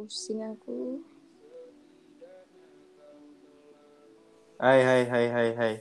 Pusing 0.00 0.40
aku. 0.40 1.04
Hai 4.56 4.80
hai 4.80 5.02
hai 5.04 5.26
hai 5.28 5.48
hai. 5.52 5.74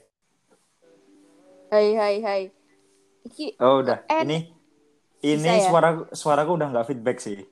Hai 1.71 1.87
hai 1.95 2.15
hai. 2.19 2.41
Iki 3.23 3.55
Oh 3.63 3.79
udah. 3.79 4.03
Eh, 4.11 4.27
ini 4.27 4.51
bisa 5.23 5.39
ini 5.39 5.63
ya? 5.63 5.71
suara 5.71 6.03
suaraku 6.11 6.51
udah 6.59 6.67
nggak 6.67 6.87
feedback 6.91 7.23
sih. 7.23 7.47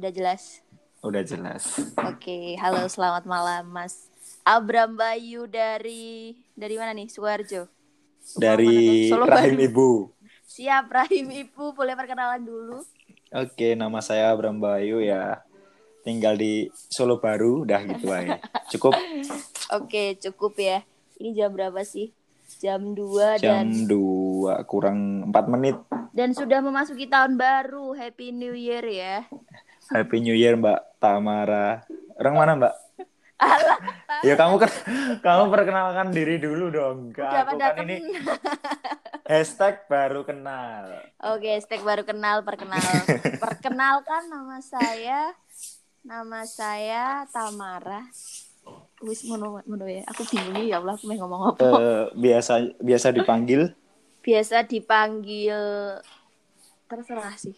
udah 0.00 0.08
jelas. 0.08 0.64
Udah 1.04 1.20
jelas. 1.20 1.76
Oke, 2.08 2.56
halo 2.56 2.88
selamat 2.88 3.28
malam 3.28 3.68
Mas 3.68 4.08
Abram 4.48 4.96
Bayu 4.96 5.44
dari 5.44 6.40
dari 6.56 6.80
mana 6.80 6.96
nih? 6.96 7.12
Mana 7.12 7.68
Dari 8.32 9.12
rahim 9.12 9.60
ibu. 9.60 10.08
Siap 10.48 10.88
Rahim 10.88 11.28
Ibu, 11.28 11.76
boleh 11.76 11.92
perkenalan 11.92 12.40
dulu. 12.40 12.80
Oke, 13.28 13.76
nama 13.76 14.00
saya 14.00 14.32
Abram 14.32 14.56
Bayu 14.56 15.04
ya. 15.04 15.44
Tinggal 16.00 16.40
di 16.40 16.72
Solo 16.72 17.20
Baru, 17.20 17.68
udah 17.68 17.84
gitu 17.84 18.08
aja. 18.08 18.40
Cukup 18.72 18.96
Oke, 19.76 20.16
cukup 20.16 20.56
ya. 20.56 20.80
Ini 21.20 21.36
jam 21.36 21.52
berapa 21.52 21.84
sih? 21.84 22.08
Jam 22.58 22.96
2 22.96 23.36
jam 23.44 23.68
dan 23.68 23.68
2 23.84 24.64
kurang 24.64 25.28
4 25.28 25.52
menit. 25.52 25.76
dan 26.16 26.32
sudah 26.32 26.64
memasuki 26.64 27.04
tahun 27.04 27.36
baru. 27.36 27.92
Happy 27.92 28.32
New 28.32 28.56
Year 28.56 28.80
ya. 28.88 29.28
Happy 29.92 30.24
New 30.24 30.32
Year 30.32 30.56
Mbak 30.56 30.96
Tamara. 30.96 31.84
Orang 32.16 32.34
mana 32.40 32.56
Mbak? 32.56 32.74
Alah, 33.38 33.78
Ya 34.26 34.34
kamu 34.34 34.58
kan 34.58 34.70
kamu 35.22 35.44
perkenalkan 35.54 36.10
diri 36.10 36.42
dulu 36.42 36.74
dong. 36.74 37.14
Ke 37.14 37.22
udah 37.22 37.46
aku 37.46 37.54
pada 37.54 37.78
kan 37.78 37.86
ini 37.86 38.18
hashtag 39.30 39.86
baru 39.86 40.26
kenal. 40.26 41.06
Oke, 41.22 41.54
stek 41.62 41.86
baru 41.86 42.02
kenal, 42.02 42.42
perkenal. 42.42 42.82
Perkenalkan 43.44 44.26
nama 44.26 44.58
saya. 44.58 45.36
Nama 46.02 46.40
saya 46.48 47.04
Tamara. 47.30 48.10
Wis 49.04 49.22
ngono 49.22 49.62
ya. 49.86 50.02
Aku 50.10 50.26
bingung 50.26 50.58
ya 50.66 50.82
Allah 50.82 50.98
aku 50.98 51.06
mau 51.06 51.16
ngomong 51.22 51.42
apa. 51.54 51.58
Eh, 51.62 52.04
biasa 52.18 52.74
biasa 52.82 53.14
dipanggil 53.14 53.70
Biasa 54.18 54.66
dipanggil 54.66 55.56
terserah 56.90 57.38
sih. 57.38 57.54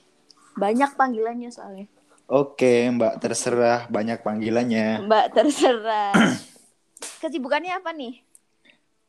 Banyak 0.60 0.92
panggilannya 0.98 1.48
soalnya. 1.48 1.88
Oke, 2.30 2.86
Mbak 2.94 3.18
terserah 3.18 3.90
banyak 3.90 4.22
panggilannya. 4.22 5.02
Mbak 5.02 5.26
terserah. 5.34 6.14
Kesibukannya 7.26 7.74
apa 7.74 7.90
nih? 7.90 8.22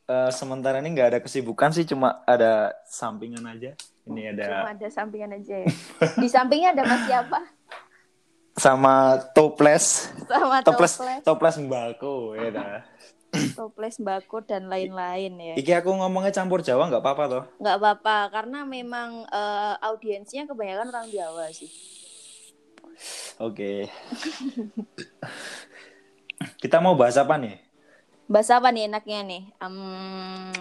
Eh, 0.09 0.31
sementara 0.33 0.81
ini 0.81 0.89
nggak 0.89 1.09
ada 1.13 1.19
kesibukan 1.21 1.69
sih, 1.69 1.85
cuma 1.85 2.25
ada 2.25 2.73
sampingan 2.89 3.45
aja. 3.45 3.77
Ini 4.09 4.33
ada 4.33 4.45
Cuma 4.49 4.73
ada 4.73 4.87
sampingan 4.89 5.37
aja 5.37 5.55
ya. 5.61 5.69
Di 6.17 6.27
sampingnya 6.33 6.73
ada 6.73 6.81
Mas 6.81 7.05
siapa? 7.05 7.39
sama 8.51 9.15
toples, 9.31 10.11
Sama 10.27 10.59
toples, 10.59 10.99
toples, 10.99 11.23
toples 11.23 11.55
mbako 11.61 12.35
ya 12.35 12.49
dah. 12.51 12.83
toples 13.57 13.95
bako 14.01 14.43
dan 14.43 14.67
lain-lain 14.67 15.31
ya. 15.39 15.55
Iki 15.55 15.71
aku 15.77 15.93
ngomongnya 15.93 16.35
campur 16.35 16.59
Jawa 16.65 16.89
nggak 16.89 16.99
apa-apa 17.05 17.23
toh? 17.29 17.43
nggak 17.63 17.77
apa-apa 17.79 18.17
karena 18.33 18.65
memang 18.67 19.23
eh, 19.29 19.73
audiensnya 19.87 20.49
kebanyakan 20.49 20.89
orang 20.89 21.07
Jawa 21.13 21.47
sih. 21.53 21.69
Oke. 23.41 23.89
Kita 26.61 26.81
mau 26.81 26.93
bahas 26.93 27.17
apa 27.17 27.37
nih? 27.37 27.57
Bahas 28.29 28.49
apa 28.53 28.69
nih 28.69 28.87
enaknya 28.87 29.19
nih? 29.25 29.43
Em, 29.59 29.75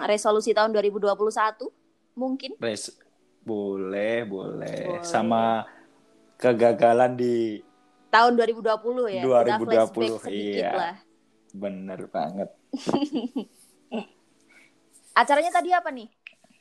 resolusi 0.04 0.56
tahun 0.56 0.72
2021 0.74 1.68
mungkin? 2.16 2.56
Res 2.60 2.92
boleh, 3.44 4.24
boleh. 4.28 5.00
Boleh. 5.00 5.04
Sama 5.04 5.64
kegagalan 6.40 7.16
di 7.16 7.60
Tahun 8.10 8.34
2020 8.34 9.06
ya. 9.06 9.22
Kita 9.22 9.54
2020, 9.54 9.70
flashback 9.70 10.14
sedikit 10.26 10.64
iya. 10.66 10.72
lah. 10.74 10.96
bener 11.50 12.00
banget. 12.10 12.50
Acaranya 15.20 15.52
tadi 15.54 15.70
apa 15.70 15.94
nih? 15.94 16.10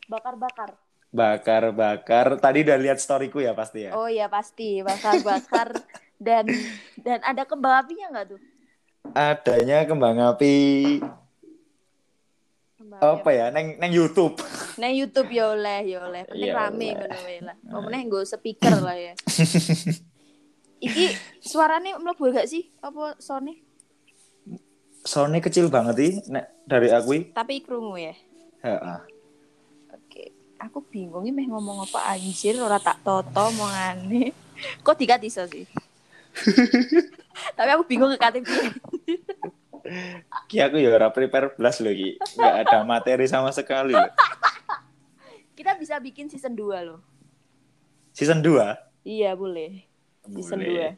Bakar-bakar. 0.05 0.77
Bakar-bakar. 1.09 2.37
Tadi 2.37 2.61
udah 2.61 2.77
lihat 2.77 3.01
storyku 3.01 3.41
ya 3.41 3.57
pasti 3.57 3.89
ya. 3.89 3.97
Oh 3.97 4.05
iya 4.05 4.29
pasti 4.29 4.85
bakar-bakar 4.85 5.73
dan 6.21 6.45
dan 7.01 7.19
ada 7.25 7.43
kembang 7.49 7.81
apinya 7.81 8.13
nggak 8.13 8.25
tuh? 8.35 8.41
Adanya 9.15 9.87
kembang 9.89 10.21
api 10.21 10.57
Kembang 12.79 12.99
apa 13.01 13.29
ya? 13.35 13.51
Neng 13.51 13.75
neng 13.75 13.91
YouTube. 13.91 14.39
Nang 14.79 14.93
YouTube 14.95 15.29
ya 15.35 15.51
oleh 15.51 15.79
ya 15.83 15.97
oleh. 16.05 16.23
Penting 16.29 16.47
Ya 16.47 16.53
rame 16.55 16.87
ngono 16.95 17.17
wae 17.27 17.39
lah. 17.43 17.55
Pokoknya 17.59 17.99
nggo 18.07 18.19
speaker 18.23 18.75
lah 18.79 18.97
ya. 18.97 19.13
Iki 20.87 21.05
suaranya 21.43 21.99
mlebu 21.99 22.31
gak 22.31 22.47
sih? 22.47 22.71
Apa 22.79 23.19
sone? 23.19 23.59
Soundnya 25.03 25.43
kecil 25.43 25.67
banget 25.67 25.95
sih 25.99 26.11
nek 26.31 26.63
dari 26.63 26.87
aku. 26.87 27.35
Tapi 27.35 27.59
krungu 27.59 27.99
ya. 27.99 28.15
Heeh. 28.63 29.18
Aku 30.59 30.83
bingung 30.83 31.23
ini 31.23 31.31
meh 31.31 31.47
ngomong 31.47 31.87
apa 31.87 32.11
anjir 32.11 32.59
ora 32.59 32.75
tak 32.77 32.99
toto 32.99 33.47
omongane. 33.47 34.35
Kok 34.85 34.99
dikat 34.99 35.23
iso 35.23 35.47
sih? 35.47 35.63
Tapi 37.57 37.69
aku 37.71 37.87
bingung 37.87 38.11
ke 38.11 38.19
KTP. 38.19 38.49
Ki 40.51 40.59
aku 40.59 40.77
ya 40.77 40.91
ora 40.91 41.09
prepare 41.15 41.55
blas 41.55 41.79
loh 41.79 41.95
Ki. 41.95 42.19
Nggak 42.35 42.55
ada 42.67 42.77
materi 42.83 43.25
sama 43.31 43.55
sekali 43.55 43.95
loh. 43.95 44.11
Kita 45.57 45.75
bisa 45.75 45.99
bikin 45.99 46.31
season 46.31 46.55
2 46.55 46.87
loh. 46.87 47.03
Season 48.15 48.39
2? 48.39 49.03
Iya, 49.03 49.35
boleh. 49.35 49.83
Season. 50.31 50.55
2. 50.55 50.95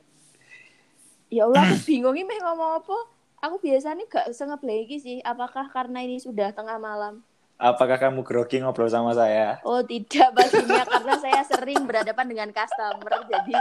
Ya 1.34 1.50
Allah, 1.50 1.66
aku 1.66 1.82
bingung 1.90 2.14
ini 2.14 2.30
meh 2.30 2.38
ngomong 2.46 2.78
apa. 2.78 2.98
Aku 3.42 3.58
biasanya 3.58 4.06
gak 4.06 4.30
sengaja 4.38 4.62
lagi 4.62 5.02
sih. 5.02 5.18
Apakah 5.26 5.66
karena 5.74 6.06
ini 6.06 6.22
sudah 6.22 6.54
tengah 6.54 6.78
malam? 6.78 7.26
Apakah 7.62 8.02
kamu 8.02 8.26
grogi 8.26 8.58
ngobrol 8.58 8.90
sama 8.90 9.14
saya? 9.14 9.62
Oh 9.62 9.86
tidak 9.86 10.34
pastinya 10.34 10.82
karena 10.82 11.14
saya 11.22 11.42
sering 11.46 11.86
berhadapan 11.86 12.26
dengan 12.26 12.50
customer 12.50 13.22
jadi 13.30 13.54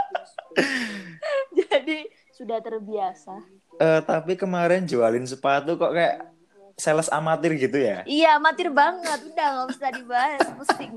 jadi 1.60 1.98
sudah 2.32 2.64
terbiasa. 2.64 3.44
Eh 3.76 4.00
tapi 4.08 4.40
kemarin 4.40 4.88
jualin 4.88 5.28
sepatu 5.28 5.76
kok 5.76 5.92
kayak 5.92 6.32
sales 6.80 7.12
amatir 7.12 7.60
gitu 7.60 7.76
ya? 7.76 8.00
Iya 8.08 8.40
amatir 8.40 8.72
banget 8.72 9.20
udah 9.36 9.46
nggak 9.52 9.68
usah 9.68 9.90
dibahas 9.92 10.44
pusing. 10.56 10.96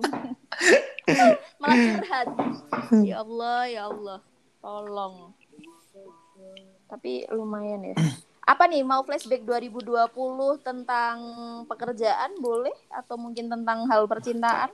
Malah 1.60 1.76
curhat. 1.76 2.28
Ya 3.04 3.20
Allah 3.20 3.60
ya 3.68 3.82
Allah 3.92 4.20
tolong. 4.64 5.36
Tapi 6.88 7.28
lumayan 7.36 7.84
ya. 7.92 7.96
Apa 8.44 8.68
nih 8.68 8.84
mau 8.84 9.08
flashback 9.08 9.48
2020 9.48 10.12
tentang 10.60 11.16
pekerjaan 11.64 12.36
boleh 12.44 12.76
atau 12.92 13.16
mungkin 13.16 13.48
tentang 13.48 13.88
hal 13.88 14.04
percintaan? 14.04 14.68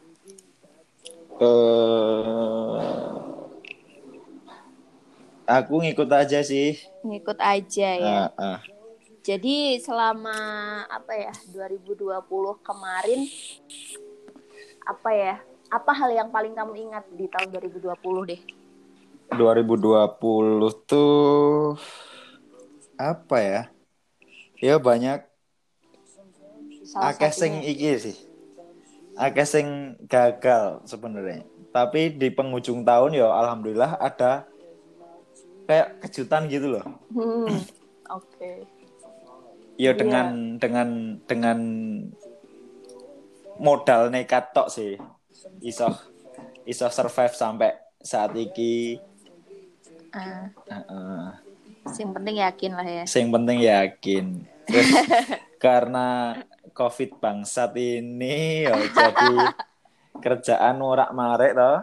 Eh 1.37 2.99
aku 5.45 5.85
ngikut 5.85 6.09
aja 6.09 6.41
sih. 6.41 6.81
Ngikut 7.05 7.37
aja 7.37 7.89
ya. 7.93 8.33
Ah, 8.33 8.57
ah. 8.57 8.59
Jadi 9.21 9.77
selama 9.77 10.33
apa 10.89 11.13
ya 11.13 11.33
2020 11.53 12.09
kemarin 12.65 13.21
apa 14.81 15.09
ya? 15.13 15.35
Apa 15.69 15.93
hal 15.93 16.09
yang 16.09 16.33
paling 16.33 16.57
kamu 16.57 16.89
ingat 16.89 17.05
di 17.13 17.29
tahun 17.29 17.53
2020 17.53 18.33
deh? 18.33 18.41
2020 19.29 20.89
tuh 20.89 21.77
apa 22.99 23.37
ya? 23.39 23.61
Ya 24.59 24.75
banyak 24.75 25.23
akeh 26.99 27.31
sing 27.31 27.63
iki 27.63 27.95
sih. 27.95 28.17
Akeh 29.15 29.47
sing 29.47 29.95
gagal 30.11 30.83
sebenarnya. 30.83 31.47
Tapi 31.71 32.11
di 32.11 32.27
penghujung 32.27 32.83
tahun 32.83 33.15
ya 33.15 33.31
alhamdulillah 33.31 33.95
ada 34.03 34.51
kayak 35.63 36.03
kejutan 36.03 36.51
gitu 36.51 36.75
loh. 36.75 36.85
Hmm, 37.15 37.63
Oke. 38.19 38.67
Ya 39.79 39.95
Iya. 39.95 39.95
dengan 39.95 40.27
dengan 40.59 40.87
dengan 41.23 41.59
modal 43.55 44.11
nekat 44.11 44.51
tok 44.51 44.67
sih. 44.67 44.99
Iso 45.63 45.87
iso 46.67 46.91
survive 46.91 47.31
sampai 47.31 47.71
saat 48.03 48.35
iki. 48.35 48.99
Ah, 50.11 50.51
Heeh. 50.67 51.48
Yang 51.97 52.11
penting 52.13 52.35
yakin 52.43 52.71
lah 52.77 52.87
ya. 52.87 53.03
Yang 53.07 53.29
penting 53.33 53.57
yakin. 53.65 54.25
Terus 54.69 54.89
karena 55.63 56.07
COVID 56.71 57.19
bangsat 57.19 57.73
ini 57.75 58.63
ya 58.67 58.75
jadi 58.77 59.35
kerjaan 60.19 60.77
morak 60.77 61.09
marek 61.11 61.57
toh. 61.57 61.79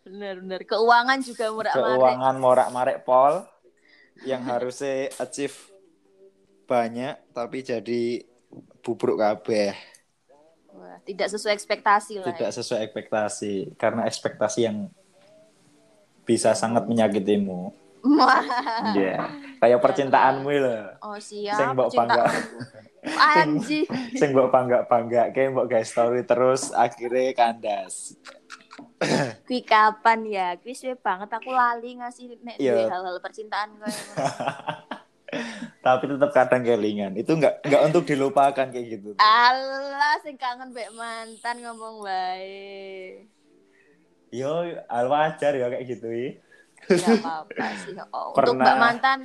Benar-benar. 0.00 0.60
Keuangan 0.64 1.18
juga 1.20 1.44
murah 1.52 1.74
Keuangan 1.76 2.36
morak 2.40 2.68
marek 2.72 2.98
pol 3.04 3.44
yang 4.24 4.44
harusnya 4.44 5.12
achieve 5.20 5.56
banyak 6.64 7.18
tapi 7.36 7.60
jadi 7.60 8.24
bubruk 8.80 9.20
kabeh. 9.20 9.74
Wah, 10.70 10.96
tidak 11.04 11.28
sesuai 11.28 11.52
ekspektasi 11.58 12.22
lah. 12.22 12.26
Tidak 12.30 12.50
Ya. 12.50 12.54
sesuai 12.54 12.80
ekspektasi 12.88 13.74
karena 13.76 14.06
ekspektasi 14.08 14.60
yang 14.64 14.88
bisa 16.24 16.54
sangat 16.54 16.86
menyakitimu. 16.86 17.74
Iya. 18.92 19.16
Kayak 19.56 19.80
percintaanmu 19.80 20.50
loh. 20.56 20.84
Oh 21.00 21.16
Sing 21.16 21.44
siap. 21.46 21.72
mbok 21.72 21.92
bangga. 21.92 22.24
Anji. 23.36 23.84
Sing 24.12 24.32
mbok 24.32 24.48
bangga-bangga 24.48 25.30
kayak 25.30 25.48
mbok 25.54 25.66
guys 25.66 25.88
story 25.88 26.24
terus 26.24 26.70
akhirnya 26.70 27.32
kandas. 27.32 28.16
Kui 29.44 29.60
kapan 29.60 30.20
ya? 30.24 30.48
Kui 30.56 30.72
suwe 30.72 30.94
banget 30.94 31.28
aku 31.28 31.50
lali 31.50 31.96
ngasih 31.96 32.40
nek 32.40 32.56
Iya. 32.56 32.88
hal-hal 32.88 33.16
percintaan 33.18 33.76
kowe. 33.76 33.88
Tapi 35.80 36.04
tetap 36.08 36.30
kadang 36.32 36.60
kelingan. 36.60 37.14
Itu 37.14 37.32
nggak 37.34 37.62
nggak 37.62 37.82
untuk 37.86 38.02
dilupakan 38.02 38.66
kayak 38.66 38.86
gitu. 38.90 39.14
Allah 39.16 40.18
sing 40.20 40.34
kangen 40.34 40.72
mbek 40.72 40.90
mantan 40.90 41.60
ngomong 41.60 42.02
bae. 42.02 43.24
Yo, 44.30 44.52
al 44.86 45.06
wajar 45.06 45.52
ya 45.52 45.66
kayak 45.68 45.84
gitu 45.86 46.06
ya. 46.06 46.30
Ya 46.90 47.08
apa-apa 47.14 47.66
sih. 47.78 47.94
Oh, 48.10 48.30
untuk 48.30 48.34
Pernah. 48.36 48.66
mbak 48.66 48.76
mantan 48.76 49.20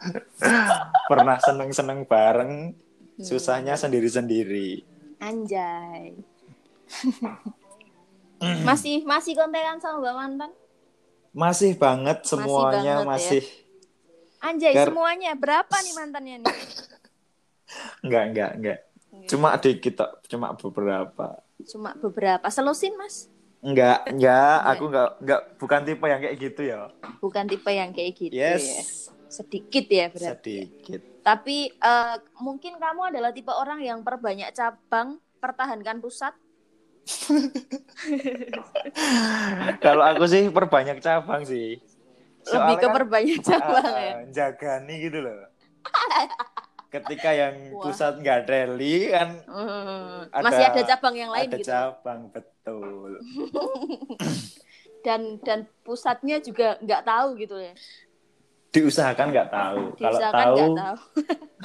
Pernah 1.10 1.36
seneng-seneng 1.38 2.04
bareng, 2.04 2.54
Hmm. 3.12 3.24
susahnya 3.26 3.74
sendiri-sendiri. 3.74 4.80
anjay. 5.18 6.16
masih 8.64 9.04
masih 9.04 9.32
kontekan 9.34 9.76
sama 9.76 10.00
mbak 10.00 10.14
mantan? 10.16 10.50
Masih 11.30 11.76
banget 11.76 12.24
semuanya 12.24 12.98
banget 12.98 13.04
ya. 13.04 13.06
masih 13.06 13.42
Anjay, 14.40 14.72
Gar- 14.72 14.88
semuanya 14.88 15.32
berapa 15.34 15.76
nih 15.78 15.94
mantannya 15.94 16.34
nih? 16.40 16.56
enggak 18.04 18.24
enggak 18.26 18.50
enggak. 18.56 18.78
Cuma 19.28 19.54
dikit 19.54 19.94
cuma 20.26 20.56
beberapa. 20.56 21.26
Cuma 21.62 21.92
beberapa. 21.94 22.48
Selusin, 22.48 22.96
Mas. 22.96 23.29
Enggak, 23.60 24.08
enggak, 24.08 24.56
Enggak. 24.56 24.72
aku 24.72 24.84
enggak 24.86 25.08
enggak 25.20 25.40
bukan 25.56 25.80
tipe 25.84 26.06
yang 26.06 26.20
kayak 26.20 26.36
gitu 26.38 26.62
ya. 26.64 26.80
Bukan 27.18 27.44
tipe 27.44 27.70
yang 27.70 27.90
kayak 27.92 28.12
gitu 28.14 28.32
ya. 28.32 28.56
Yes, 28.56 28.66
Sedikit 29.28 29.84
ya 29.86 30.06
berarti. 30.08 30.56
sedikit. 30.64 31.00
Tapi 31.20 31.56
eh, 31.70 32.14
mungkin 32.38 32.80
kamu 32.80 33.12
adalah 33.12 33.30
tipe 33.30 33.52
orang 33.52 33.80
yang 33.80 34.00
perbanyak 34.00 34.48
cabang, 34.50 35.20
pertahankan 35.36 36.00
pusat. 36.00 36.32
Kalau 39.80 40.02
aku 40.04 40.24
sih 40.24 40.48
perbanyak 40.48 40.98
cabang 40.98 41.44
sih. 41.44 41.80
Lebih 42.40 42.76
ke 42.76 42.86
kan, 42.88 42.94
perbanyak 42.94 43.38
cabang 43.48 43.84
ah, 43.84 44.00
ya. 44.00 44.12
ah, 44.16 44.22
Jagani 44.26 44.94
gitu 44.98 45.18
loh. 45.20 45.36
Ketika 46.90 47.30
yang 47.30 47.54
Wah. 47.70 47.86
pusat 47.86 48.18
nggak 48.18 48.50
rally 48.50 49.14
kan 49.14 49.38
Hmm, 49.46 50.26
Ada- 50.26 50.42
Masih 50.42 50.64
ada 50.66 50.82
cabang 50.84 51.14
yang 51.14 51.30
lain 51.30 51.46
ada 51.46 51.54
gitu. 51.54 51.70
cabang 51.70 52.20
betul. 52.34 52.50
Dan 55.00 55.40
dan 55.40 55.64
pusatnya 55.80 56.44
juga 56.44 56.76
nggak 56.84 57.08
tahu 57.08 57.40
gitu 57.40 57.56
ya. 57.56 57.72
Diusahakan 58.68 59.32
nggak 59.32 59.48
tahu. 59.48 59.96
Kalau 59.96 60.18
Diusahakan 60.20 60.44
tahu 60.44 60.56
nggak 60.60 60.76
tahu. 60.76 60.98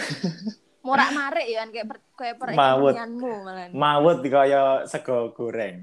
Morak 0.87 1.09
marik 1.17 1.49
ya 1.49 1.65
kan 1.65 1.69
kayak 1.73 1.87
per, 1.89 1.97
kayak 2.13 2.35
Mawut. 2.37 2.93
perekonomianmu 2.93 3.31
malah. 3.41 3.65
mawut 3.73 4.21
kaya 4.21 4.85
sego 4.85 5.33
goreng. 5.33 5.81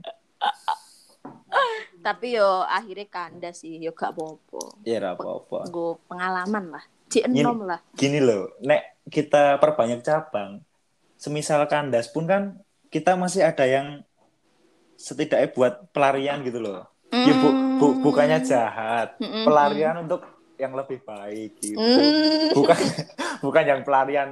Tapi 2.02 2.38
yo 2.38 2.66
akhirnya 2.66 3.06
kandas 3.10 3.62
sih, 3.62 3.78
yo 3.78 3.94
gak 3.94 4.14
apa-apa. 4.14 4.62
Ya 4.82 4.98
ora 4.98 5.14
apa-apa. 5.14 5.58
Gue 5.70 5.98
pengalaman 6.06 6.78
lah. 6.78 6.84
Cik 7.10 7.30
enom 7.30 7.66
lah. 7.66 7.80
Gini 7.94 8.18
loh, 8.18 8.50
nek 8.62 9.06
kita 9.06 9.58
perbanyak 9.62 10.02
cabang, 10.02 10.62
semisal 11.18 11.62
kandas 11.70 12.10
pun 12.10 12.26
kan 12.26 12.42
kita 12.90 13.14
masih 13.14 13.46
ada 13.46 13.62
yang 13.66 14.02
setidaknya 15.08 15.48
buat 15.56 15.72
pelarian 15.94 16.38
gitu 16.46 16.58
loh. 16.66 16.80
Ya 17.26 17.34
bu, 17.42 17.48
bu- 17.78 17.98
bukannya 18.04 18.38
jahat, 18.50 19.08
Mm-mm. 19.22 19.44
pelarian 19.46 19.96
untuk 20.04 20.20
yang 20.62 20.72
lebih 20.80 20.98
baik 21.10 21.50
gitu. 21.62 22.02
Hmm. 22.02 22.50
Bukan 22.56 22.78
bukan 23.44 23.64
yang 23.70 23.80
pelarian 23.86 24.28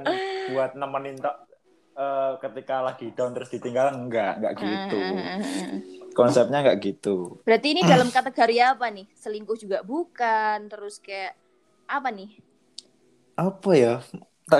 buat 0.51 0.71
nemenin 0.79 1.17
tok 1.23 1.35
eh, 2.01 2.31
ketika 2.43 2.75
lagi 2.87 3.05
down 3.17 3.31
terus 3.35 3.51
ditinggal 3.55 3.87
enggak, 3.95 4.31
enggak 4.39 4.53
gitu. 4.63 4.95
Konsepnya 6.17 6.57
enggak 6.63 6.77
gitu. 6.85 7.39
Berarti 7.45 7.67
ini 7.73 7.81
dalam 7.91 8.09
kategori 8.13 8.57
apa 8.61 8.87
nih? 8.93 9.07
Selingkuh 9.17 9.57
juga 9.63 9.77
bukan, 9.81 10.57
terus 10.69 10.95
kayak 11.01 11.33
apa 11.89 12.09
nih? 12.13 12.29
Apa 13.39 13.69
ya? 13.83 13.89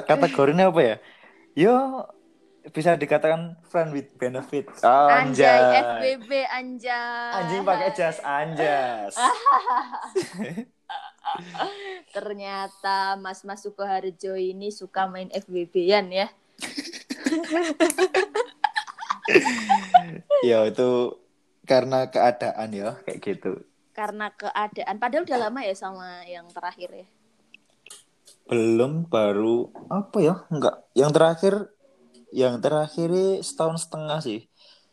Kategorinya 0.09 0.63
apa 0.71 0.81
ya? 0.89 0.95
Yo 1.61 1.71
bisa 2.69 2.93
dikatakan 2.93 3.57
friend 3.65 3.89
with 3.89 4.13
benefit. 4.21 4.69
Anjay, 4.85 5.49
Anjay. 5.49 5.81
FBB 5.81 6.45
anjay. 6.45 7.33
Anjing 7.33 7.65
pakai 7.65 7.89
jas 7.97 8.21
anjas. 8.21 9.17
Ternyata 12.15 13.17
Mas-mas 13.17 13.65
Sukoharjo 13.65 14.37
ini 14.37 14.69
suka 14.69 15.09
main 15.09 15.33
FBB-an 15.33 16.13
ya. 16.13 16.29
ya 20.45 20.69
itu 20.69 21.17
karena 21.65 22.13
keadaan 22.13 22.69
ya 22.69 23.01
kayak 23.01 23.25
gitu. 23.25 23.65
Karena 23.97 24.29
keadaan. 24.37 25.01
Padahal 25.01 25.25
udah 25.25 25.49
lama 25.49 25.65
ya 25.65 25.73
sama 25.73 26.21
yang 26.29 26.45
terakhir 26.53 26.93
ya. 26.93 27.09
Belum 28.45 29.09
baru 29.09 29.73
apa 29.89 30.21
ya? 30.21 30.45
Enggak. 30.53 30.85
Yang 30.93 31.11
terakhir 31.15 31.53
yang 32.31 32.59
terakhir 32.59 33.11
setahun 33.43 33.87
setengah 33.87 34.19
sih. 34.19 34.47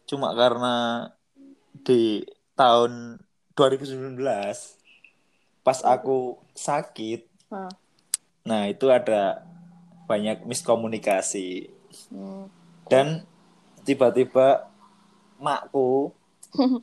Cuma 0.04 0.34
karena 0.34 1.08
di 1.86 2.26
tahun 2.52 3.22
2019 3.54 4.18
pas 5.62 5.78
aku 5.82 6.38
sakit, 6.52 7.28
Hah. 7.50 7.70
nah 8.42 8.66
itu 8.66 8.88
ada 8.88 9.42
banyak 10.06 10.42
miskomunikasi 10.44 11.74
Hmm. 12.12 12.46
dan 12.84 13.24
tiba-tiba 13.82 14.68
makku 15.36 16.12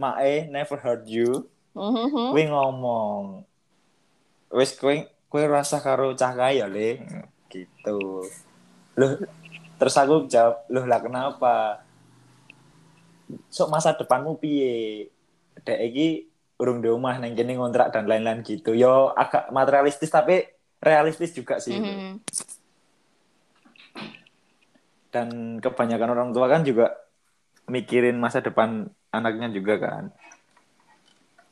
Mae 0.00 0.48
never 0.48 0.80
heard 0.80 1.04
you 1.04 1.48
Mhm. 1.72 2.32
Kowe 2.32 2.42
ngomong 2.48 3.24
wis 4.52 4.76
kowe 4.76 4.92
kowe 5.28 5.44
rasa 5.48 5.80
karo 5.80 6.12
cah 6.12 6.32
kaya 6.32 6.68
le 6.68 7.00
gitu 7.48 8.28
loh 8.92 9.12
terus 9.82 9.98
aku 9.98 10.30
jawab 10.30 10.62
loh 10.70 10.86
lah 10.86 11.02
kenapa 11.02 11.82
sok 13.50 13.66
masa 13.66 13.98
depanmu 13.98 14.38
piye 14.38 15.10
dek 15.58 15.80
iki 15.90 16.30
urung 16.54 16.78
di 16.78 16.86
rumah 16.86 17.18
neng 17.18 17.34
kene 17.34 17.58
ngontrak 17.58 17.90
dan 17.90 18.06
lain-lain 18.06 18.46
gitu 18.46 18.78
yo 18.78 19.10
agak 19.10 19.50
materialistis 19.50 20.06
tapi 20.06 20.46
realistis 20.78 21.34
juga 21.34 21.58
sih 21.58 21.74
itu. 21.74 21.82
Mhm. 21.82 22.12
dan 25.10 25.28
kebanyakan 25.58 26.10
orang 26.10 26.30
tua 26.30 26.46
kan 26.46 26.62
juga 26.62 26.94
mikirin 27.66 28.16
masa 28.16 28.38
depan 28.38 28.86
anaknya 29.10 29.50
juga 29.50 29.76
kan 29.76 30.04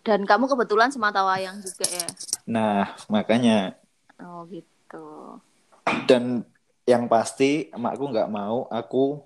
Dan 0.01 0.25
kamu 0.25 0.49
kebetulan 0.49 0.89
semata 0.89 1.21
wayang 1.21 1.61
juga 1.61 1.85
ya. 1.85 2.07
nah 2.47 2.95
makanya 3.07 3.75
Oh 4.17 4.47
gitu. 4.47 5.37
dan 6.07 6.45
yang 6.91 7.07
pasti 7.07 7.71
emakku 7.71 8.11
nggak 8.11 8.27
mau 8.27 8.67
aku 8.67 9.23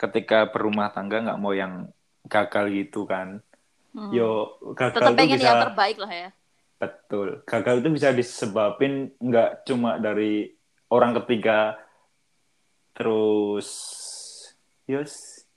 ketika 0.00 0.48
berumah 0.48 0.88
tangga 0.88 1.20
nggak 1.20 1.40
mau 1.40 1.52
yang 1.52 1.92
gagal 2.24 2.72
gitu 2.72 3.04
kan 3.04 3.44
Hmm. 3.96 4.12
yo 4.12 4.60
gagal 4.76 4.92
Tetap 5.00 5.12
itu 5.16 5.20
pengen 5.24 5.38
bisa 5.40 5.48
yang 5.48 5.64
terbaik 5.64 5.96
lah 5.96 6.12
ya. 6.12 6.28
betul 6.76 7.28
gagal 7.48 7.80
itu 7.80 7.88
bisa 7.88 8.08
disebabin 8.12 9.08
nggak 9.16 9.64
cuma 9.64 9.96
dari 9.96 10.52
orang 10.92 11.16
ketiga 11.16 11.80
terus 12.92 13.68
yos 14.84 15.48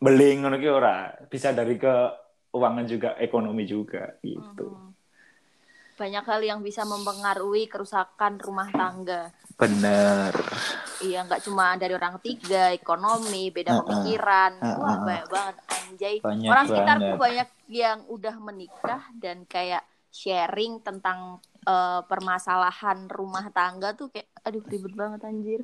beli 0.00 0.40
ngono 0.40 0.56
ora 0.72 1.12
bisa 1.28 1.52
dari 1.52 1.76
keuangan 1.76 2.88
juga 2.88 3.20
ekonomi 3.20 3.68
juga 3.68 4.16
gitu 4.24 4.72
Mhm. 4.72 4.95
Banyak 5.96 6.24
hal 6.28 6.40
yang 6.44 6.60
bisa 6.60 6.84
mempengaruhi 6.84 7.66
kerusakan 7.66 8.36
rumah 8.36 8.68
tangga. 8.68 9.32
bener 9.56 10.36
Iya, 11.00 11.24
nggak 11.24 11.48
cuma 11.48 11.76
dari 11.80 11.96
orang 11.96 12.20
ketiga, 12.20 12.72
ekonomi, 12.72 13.48
beda 13.48 13.72
Ah, 13.72 13.76
ah. 13.76 13.80
pemikiran. 13.84 14.52
Ah, 14.60 14.76
Wah, 14.76 14.84
ah, 14.84 14.92
ah. 14.92 15.00
banyak 15.04 15.26
banget 15.28 15.56
anjay. 15.72 16.16
Banyak 16.20 16.48
orang 16.52 16.64
sekitarku 16.68 17.04
banget. 17.04 17.20
banyak 17.24 17.48
yang 17.72 17.98
udah 18.08 18.36
menikah 18.36 19.02
dan 19.16 19.48
kayak 19.48 19.80
sharing 20.12 20.80
tentang 20.80 21.40
eh, 21.64 22.00
permasalahan 22.04 23.08
rumah 23.08 23.48
tangga 23.52 23.96
tuh 23.96 24.12
kayak 24.12 24.28
aduh 24.44 24.64
ribet 24.68 24.92
banget 24.92 25.20
anjir. 25.24 25.60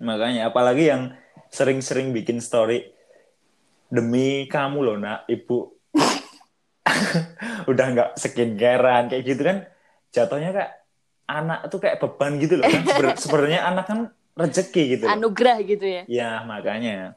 Makanya 0.00 0.48
apalagi 0.52 0.84
yang 0.88 1.02
sering-sering 1.48 2.12
bikin 2.12 2.40
story 2.40 2.84
demi 3.92 4.48
kamu 4.48 4.78
loh 4.80 4.96
nak 4.96 5.28
ibu 5.28 5.68
udah 7.70 7.86
nggak 7.92 8.10
skincarean 8.16 9.10
kayak 9.10 9.24
gitu 9.24 9.42
kan 9.42 9.58
jatuhnya 10.10 10.50
kayak 10.52 10.72
anak 11.26 11.60
tuh 11.72 11.78
kayak 11.80 11.98
beban 11.98 12.36
gitu 12.36 12.60
loh 12.60 12.66
kan 12.66 12.82
Seber- 12.84 13.18
sebenarnya 13.18 13.60
anak 13.64 13.84
kan 13.88 13.98
rezeki 14.32 14.82
gitu 14.96 15.04
loh. 15.08 15.12
Anugerah 15.12 15.58
gitu 15.62 15.86
ya. 15.86 16.02
ya 16.08 16.30
makanya 16.44 17.16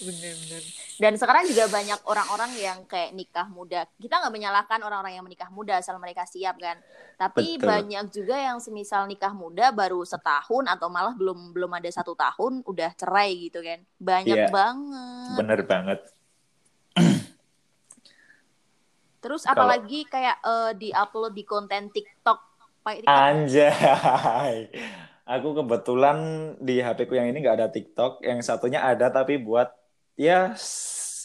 Bener-bener. 0.00 0.62
Dan 0.96 1.12
sekarang 1.18 1.44
juga 1.50 1.68
banyak 1.68 2.00
orang-orang 2.08 2.52
yang 2.56 2.78
kayak 2.88 3.12
nikah 3.12 3.48
muda. 3.50 3.84
Kita 3.98 4.22
nggak 4.22 4.32
menyalahkan 4.32 4.80
orang-orang 4.80 5.18
yang 5.18 5.26
menikah 5.26 5.50
muda 5.52 5.76
asal 5.76 5.98
mereka 6.00 6.24
siap 6.24 6.56
kan. 6.56 6.78
Tapi 7.18 7.58
Betul. 7.60 7.68
banyak 7.68 8.04
juga 8.12 8.36
yang 8.38 8.58
semisal 8.62 9.04
nikah 9.04 9.32
muda 9.32 9.72
baru 9.72 10.00
setahun 10.06 10.64
atau 10.70 10.88
malah 10.88 11.12
belum 11.12 11.52
belum 11.52 11.72
ada 11.74 11.88
satu 11.90 12.16
tahun 12.16 12.64
udah 12.64 12.90
cerai 12.96 13.50
gitu 13.50 13.60
kan. 13.60 13.80
Banyak 13.98 14.38
Iya. 14.46 14.52
banget. 14.52 15.36
Bener 15.36 15.60
banget. 15.66 16.00
Terus 19.26 19.42
Kalau- 19.42 19.66
apalagi 19.66 20.06
kayak 20.06 20.38
eh, 20.38 20.72
di-upload 20.78 21.34
di 21.34 21.42
konten 21.42 21.90
TikTok. 21.90 22.38
Anjay. 23.10 24.70
Aku 25.26 25.58
kebetulan 25.58 26.18
di 26.62 26.78
HP 26.78 27.10
ku 27.10 27.18
yang 27.18 27.26
ini 27.26 27.42
nggak 27.42 27.58
ada 27.58 27.66
TikTok, 27.66 28.22
yang 28.22 28.38
satunya 28.46 28.86
ada 28.86 29.10
tapi 29.10 29.42
buat 29.42 29.74
ya 30.14 30.54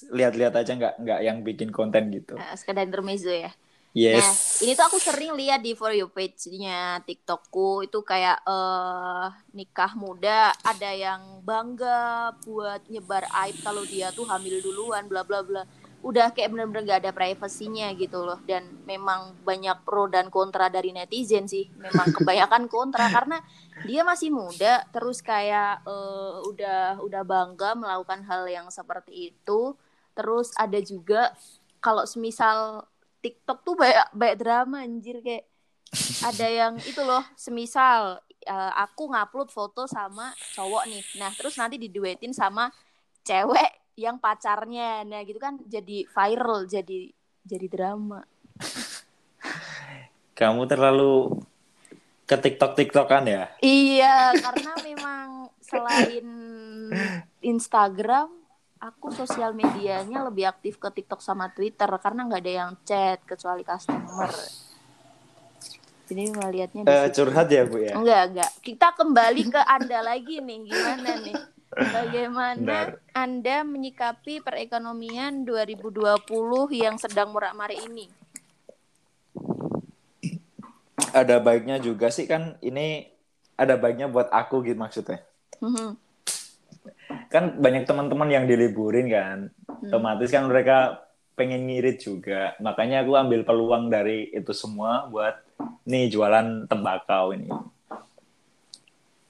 lihat-lihat 0.10 0.58
aja 0.58 0.74
nggak 0.74 0.96
nggak 1.06 1.20
yang 1.22 1.46
bikin 1.46 1.70
konten 1.70 2.10
gitu. 2.10 2.34
Eh, 2.34 2.58
sekedar 2.58 2.90
intermezzo 2.90 3.30
ya. 3.30 3.54
Yes. 3.92 4.24
Nah, 4.24 4.34
ini 4.66 4.72
tuh 4.74 4.86
aku 4.88 4.98
sering 5.04 5.36
lihat 5.36 5.60
di 5.60 5.76
For 5.76 5.92
You 5.92 6.08
page-nya 6.08 7.04
TikTokku 7.04 7.86
itu 7.92 8.00
kayak 8.08 8.40
eh 8.48 9.28
nikah 9.52 9.94
muda 10.00 10.56
ada 10.64 10.90
yang 10.96 11.44
bangga 11.44 12.34
buat 12.48 12.88
nyebar 12.88 13.28
aib 13.46 13.60
kalau 13.60 13.84
dia 13.84 14.10
tuh 14.16 14.24
hamil 14.26 14.64
duluan 14.64 15.06
bla 15.12 15.28
bla 15.28 15.44
bla. 15.44 15.68
Udah 16.02 16.34
kayak 16.34 16.50
bener-bener 16.50 16.84
gak 16.90 17.02
ada 17.06 17.14
privasinya 17.14 17.94
gitu 17.94 18.26
loh 18.26 18.42
dan 18.50 18.66
memang 18.90 19.38
banyak 19.46 19.86
pro 19.86 20.10
dan 20.10 20.34
kontra 20.34 20.68
dari 20.68 20.92
netizen 20.94 21.46
sih. 21.46 21.70
Memang 21.78 22.10
kebanyakan 22.18 22.66
kontra 22.66 23.08
karena 23.14 23.38
dia 23.86 24.02
masih 24.02 24.34
muda 24.34 24.86
terus 24.90 25.22
kayak 25.22 25.86
eh, 25.86 26.38
udah 26.46 27.02
udah 27.02 27.22
bangga 27.22 27.78
melakukan 27.78 28.26
hal 28.26 28.50
yang 28.50 28.68
seperti 28.74 29.34
itu. 29.34 29.78
Terus 30.18 30.52
ada 30.58 30.78
juga 30.82 31.32
kalau 31.82 32.06
semisal 32.06 32.86
TikTok 33.22 33.62
tuh 33.62 33.76
banyak 33.78 34.08
banyak 34.18 34.38
drama 34.42 34.82
anjir 34.82 35.22
kayak 35.22 35.46
ada 36.26 36.48
yang 36.48 36.74
itu 36.82 37.02
loh 37.04 37.22
semisal 37.38 38.24
eh, 38.42 38.74
aku 38.80 39.12
ngupload 39.12 39.50
foto 39.54 39.86
sama 39.86 40.34
cowok 40.56 40.84
nih 40.90 41.04
nah 41.22 41.30
terus 41.36 41.58
nanti 41.60 41.78
diduetin 41.78 42.34
sama 42.34 42.72
cewek 43.22 43.81
yang 44.02 44.18
pacarnya 44.18 45.06
nah 45.06 45.22
gitu 45.22 45.38
kan 45.38 45.62
jadi 45.70 46.10
viral 46.10 46.66
jadi 46.66 47.14
jadi 47.46 47.68
drama 47.70 48.26
Kamu 50.32 50.66
terlalu 50.66 51.38
ke 52.26 52.34
TikTok 52.34 52.74
TikTokan 52.74 53.24
ya? 53.30 53.44
iya 53.62 54.34
karena 54.34 54.74
memang 54.82 55.28
selain 55.62 56.26
Instagram 57.44 58.30
aku 58.82 59.14
sosial 59.14 59.54
medianya 59.54 60.26
lebih 60.26 60.50
aktif 60.50 60.82
ke 60.82 60.90
TikTok 60.90 61.22
sama 61.22 61.54
Twitter 61.54 61.90
karena 62.02 62.26
nggak 62.26 62.42
ada 62.42 62.54
yang 62.66 62.72
chat 62.82 63.22
kecuali 63.28 63.62
customer 63.62 64.32
jadi 66.12 66.28
ngelihatnya 66.28 66.82
di 66.84 66.92
Eh, 66.92 67.08
curhat 67.16 67.48
ya 67.48 67.64
bu 67.64 67.80
ya? 67.80 67.96
Enggak, 67.96 68.24
enggak. 68.36 68.52
Kita 68.60 68.92
kembali 69.00 69.48
ke 69.48 69.64
Anda 69.64 70.04
lagi 70.04 70.44
nih. 70.44 70.60
Gimana 70.68 71.10
nih? 71.24 71.36
Bagaimana 71.72 72.60
Benar. 72.60 73.00
Anda 73.16 73.64
menyikapi 73.64 74.44
perekonomian 74.44 75.48
2020 75.48 76.28
yang 76.76 77.00
sedang 77.00 77.32
murak-marik 77.32 77.80
ini? 77.88 78.12
Ada 81.16 81.40
baiknya 81.40 81.80
juga 81.80 82.12
sih 82.12 82.28
kan 82.28 82.60
ini 82.60 83.08
ada 83.56 83.80
baiknya 83.80 84.12
buat 84.12 84.28
aku 84.28 84.68
gitu 84.68 84.76
maksudnya. 84.76 85.24
Mhm. 85.64 85.96
Kan 87.32 87.56
banyak 87.60 87.88
teman-teman 87.88 88.28
yang 88.28 88.44
diliburin 88.48 89.08
kan, 89.08 89.38
otomatis 89.88 90.28
kan 90.28 90.52
mereka 90.52 91.08
pengen 91.40 91.72
ngirit 91.72 92.04
juga. 92.04 92.56
Makanya 92.60 93.04
aku 93.08 93.16
ambil 93.16 93.48
peluang 93.48 93.88
dari 93.88 94.28
itu 94.36 94.52
semua 94.52 95.08
buat 95.08 95.40
nih 95.88 96.12
jualan 96.12 96.68
tembakau 96.68 97.32
ini. 97.32 97.48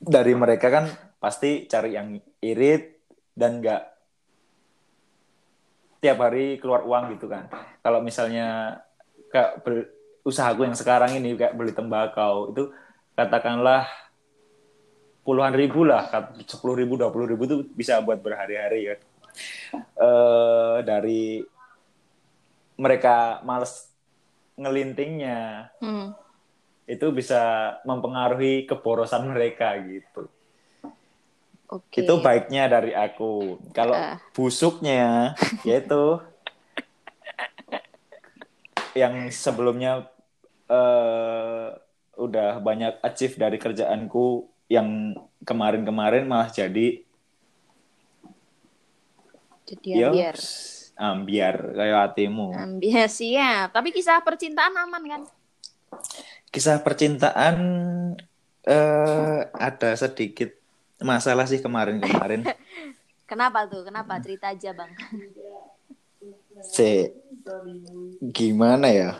Dari 0.02 0.34
mereka 0.34 0.74
kan 0.74 0.86
pasti 1.22 1.70
cari 1.70 1.94
yang 1.94 2.18
irit 2.42 3.00
dan 3.38 3.62
nggak 3.62 3.84
tiap 6.02 6.18
hari 6.18 6.58
keluar 6.58 6.82
uang 6.82 7.14
gitu 7.16 7.30
kan. 7.30 7.46
Kalau 7.86 8.02
misalnya 8.02 8.82
kayak 9.30 9.62
ber- 9.62 9.90
usahaku 10.26 10.66
yang 10.66 10.78
sekarang 10.78 11.14
ini 11.18 11.38
kayak 11.38 11.54
beli 11.54 11.74
tembakau 11.74 12.54
itu 12.54 12.74
katakanlah 13.14 13.86
puluhan 15.22 15.54
ribu 15.54 15.86
lah, 15.86 16.10
sepuluh 16.50 16.74
ribu, 16.82 16.98
dua 16.98 17.14
puluh 17.14 17.30
ribu 17.30 17.46
itu 17.46 17.58
bisa 17.78 18.02
buat 18.02 18.18
berhari-hari 18.18 18.90
ya. 18.90 18.96
Eh 19.78 20.78
dari 20.82 21.46
mereka 22.82 23.46
males 23.46 23.94
ngelintingnya 24.58 25.70
Hmm. 25.78 26.18
itu 26.90 27.08
bisa 27.14 27.78
mempengaruhi 27.86 28.66
keborosan 28.66 29.30
mereka 29.30 29.78
gitu. 29.86 30.26
Oke. 31.72 32.04
Itu 32.04 32.20
baiknya 32.20 32.68
dari 32.68 32.92
aku. 32.92 33.58
Kalau 33.72 33.96
Ah. 33.96 34.20
busuknya 34.36 35.32
yaitu 35.68 36.20
yang 38.92 39.32
sebelumnya 39.32 40.12
eh 40.68 41.68
udah 42.16 42.60
banyak 42.60 43.00
achieve 43.02 43.36
dari 43.36 43.56
kerjaanku 43.56 44.46
yang 44.68 45.16
kemarin-kemarin 45.42 46.28
malah 46.28 46.48
jadi 46.48 47.02
Jadi 49.64 49.88
ya 49.96 50.12
biar 50.12 50.36
ambiar 51.02 51.56
kayak 51.72 52.00
hatimu. 52.06 52.52
ambil 52.52 53.08
siap. 53.08 53.72
Tapi 53.72 53.90
kisah 53.90 54.20
percintaan 54.20 54.76
aman 54.76 55.04
kan? 55.08 55.22
Kisah 56.52 56.84
percintaan 56.84 57.56
eh 58.62 59.40
ada 59.50 59.90
sedikit 59.96 60.52
masalah 61.02 61.46
sih 61.46 61.60
kemarin-kemarin. 61.60 62.46
Kenapa 63.30 63.64
tuh? 63.66 63.88
Kenapa? 63.88 64.20
Cerita 64.20 64.52
aja, 64.52 64.76
Bang. 64.76 64.92
C 66.62 67.10
gimana 68.22 68.92
ya? 68.92 69.12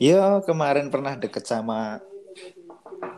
Ya 0.00 0.40
kemarin 0.42 0.88
pernah 0.88 1.14
deket 1.14 1.44
sama 1.44 2.00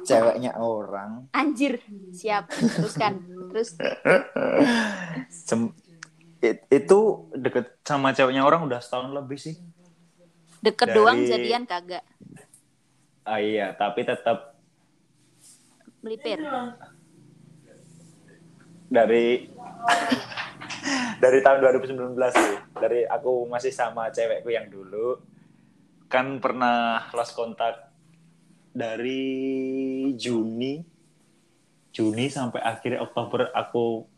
ceweknya 0.03 0.59
orang. 0.59 1.31
Anjir. 1.31 1.81
Siap. 2.11 2.51
Teruskan. 2.51 3.23
Terus 3.55 3.79
Sem- 5.49 5.73
it- 6.43 6.67
itu 6.69 6.99
deket 7.33 7.79
sama 7.87 8.11
ceweknya 8.11 8.43
orang 8.43 8.67
udah 8.67 8.83
setahun 8.83 9.15
lebih 9.15 9.39
sih. 9.39 9.57
deket 10.63 10.91
Dari- 10.91 10.99
doang 10.99 11.19
jadian 11.23 11.63
kagak. 11.67 12.07
Ah 13.23 13.39
iya, 13.39 13.71
tapi 13.75 14.03
tetap 14.03 14.55
Melipir. 16.03 16.43
Dari 18.93 19.49
dari 21.23 21.39
tahun 21.41 21.59
2019 21.65 22.13
sih. 22.37 22.55
Dari 22.77 23.09
aku 23.09 23.49
masih 23.49 23.73
sama 23.73 24.13
cewekku 24.13 24.53
yang 24.53 24.69
dulu 24.69 25.17
kan 26.13 26.37
pernah 26.45 27.09
lost 27.17 27.33
kontak 27.33 27.89
dari 28.77 30.13
Juni 30.13 30.85
Juni 31.93 32.33
sampai 32.33 32.65
akhirnya 32.65 33.05
Oktober 33.05 33.53
aku 33.53 34.09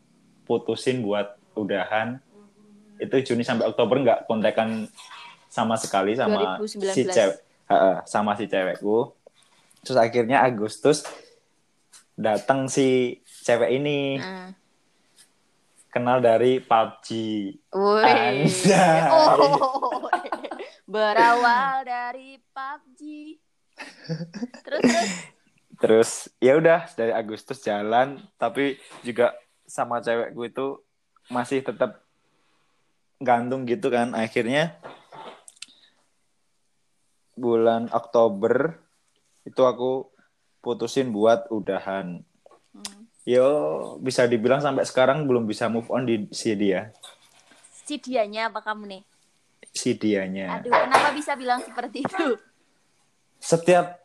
putusin 0.47 1.03
buat 1.03 1.35
udahan. 1.59 2.23
Itu 2.99 3.19
Juni 3.19 3.43
sampai 3.43 3.67
Oktober 3.67 3.99
nggak 3.99 4.31
kontekan 4.31 4.87
sama 5.51 5.75
sekali 5.75 6.15
sama 6.15 6.59
2019. 6.63 6.95
si 6.95 7.03
cewek 7.03 7.37
sama 8.07 8.35
si 8.39 8.47
cewekku. 8.47 9.11
Terus 9.83 9.97
akhirnya 9.99 10.43
Agustus 10.47 11.03
datang 12.15 12.71
si 12.71 13.19
cewek 13.43 13.75
ini 13.75 14.19
Nah. 14.23 14.64
Kenal 15.95 16.19
dari 16.19 16.59
PUBG. 16.59 17.07
Woi. 17.71 18.03
Anjay. 18.03 19.07
Oh. 19.07 20.03
Berawal 20.91 21.87
dari 21.87 22.35
PUBG. 22.51 22.99
Terus 24.59 24.81
terus. 24.83 25.11
Terus 25.75 26.09
ya 26.43 26.59
udah 26.59 26.83
dari 26.99 27.15
Agustus 27.15 27.63
jalan, 27.63 28.19
tapi 28.35 28.75
juga 29.07 29.31
sama 29.63 30.03
cewekku 30.03 30.43
itu 30.43 30.83
masih 31.31 31.63
tetap 31.63 32.03
gantung 33.23 33.63
gitu 33.63 33.87
kan. 33.87 34.11
Akhirnya 34.19 34.75
bulan 37.39 37.87
Oktober 37.95 38.83
itu 39.47 39.63
aku 39.63 40.11
putusin 40.59 41.15
buat 41.15 41.47
udahan. 41.47 42.19
Yo 43.25 43.47
bisa 43.99 44.23
dibilang 44.23 44.61
sampai 44.61 44.85
sekarang 44.85 45.25
belum 45.25 45.43
bisa 45.43 45.65
move 45.65 45.89
on 45.89 46.05
di 46.05 46.29
si 46.29 46.53
dia, 46.53 46.93
Si 47.81 47.97
dianya 47.97 48.47
apa 48.47 48.61
kamu 48.61 48.85
nih? 48.87 49.03
si 49.67 49.91
dianya. 49.91 50.55
Aduh, 50.55 50.71
kenapa 50.71 51.09
bisa 51.11 51.33
bilang 51.33 51.59
seperti 51.59 52.01
itu? 52.01 52.37
Setiap 53.35 53.97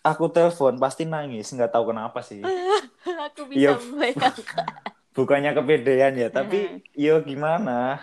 aku 0.00 0.26
telepon 0.26 0.76
pasti 0.76 1.04
nangis, 1.04 1.48
nggak 1.48 1.70
tahu 1.70 1.92
kenapa 1.92 2.20
sih. 2.20 2.40
Aku 3.26 3.44
bisa 3.46 3.76
membayangkan. 3.78 4.66
bukannya 5.14 5.52
kepedean 5.52 6.16
ya 6.16 6.26
tapi 6.26 6.58
Hmm. 6.66 6.78
yo 6.92 7.20
gimana 7.20 8.02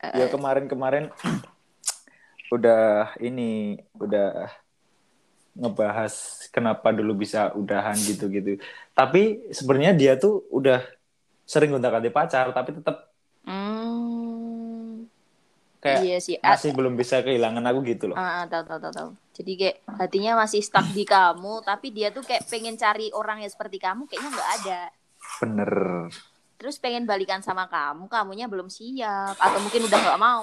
Eh, 0.00 0.14
yo 0.16 0.26
kemarin-kemarin 0.28 1.10
udah 2.54 3.12
ini 3.18 3.76
udah 3.92 4.48
ngebahas 5.58 6.14
kenapa 6.54 6.94
dulu 6.94 7.26
bisa 7.26 7.50
udahan 7.58 7.98
gitu-gitu 7.98 8.62
tapi 8.94 9.50
sebenarnya 9.50 9.92
dia 9.92 10.12
tuh 10.14 10.46
udah 10.54 10.86
sering 11.42 11.74
gonta-ganti 11.74 12.14
pacar 12.14 12.54
tapi 12.54 12.78
tetap 12.78 13.10
hmm, 13.42 15.08
kayak 15.82 16.00
iya 16.04 16.16
sih. 16.22 16.36
Masih 16.38 16.70
belum 16.74 16.94
bisa 16.94 17.22
kehilangan 17.24 17.64
aku 17.66 17.80
gitu 17.86 18.12
loh 18.12 18.16
ah, 18.18 18.42
ah, 18.42 18.44
tahu 18.46 18.62
tahu 18.66 18.78
tahu 18.78 18.92
tahu. 18.94 19.10
Jadi 19.38 19.52
kayak 19.54 19.76
hatinya 19.98 20.32
masih 20.42 20.60
stuck 20.62 20.86
di 20.90 21.06
kamu, 21.06 21.62
tapi 21.62 21.94
dia 21.94 22.10
tuh 22.10 22.26
kayak 22.26 22.50
pengen 22.50 22.74
cari 22.74 23.14
orang 23.14 23.38
yang 23.46 23.50
seperti 23.50 23.78
kamu, 23.78 24.10
kayaknya 24.10 24.30
nggak 24.34 24.50
ada. 24.62 24.80
bener 25.38 25.72
Terus 26.58 26.74
pengen 26.82 27.06
balikan 27.06 27.38
sama 27.38 27.70
kamu, 27.70 28.10
kamunya 28.10 28.50
belum 28.50 28.66
siap, 28.66 29.38
atau 29.38 29.58
mungkin 29.62 29.86
udah 29.86 29.98
nggak 30.02 30.18
mau. 30.18 30.42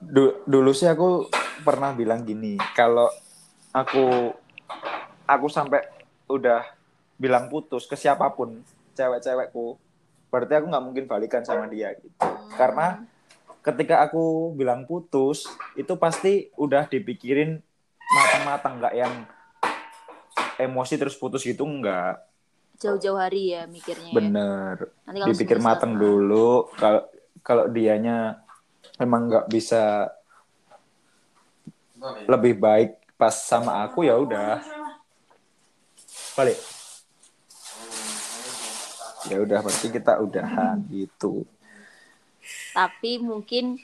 Du- 0.00 0.40
dulu 0.48 0.72
sih 0.72 0.88
aku 0.88 1.28
pernah 1.60 1.92
bilang 1.92 2.24
gini 2.24 2.56
kalau 2.72 3.12
aku 3.76 4.32
aku 5.28 5.46
sampai 5.52 5.84
udah 6.32 6.64
bilang 7.20 7.52
putus 7.52 7.84
ke 7.84 7.92
siapa 7.92 8.24
pun 8.32 8.64
cewek-cewekku 8.96 9.76
berarti 10.32 10.52
aku 10.56 10.66
nggak 10.72 10.84
mungkin 10.84 11.04
balikan 11.04 11.44
sama 11.44 11.68
dia 11.68 11.92
gitu 12.00 12.16
karena 12.56 13.04
ketika 13.60 14.00
aku 14.08 14.56
bilang 14.56 14.88
putus 14.88 15.44
itu 15.76 15.92
pasti 16.00 16.48
udah 16.56 16.88
dipikirin 16.88 17.60
matang-matang 18.16 18.80
nggak 18.80 18.94
yang 18.96 19.14
emosi 20.56 20.96
terus 20.96 21.18
putus 21.20 21.44
gitu 21.44 21.68
nggak 21.68 22.16
jauh-jauh 22.76 23.16
hari 23.16 23.56
ya 23.56 23.64
mikirnya. 23.68 24.12
ya. 24.12 24.16
bener 24.16 24.74
Nanti 25.04 25.18
kalau 25.20 25.32
dipikir 25.32 25.58
matang 25.60 25.92
dulu 25.96 26.68
kalau 26.76 27.02
kalau 27.44 27.64
dianya 27.68 28.40
emang 28.96 29.28
nggak 29.28 29.48
bisa 29.52 30.12
lebih 32.28 32.60
baik 32.60 33.05
pas 33.16 33.32
sama 33.32 33.80
aku 33.84 34.04
ya 34.04 34.14
udah 34.20 34.60
balik 36.36 36.60
ya 39.26 39.40
udah 39.42 39.58
berarti 39.64 39.86
kita 39.90 40.20
udahan 40.22 40.84
gitu 40.92 41.44
Tapi 42.70 43.18
mungkin 43.18 43.80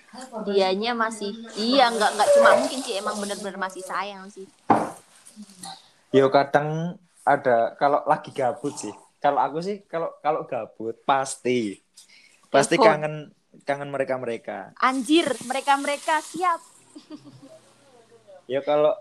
dianya 0.46 0.94
masih, 0.94 1.34
iya 1.58 1.90
nggak 1.90 2.14
nggak 2.14 2.28
cuma 2.38 2.50
mungkin 2.62 2.78
sih, 2.78 2.94
emang 2.94 3.18
bener-bener 3.18 3.58
masih 3.58 3.82
sayang 3.82 4.28
sih. 4.30 4.46
yo 6.12 6.28
kadang 6.30 6.94
ada 7.24 7.72
kalau 7.80 8.04
lagi 8.04 8.30
gabut 8.30 8.76
sih 8.76 8.92
kalau 9.18 9.40
aku 9.40 9.64
sih 9.64 9.80
kalau 9.88 10.12
kalau 10.20 10.44
gabut 10.44 10.92
pasti 11.08 11.80
pasti 12.52 12.76
Telepon. 12.76 12.86
kangen 12.86 13.14
kangen 13.64 13.88
mereka 13.90 14.14
mereka 14.20 14.58
Anjir, 14.78 15.26
mereka-mereka 15.48 16.20
siap. 16.20 16.60
ya 18.46 18.60
kalau 18.60 18.92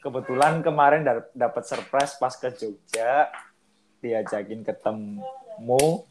kebetulan 0.00 0.60
kemarin 0.60 1.02
da- 1.04 1.30
dapat 1.32 1.64
surprise 1.66 2.16
pas 2.16 2.34
ke 2.34 2.48
Jogja. 2.52 3.30
Diajakin 4.00 4.62
ketemu. 4.62 6.04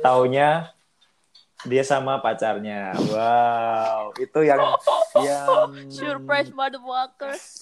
Taunya 0.00 0.72
dia 1.68 1.84
sama 1.84 2.22
pacarnya. 2.24 2.96
Wow 3.12 4.16
itu 4.16 4.40
yang 4.44 4.60
yang 5.20 5.48
Surprise 5.92 6.50
motherfuckers. 6.52 7.60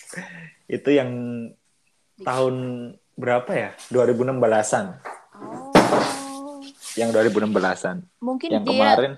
itu 0.76 0.90
yang 0.92 1.10
tahun 2.24 2.54
berapa 3.16 3.50
ya? 3.52 3.70
2016an 3.92 4.86
Oh, 5.36 6.64
yang 6.96 7.12
2016an 7.12 8.08
mungkin 8.24 8.48
yang 8.48 8.64
dia 8.64 8.72
kemarin 8.72 9.12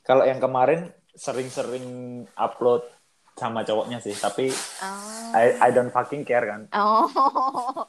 kalau 0.00 0.24
yang 0.24 0.40
kemarin 0.40 0.80
sering-sering 1.12 1.84
upload 2.32 2.88
sama 3.36 3.60
cowoknya 3.60 4.00
sih 4.00 4.12
tapi 4.12 4.48
Oh. 4.80 5.36
I, 5.36 5.56
I 5.60 5.68
don't 5.68 5.88
fucking 5.88 6.24
care 6.24 6.42
kan 6.42 6.60
Oh, 6.72 7.04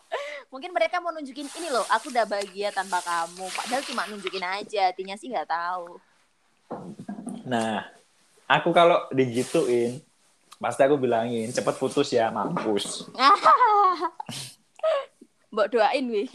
mungkin 0.52 0.72
mereka 0.72 1.00
mau 1.00 1.10
nunjukin 1.10 1.48
ini 1.50 1.68
loh, 1.68 1.84
aku 1.88 2.08
udah 2.08 2.24
bahagia 2.24 2.70
tanpa 2.70 3.00
kamu. 3.00 3.46
Padahal 3.48 3.82
cuma 3.84 4.06
nunjukin 4.06 4.44
aja, 4.44 4.88
hatinya 4.88 5.16
sih 5.16 5.28
nggak 5.28 5.46
tahu. 5.46 5.98
Nah, 7.44 7.84
aku 8.46 8.70
kalau 8.72 9.08
digituin, 9.10 10.00
pasti 10.58 10.82
aku 10.84 10.96
bilangin 10.96 11.48
cepet 11.48 11.74
putus 11.76 12.08
ya, 12.10 12.28
mampus. 12.28 13.08
Mbok 15.52 15.68
doain 15.68 16.06
wih. 16.08 16.28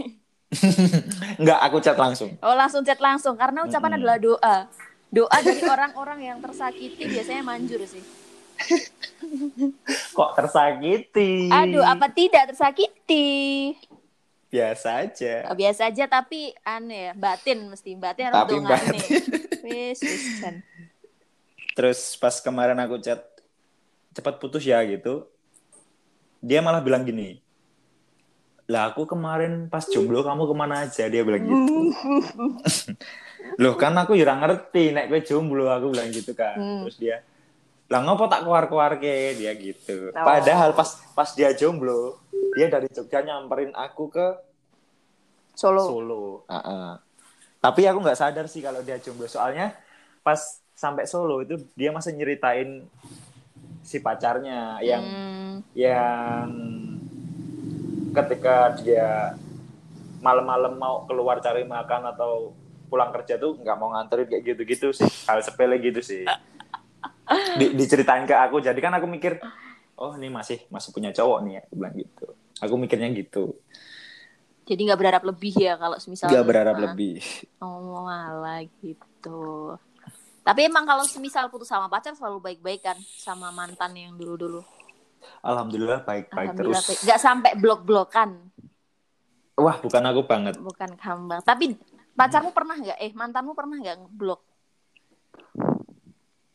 Enggak, 1.40 1.58
aku 1.64 1.76
chat 1.80 1.96
langsung. 1.96 2.36
Oh 2.40 2.52
langsung 2.52 2.84
chat 2.84 3.00
langsung 3.00 3.36
karena 3.36 3.64
ucapan 3.64 3.96
Mm-mm. 3.96 4.00
adalah 4.00 4.16
doa. 4.20 4.56
Doa 5.08 5.36
dari 5.40 5.60
orang-orang 5.64 6.18
yang 6.24 6.38
tersakiti 6.40 7.08
biasanya 7.08 7.44
manjur 7.44 7.80
sih. 7.84 8.00
Kok 10.16 10.30
tersakiti? 10.36 11.48
Aduh, 11.48 11.84
apa 11.84 12.10
tidak 12.10 12.54
tersakiti? 12.54 13.72
Biasa 14.52 15.08
aja. 15.08 15.48
Oh, 15.48 15.56
biasa 15.56 15.88
aja 15.88 16.04
tapi 16.04 16.52
aneh 16.60 17.08
ya, 17.08 17.12
batin 17.16 17.72
mesti 17.72 17.96
batin 17.96 18.28
harus 18.28 18.38
Tapi 18.44 18.54
batin. 18.60 19.22
Wis. 19.66 20.00
Terus 21.72 22.20
pas 22.20 22.36
kemarin 22.44 22.76
aku 22.76 23.00
chat 23.00 23.24
cepet 24.12 24.34
putus 24.36 24.60
ya 24.68 24.84
gitu, 24.84 25.24
dia 26.44 26.60
malah 26.60 26.84
bilang 26.84 27.00
gini, 27.00 27.40
lah 28.68 28.92
aku 28.92 29.08
kemarin 29.08 29.72
pas 29.72 29.88
jomblo 29.88 30.20
kamu 30.20 30.44
ke 30.44 30.54
mana 30.54 30.84
aja 30.84 31.08
dia 31.08 31.22
bilang 31.24 31.48
gitu. 31.48 31.96
Loh 33.62 33.74
kan 33.80 33.96
aku 33.96 34.14
ya 34.14 34.28
ora 34.28 34.36
ngerti 34.38 34.92
nek 34.92 35.08
kowe 35.08 35.20
jomblo 35.24 35.72
aku 35.72 35.96
bilang 35.96 36.12
gitu 36.12 36.36
kan. 36.36 36.60
Hmm. 36.60 36.80
Terus 36.84 36.96
dia 37.00 37.16
lah 37.92 38.00
ngopo 38.00 38.24
tak 38.24 38.48
keluar-keluar 38.48 38.96
ke 38.96 39.36
dia 39.36 39.52
gitu. 39.52 40.08
Oh. 40.16 40.24
Padahal 40.24 40.72
pas 40.72 40.96
pas 41.12 41.28
dia 41.36 41.52
jomblo, 41.52 42.16
dia 42.56 42.72
dari 42.72 42.88
Jogja 42.88 43.20
nyamperin 43.20 43.76
aku 43.76 44.08
ke 44.08 44.26
Solo. 45.52 45.84
Solo. 45.84 46.24
Heeh. 46.48 46.96
Tapi 47.60 47.84
aku 47.84 48.00
nggak 48.00 48.16
sadar 48.16 48.48
sih 48.48 48.64
kalau 48.64 48.80
dia 48.80 48.96
jomblo. 48.96 49.28
Soalnya 49.28 49.76
pas 50.24 50.40
sampai 50.72 51.04
Solo 51.04 51.44
itu 51.44 51.60
dia 51.76 51.92
masih 51.92 52.16
nyeritain 52.16 52.88
si 53.84 54.00
pacarnya 54.00 54.80
yang 54.80 55.04
Hmm, 55.04 55.52
yang 55.76 56.48
ketika 58.16 58.72
dia 58.80 59.36
malam-malam 60.24 60.80
mau 60.80 61.04
keluar 61.04 61.44
cari 61.44 61.68
makan 61.68 62.08
atau 62.14 62.56
pulang 62.88 63.12
kerja 63.12 63.36
tuh 63.36 63.56
nggak 63.60 63.76
mau 63.76 63.92
nganterin 63.92 64.28
kayak 64.28 64.42
gitu-gitu 64.52 64.92
sih 64.92 65.08
hal 65.28 65.40
sepele 65.40 65.80
gitu 65.80 66.00
sih 66.04 66.24
Di- 67.58 67.72
diceritain 67.76 68.24
ke 68.24 68.34
aku 68.34 68.60
jadi 68.60 68.78
kan 68.78 68.92
aku 68.96 69.06
mikir 69.08 69.38
oh 69.98 70.12
ini 70.18 70.28
masih 70.32 70.64
masih 70.72 70.90
punya 70.94 71.10
cowok 71.12 71.38
nih 71.44 71.52
ya 71.58 71.60
aku 71.66 71.74
bilang 71.78 71.94
gitu 71.96 72.26
aku 72.62 72.74
mikirnya 72.80 73.08
gitu 73.12 73.56
jadi 74.62 74.80
nggak 74.90 75.00
berharap 75.00 75.22
lebih 75.26 75.54
ya 75.58 75.74
kalau 75.76 75.98
semisal 75.98 76.30
nggak 76.30 76.46
berharap 76.46 76.76
Ah, 76.76 76.82
lebih 76.88 77.14
Oh 77.62 78.02
malah 78.02 78.58
gitu. 78.82 79.78
Tapi 80.42 80.66
emang 80.66 80.82
kalau 80.82 81.06
semisal 81.06 81.46
putus 81.46 81.70
sama 81.70 81.86
pacar 81.86 82.18
selalu 82.18 82.42
baik-baik 82.42 82.82
kan 82.82 82.98
sama 83.14 83.54
mantan 83.54 83.94
yang 83.94 84.18
dulu-dulu. 84.18 84.66
alhamdulillah 85.46 86.02
baik-baik 86.02 86.50
terus 86.58 86.82
baik. 86.82 86.98
Nggak 87.06 87.20
sampai 87.22 87.50
blok-blokan, 87.54 88.30
wah 89.54 89.76
bukan 89.78 90.02
aku 90.10 90.20
banget 90.26 90.54
bukan 90.58 90.90
kambang. 90.98 91.40
Tapi 91.46 91.78
pacarmu 92.18 92.50
pernah 92.50 92.74
nggak? 92.78 92.98
Eh 92.98 93.12
mantanmu 93.14 93.52
pernah 93.54 93.76
nggak 93.78 93.98
blok? 94.10 94.42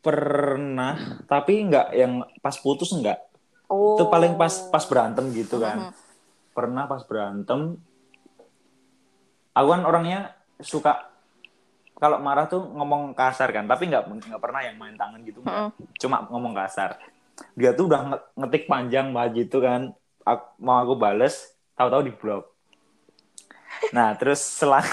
Pernah 0.07 0.95
tapi 1.25 1.67
nggak 1.67 1.87
yang 1.91 2.13
pas 2.39 2.55
putus 2.55 2.89
nggak 2.89 3.19
Oh. 3.67 3.99
itu 3.99 4.07
paling 4.07 4.39
pas 4.39 4.71
pas 4.71 4.79
berantem 4.81 5.27
gitu 5.35 5.59
kan 5.59 5.91
Mhm. 5.91 5.91
pernah 6.55 6.87
pas 6.87 7.03
berantem 7.03 7.75
aku 9.51 9.67
kan 9.67 9.83
orangnya 9.83 10.19
suka 10.57 11.11
kalau 11.93 12.17
marah 12.17 12.47
tuh 12.47 12.63
ngomong 12.63 13.11
kasar 13.11 13.51
kan 13.51 13.65
tapi 13.65 13.91
nggak 13.91 14.07
nggak 14.07 14.39
pernah 14.39 14.61
yang 14.61 14.77
main 14.77 14.95
tangan 14.95 15.19
gitu. 15.21 15.43
Mm-mm. 15.43 15.67
cuma 15.97 16.23
ngomong 16.25 16.55
kasar 16.55 16.95
dia 17.53 17.73
tuh 17.73 17.85
udah 17.85 18.01
nge- 18.07 18.25
ngetik 18.37 18.63
panjang 18.65 19.11
banget 19.11 19.45
gitu 19.45 19.59
kan 19.59 19.91
Ak- 20.23 20.55
mau 20.57 20.79
aku 20.79 20.95
bales 20.95 21.35
tahu-tahu 21.73 22.07
di 22.07 22.13
blok 22.13 22.47
nah 23.91 24.15
terus 24.15 24.39
selang 24.39 24.87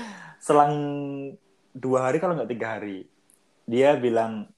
selang 0.46 0.72
dua 1.70 2.08
hari 2.08 2.16
kalau 2.16 2.34
nggak 2.34 2.48
tiga 2.48 2.78
hari 2.78 3.04
dia 3.64 3.96
bilang 3.96 4.48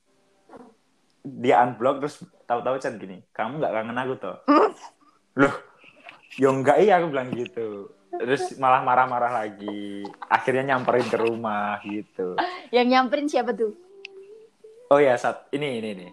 dia 1.22 1.62
unblock 1.62 2.02
terus 2.02 2.22
tahu-tahu 2.46 2.78
chat 2.78 2.94
gini 2.98 3.22
kamu 3.34 3.58
nggak 3.58 3.74
kangen 3.74 3.98
aku 3.98 4.14
toh 4.18 4.36
loh 5.36 5.54
ya 6.38 6.48
enggak 6.50 6.78
iya 6.82 7.02
aku 7.02 7.06
bilang 7.10 7.30
gitu 7.34 7.90
terus 8.16 8.54
malah 8.56 8.80
marah-marah 8.86 9.44
lagi 9.44 10.06
akhirnya 10.30 10.74
nyamperin 10.74 11.06
ke 11.10 11.18
rumah 11.18 11.82
gitu 11.84 12.38
Yang 12.74 12.86
nyamperin 12.92 13.26
siapa 13.30 13.50
tuh? 13.54 13.74
oh 14.90 15.00
ya 15.02 15.18
saat 15.18 15.50
ini 15.50 15.82
ini 15.82 15.88
ini 15.98 16.08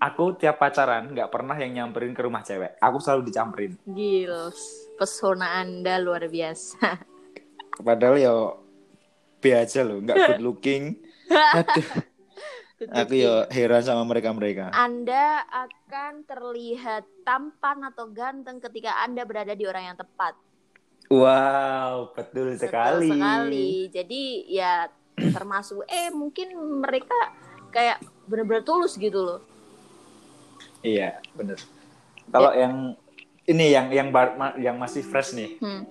aku 0.00 0.36
tiap 0.36 0.60
pacaran 0.60 1.08
nggak 1.12 1.32
pernah 1.32 1.56
yang 1.56 1.72
nyamperin 1.72 2.12
ke 2.12 2.22
rumah 2.24 2.44
cewek. 2.44 2.76
Aku 2.80 3.00
selalu 3.00 3.32
dicamperin. 3.32 3.72
Gils, 3.88 4.92
pesona 5.00 5.60
Anda 5.60 5.96
luar 6.00 6.28
biasa. 6.28 7.00
Padahal 7.80 8.16
ya 8.20 8.32
B 9.40 9.42
aja 9.52 9.80
loh, 9.84 10.00
nggak 10.00 10.16
good 10.36 10.42
looking. 10.44 11.00
Aduh, 11.30 11.86
aku 13.00 13.14
ya 13.16 13.48
heran 13.50 13.82
sama 13.82 14.04
mereka-mereka. 14.04 14.70
Anda 14.72 15.42
akan 15.46 16.24
terlihat 16.28 17.04
tampan 17.24 17.86
atau 17.88 18.10
ganteng 18.12 18.60
ketika 18.60 19.02
Anda 19.02 19.24
berada 19.24 19.56
di 19.56 19.64
orang 19.64 19.94
yang 19.94 19.98
tepat. 19.98 20.36
Wow, 21.06 22.10
betul 22.18 22.58
sekali. 22.58 23.06
Betul 23.08 23.16
sekali. 23.16 23.68
Jadi 23.94 24.22
ya 24.50 24.90
termasuk 25.16 25.86
eh 25.86 26.10
mungkin 26.10 26.52
mereka 26.82 27.14
kayak 27.70 28.02
benar-benar 28.26 28.66
tulus 28.66 28.98
gitu 28.98 29.22
loh. 29.22 29.40
Iya, 30.82 31.22
bener. 31.34 31.58
Kalau 32.26 32.50
yang 32.52 32.98
ini 33.46 33.70
yang 33.70 33.86
yang 33.94 34.08
bar- 34.10 34.58
yang 34.58 34.76
masih 34.76 35.06
fresh 35.06 35.30
nih, 35.38 35.62
Hmm. 35.62 35.86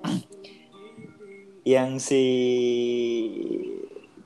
yang 1.64 1.96
si 1.96 2.24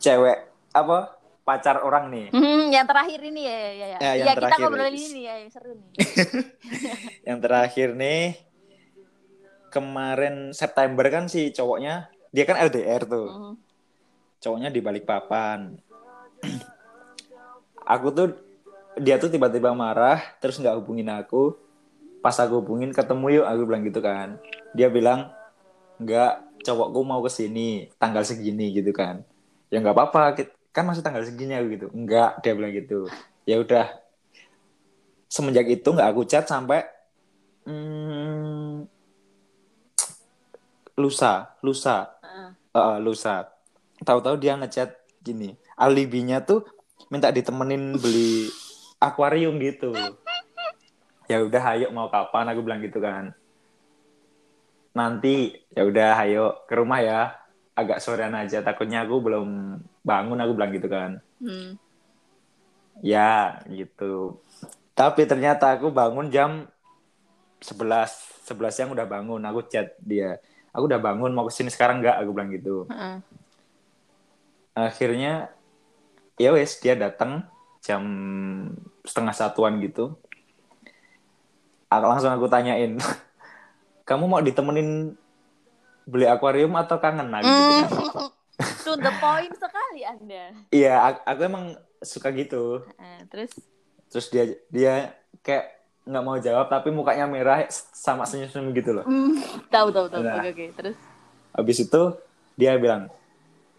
cewek 0.01 0.48
apa 0.71 1.17
pacar 1.41 1.81
orang 1.81 2.13
nih, 2.13 2.27
Hmm, 2.29 2.69
yang 2.69 2.85
terakhir 2.85 3.19
ini 3.25 3.41
ya 3.41 3.57
ya 3.57 3.69
ya. 3.73 3.85
Ya, 3.89 3.97
Ya, 3.97 4.11
yang 4.21 4.27
kita 4.29 4.37
terakhir. 4.37 4.61
ngobrolin 4.69 4.93
ini 4.95 5.21
ya 5.25 5.33
yang 5.41 5.49
seru 5.49 5.71
nih. 5.73 5.91
yang 7.27 7.39
terakhir 7.41 7.87
nih 7.93 8.23
kemarin 9.69 10.49
September 10.51 11.05
kan 11.09 11.25
si 11.25 11.49
cowoknya 11.49 12.09
dia 12.29 12.45
kan 12.45 12.57
LDR 12.59 13.05
tuh, 13.05 13.27
Hmm. 13.29 13.55
cowoknya 14.39 14.69
di 14.69 14.79
Balikpapan. 14.79 15.77
aku 17.85 18.07
tuh 18.13 18.27
dia 18.95 19.17
tuh 19.17 19.29
tiba-tiba 19.29 19.73
marah 19.73 20.21
terus 20.37 20.59
nggak 20.59 20.77
hubungin 20.77 21.09
aku 21.09 21.57
pas 22.19 22.35
aku 22.35 22.59
hubungin 22.61 22.91
ketemu 22.91 23.41
yuk 23.41 23.45
aku 23.47 23.61
bilang 23.63 23.81
gitu 23.81 23.99
kan 23.99 24.35
dia 24.75 24.91
bilang 24.91 25.31
nggak 25.97 26.61
cowokku 26.61 26.99
mau 27.01 27.23
ke 27.23 27.31
sini 27.31 27.87
tanggal 27.95 28.21
segini 28.21 28.75
gitu 28.75 28.91
kan 28.91 29.23
ya 29.71 29.79
nggak 29.79 29.95
apa-apa 29.95 30.23
kan 30.69 30.85
masih 30.85 31.01
tanggal 31.01 31.25
segini 31.25 31.57
aku 31.57 31.67
gitu. 31.75 31.87
Nggak 31.91 32.45
dia 32.45 32.53
bilang 32.53 32.73
gitu. 32.73 33.09
Ya 33.45 33.57
udah. 33.61 33.89
Semenjak 35.29 35.69
itu 35.69 35.85
nggak 35.85 36.09
aku 36.09 36.25
chat 36.25 36.45
sampai 36.49 36.85
hmm, 37.65 38.85
lusa 40.97 41.53
lusa. 41.61 42.17
Heeh. 42.21 42.49
Heeh, 42.73 42.97
lusa. 43.01 43.49
Tahu-tahu 44.01 44.35
dia 44.41 44.57
ngechat 44.57 44.93
gini. 45.21 45.57
Alibinya 45.77 46.41
tuh 46.41 46.65
minta 47.09 47.29
ditemenin 47.29 47.97
beli 47.97 48.49
akuarium 48.99 49.57
gitu. 49.57 49.93
Ya 51.29 51.45
udah 51.45 51.63
ayo 51.77 51.87
mau 51.93 52.09
kapan? 52.09 52.49
Aku 52.51 52.65
bilang 52.65 52.81
gitu 52.81 52.99
kan. 52.99 53.33
Nanti 54.97 55.53
ya 55.71 55.85
udah 55.85 56.25
ayo 56.25 56.65
ke 56.65 56.73
rumah 56.73 56.99
ya 56.99 57.38
agak 57.79 58.03
sorean 58.03 58.35
aja. 58.35 58.59
Takutnya 58.59 59.07
aku 59.07 59.23
belum 59.23 59.47
bangun 60.03 60.39
aku 60.39 60.51
bilang 60.55 60.71
gitu 60.75 60.87
kan. 60.91 61.11
Hmm. 61.39 61.79
ya 62.99 63.63
gitu. 63.71 64.43
Tapi 64.91 65.23
ternyata 65.23 65.71
aku 65.71 65.87
bangun 65.87 66.27
jam 66.27 66.67
11 67.63 68.43
11 68.43 68.75
siang 68.75 68.91
udah 68.91 69.07
bangun. 69.07 69.39
Aku 69.47 69.63
chat 69.71 69.95
dia. 70.03 70.43
Aku 70.75 70.91
udah 70.91 70.99
bangun 70.99 71.31
mau 71.31 71.47
ke 71.47 71.53
sini 71.55 71.71
sekarang 71.71 72.03
nggak? 72.03 72.19
Aku 72.19 72.29
bilang 72.35 72.51
gitu. 72.51 72.85
Heeh. 72.91 73.23
akhirnya 74.79 75.51
ya 76.39 76.55
wes 76.55 76.79
dia 76.79 76.95
datang 76.95 77.43
jam 77.83 78.03
setengah 79.03 79.35
satuan 79.35 79.79
gitu. 79.83 80.15
Aku- 81.89 82.07
langsung 82.07 82.31
aku 82.31 82.47
tanyain 82.47 82.95
kamu 84.07 84.23
mau 84.27 84.39
ditemenin 84.39 85.15
beli 86.09 86.25
akuarium 86.25 86.73
atau 86.73 86.97
kangen 86.97 87.29
lagi 87.29 87.45
gitu 87.45 87.73
kan. 87.77 87.89
To 88.83 88.99
the 88.99 89.13
point 89.23 89.55
sekali 89.55 90.03
Anda. 90.03 90.51
iya 90.67 90.99
aku, 90.99 91.19
aku 91.23 91.41
emang 91.47 91.65
suka 92.03 92.27
gitu 92.35 92.83
Heeh, 92.99 93.23
terus 93.31 93.51
terus 94.11 94.27
dia 94.27 94.43
dia 94.67 94.93
kayak 95.45 95.79
nggak 96.03 96.23
mau 96.25 96.35
jawab 96.41 96.67
tapi 96.67 96.91
mukanya 96.91 97.23
merah 97.23 97.63
sama 97.71 98.27
senyum-senyum 98.27 98.75
gitu 98.75 98.91
loh 98.91 99.05
hmm, 99.07 99.69
tahu 99.71 99.93
tahu 99.95 100.11
tahu. 100.11 100.25
Nah. 100.25 100.43
Oke 100.43 100.49
oke. 100.51 100.65
Terus 100.75 100.97
habis 101.55 101.77
itu 101.79 102.01
dia 102.59 102.75
bilang 102.75 103.07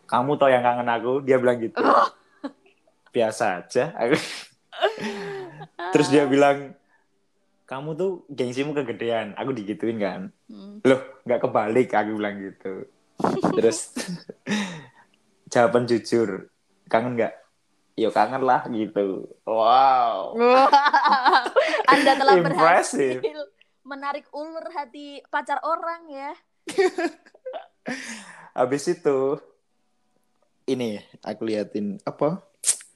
kamu 0.08 0.40
tau 0.40 0.48
yang 0.48 0.64
kangen 0.64 0.88
aku 0.88 1.20
dia 1.20 1.36
bilang 1.36 1.60
gitu 1.60 1.76
biasa 3.14 3.66
aja 3.66 3.92
terus 5.92 6.08
dia 6.08 6.24
bilang 6.24 6.72
kamu 7.70 7.94
tuh 7.94 8.10
gengsimu 8.26 8.74
kegedean 8.74 9.30
aku 9.32 9.54
digituin 9.54 9.96
kan 9.96 10.34
Hmm. 10.44 10.82
loh 10.82 10.98
nggak 11.22 11.40
kebalik 11.40 11.88
aku 11.88 12.10
bilang 12.12 12.36
gitu 12.36 12.90
terus 13.54 13.94
jawaban 15.46 15.86
jujur 15.86 16.50
kangen 16.86 17.14
nggak 17.14 17.34
Yo 17.94 18.08
kangen 18.08 18.40
lah 18.40 18.64
gitu 18.66 19.28
wow 19.44 20.32
Wow. 20.32 20.66
Anda 21.92 22.16
telah 22.16 22.34
Impressive. 22.34 23.20
berhasil 23.20 23.38
menarik 23.82 24.24
ulur 24.30 24.66
hati 24.68 25.20
pacar 25.26 25.60
orang 25.60 26.02
ya. 26.06 26.32
habis 28.52 28.84
itu 28.86 29.36
ini 30.64 30.96
aku 31.20 31.42
liatin 31.44 31.98
apa 32.00 32.40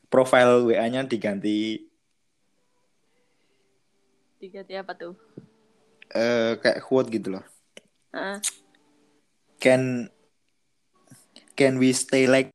profil 0.07 0.69
WA-nya 0.69 1.03
diganti 1.03 1.85
Diganti 4.45 4.77
apa 4.77 4.93
tuh? 4.93 5.17
eh, 6.13 6.61
kayak 6.61 6.85
quote 6.85 7.09
gitu 7.09 7.33
loh 7.33 7.45
Heeh. 8.13 8.39
can 9.57 10.13
can 11.57 11.81
we 11.81 11.97
stay 11.97 12.29
like 12.29 12.53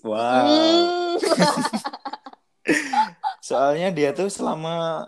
wow 0.00 0.48
Hmm. 0.48 1.20
soalnya 3.48 3.92
dia 3.92 4.16
tuh 4.16 4.32
selama 4.32 5.06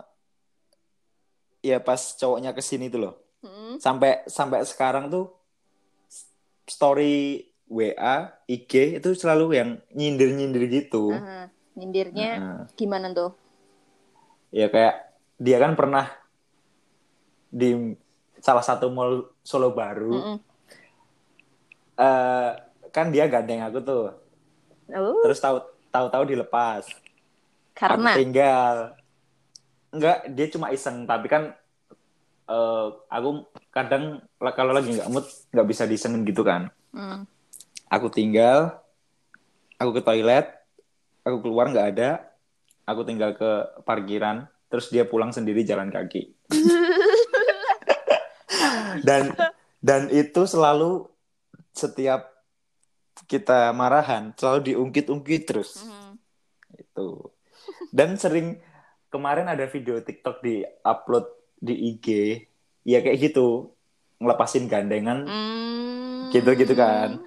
ya 1.61 1.81
pas 1.81 1.97
cowoknya 2.15 2.53
ke 2.53 2.61
sini 2.61 2.87
tuh 2.87 3.01
loh 3.09 3.15
Hmm. 3.41 3.81
sampai 3.81 4.21
sampai 4.29 4.61
sekarang 4.61 5.09
tuh 5.09 5.33
story 6.63 7.41
WA 7.65 8.29
IG 8.45 9.01
itu 9.01 9.09
selalu 9.17 9.57
yang 9.57 9.69
nyindir 9.91 10.29
nyindir 10.29 10.69
gitu 10.69 11.09
Aha. 11.09 11.49
Nyindirnya 11.73 12.29
Heeh. 12.37 12.63
gimana 12.77 13.09
tuh? 13.11 13.33
ya 14.51 14.67
kayak 14.67 15.10
dia 15.41 15.57
kan 15.57 15.73
pernah 15.73 16.05
di 17.49 17.97
salah 18.37 18.61
satu 18.61 18.93
mall 18.93 19.33
Solo 19.41 19.73
baru. 19.73 20.37
Eh 21.97 22.51
kan 22.93 23.09
dia 23.09 23.25
gandeng 23.25 23.65
aku 23.65 23.81
tuh. 23.81 24.05
Oh, 24.93 25.25
terus 25.25 25.41
tahu 25.41 25.65
tahu-tahu 25.89 26.29
dilepas. 26.29 26.85
Karena? 27.73 28.13
Aku 28.13 28.21
tinggal. 28.21 28.75
Enggak 29.89 30.29
dia 30.29 30.45
cuma 30.53 30.69
iseng. 30.69 31.09
Tapi 31.09 31.25
kan 31.25 31.57
eh, 32.45 32.87
aku 33.09 33.49
kadang 33.73 34.21
kalau 34.37 34.77
lagi 34.77 34.93
nggak 34.93 35.09
mood 35.09 35.25
nggak 35.49 35.67
bisa 35.67 35.89
disengin 35.89 36.21
gitu 36.27 36.45
kan. 36.45 36.69
Hmm. 36.91 37.23
aku 37.87 38.11
tinggal 38.11 38.83
aku 39.79 39.95
ke 39.95 40.01
toilet 40.03 40.43
aku 41.23 41.39
keluar 41.39 41.71
nggak 41.71 41.87
ada 41.95 42.35
aku 42.83 43.07
tinggal 43.07 43.31
ke 43.31 43.51
parkiran 43.87 44.50
terus 44.71 44.87
dia 44.87 45.03
pulang 45.03 45.35
sendiri 45.35 45.67
jalan 45.67 45.91
kaki. 45.91 46.31
Dan 49.01 49.33
dan 49.81 50.11
itu 50.13 50.45
selalu 50.45 51.09
setiap 51.71 52.29
kita 53.25 53.71
marahan 53.71 54.35
selalu 54.35 54.73
diungkit-ungkit 54.73 55.41
terus. 55.47 55.81
Hmm. 55.83 56.19
itu. 56.75 57.31
Dan 57.91 58.15
sering 58.15 58.59
kemarin 59.11 59.47
ada 59.47 59.67
video 59.67 59.99
TikTok 59.99 60.43
di 60.43 60.63
upload 60.83 61.27
di 61.57 61.95
IG 61.95 62.07
ya 62.85 62.99
kayak 63.01 63.31
gitu. 63.31 63.71
Ngelepasin 64.21 64.69
gandengan. 64.69 65.25
Hmm. 65.25 66.29
gitu-gitu 66.31 66.77
kan. 66.77 67.19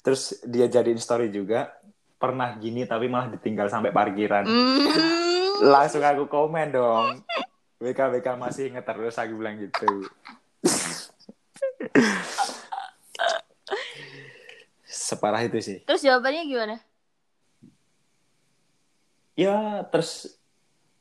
Terus 0.00 0.38
dia 0.46 0.70
jadiin 0.70 1.00
story 1.00 1.28
juga. 1.28 1.74
Pernah 2.16 2.56
gini 2.56 2.86
tapi 2.88 3.10
malah 3.10 3.28
ditinggal 3.34 3.68
sampai 3.68 3.92
parkiran. 3.92 4.46
Hmm. 4.46 5.25
Langsung 5.62 6.02
aku 6.04 6.26
komen 6.28 6.72
dong. 6.72 7.22
BK 7.76 8.00
BK 8.18 8.26
masih 8.40 8.72
inget 8.72 8.84
terus 8.84 9.16
aku 9.20 9.36
bilang 9.36 9.60
gitu. 9.60 10.08
Separah 14.88 15.44
itu 15.44 15.60
sih. 15.60 15.78
Terus 15.84 16.02
jawabannya 16.02 16.44
gimana? 16.48 16.76
ya 19.36 19.84
terus 19.92 20.40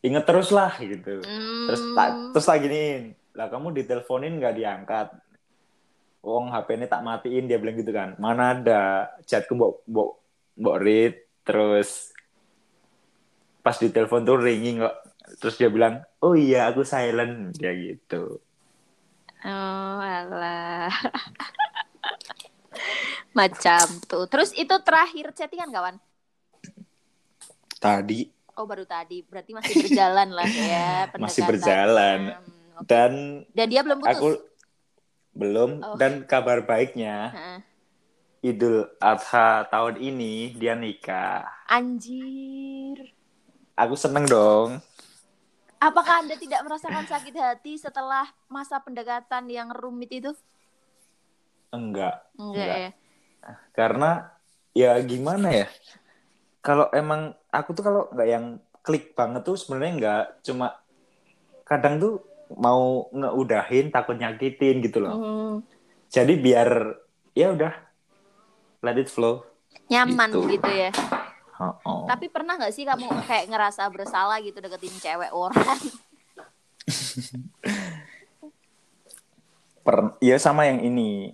inget 0.03 0.27
terus 0.27 0.51
lah 0.51 0.75
gitu. 0.77 1.23
Hmm. 1.23 1.65
terus 1.71 1.81
tak 1.95 2.09
terus 2.35 2.45
tak 2.45 2.59
giniin 2.61 3.15
lah 3.31 3.47
kamu 3.47 3.71
diteleponin 3.81 4.37
nggak 4.37 4.55
diangkat? 4.59 5.07
Wong 6.25 6.49
HP 6.51 6.67
ini 6.81 6.85
tak 6.89 7.05
matiin 7.05 7.45
dia 7.47 7.57
bilang 7.57 7.77
gitu 7.79 7.95
kan. 7.95 8.19
Mana 8.19 8.57
ada 8.59 8.81
chatku 9.23 9.55
mbok 9.55 9.87
mbok 9.87 10.09
mbok 10.59 10.77
read 10.83 11.13
terus 11.47 12.14
pas 13.65 13.73
ditelepon 13.73 14.21
tuh 14.21 14.37
ringing 14.37 14.79
kok 14.79 14.95
terus 15.35 15.57
dia 15.57 15.67
bilang 15.67 16.05
oh 16.21 16.37
iya 16.37 16.69
aku 16.69 16.85
silent 16.85 17.51
dia 17.51 17.73
gitu 17.73 18.39
Oh, 19.45 20.01
alah. 20.01 20.89
Macam 23.37 23.85
tuh. 24.05 24.25
Terus 24.25 24.49
itu 24.57 24.73
terakhir 24.81 25.33
chattingan 25.33 25.69
kawan? 25.69 25.95
tadi 27.77 28.33
Oh, 28.57 28.65
baru 28.65 28.89
tadi. 28.89 29.21
Berarti 29.21 29.53
masih 29.53 29.85
berjalan 29.85 30.33
lah 30.33 30.49
ya 30.73 30.89
Masih 31.21 31.45
berjalan. 31.45 32.41
Hmm, 32.41 32.73
oke. 32.73 32.89
dan 32.89 33.11
Dan 33.53 33.67
dia 33.69 33.85
belum 33.85 34.01
putus. 34.01 34.17
aku 34.17 34.29
belum 35.29 35.69
Oh. 35.83 35.93
dan 35.93 36.25
kabar 36.25 36.65
baiknya. 36.65 37.29
Idul 38.41 38.89
Adha 38.97 39.69
tahun 39.69 39.99
ini 39.99 40.53
dia 40.53 40.73
nikah 40.73 41.49
Anjir. 41.65 43.14
Aku 43.75 43.95
seneng 43.95 44.25
dong 44.25 44.79
Apakah 45.75 46.23
Anda 46.23 46.33
tidak 46.33 46.63
merasakan 46.63 47.05
sakit 47.05 47.35
hati 47.35 47.75
setelah 47.75 48.25
masa 48.47 48.79
pendekatan 48.79 49.45
yang 49.47 49.69
rumit 49.69 50.09
itu? 50.09 50.31
enggak 51.69 52.23
Enggak, 52.33 52.55
Enggak. 52.55 52.77
ya. 52.79 52.91
karena 53.71 54.09
ya 54.71 54.91
gimana 54.99 55.47
ya 55.53 55.67
kalau 56.59 56.89
emang 56.89 57.35
aku 57.47 57.69
tuh 57.71 57.83
kalau 57.83 58.01
nggak 58.09 58.25
yang 58.25 58.45
klik 58.81 59.13
banget 59.13 59.43
tuh 59.43 59.53
sebenarnya 59.53 59.93
nggak 59.93 60.23
cuma 60.41 60.79
kadang 61.63 61.99
tuh 61.99 62.23
mau 62.55 63.05
ngeudahin 63.11 63.89
takut 63.89 64.15
nyakitin 64.15 64.79
gitu 64.79 65.03
loh 65.03 65.15
Hmm, 65.15 65.53
jadi 66.07 66.33
biar 66.33 66.69
ya 67.33 67.51
udah 67.51 67.73
let 68.79 68.95
it 68.95 69.11
flow 69.11 69.43
nyaman 69.85 70.31
Gitu. 70.31 70.57
gitu 70.57 70.71
ya. 70.71 70.89
Oh, 71.55 71.75
oh. 71.87 72.03
Tapi 72.11 72.27
pernah 72.27 72.59
nggak 72.59 72.73
sih 72.75 72.83
kamu 72.83 73.07
kayak 73.23 73.47
ngerasa 73.47 73.87
bersalah 73.87 74.43
gitu 74.43 74.59
deketin 74.59 74.95
cewek 74.99 75.31
orang? 75.31 75.79
Per- 79.85 80.17
ya 80.19 80.35
sama 80.35 80.67
yang 80.67 80.83
ini 80.83 81.31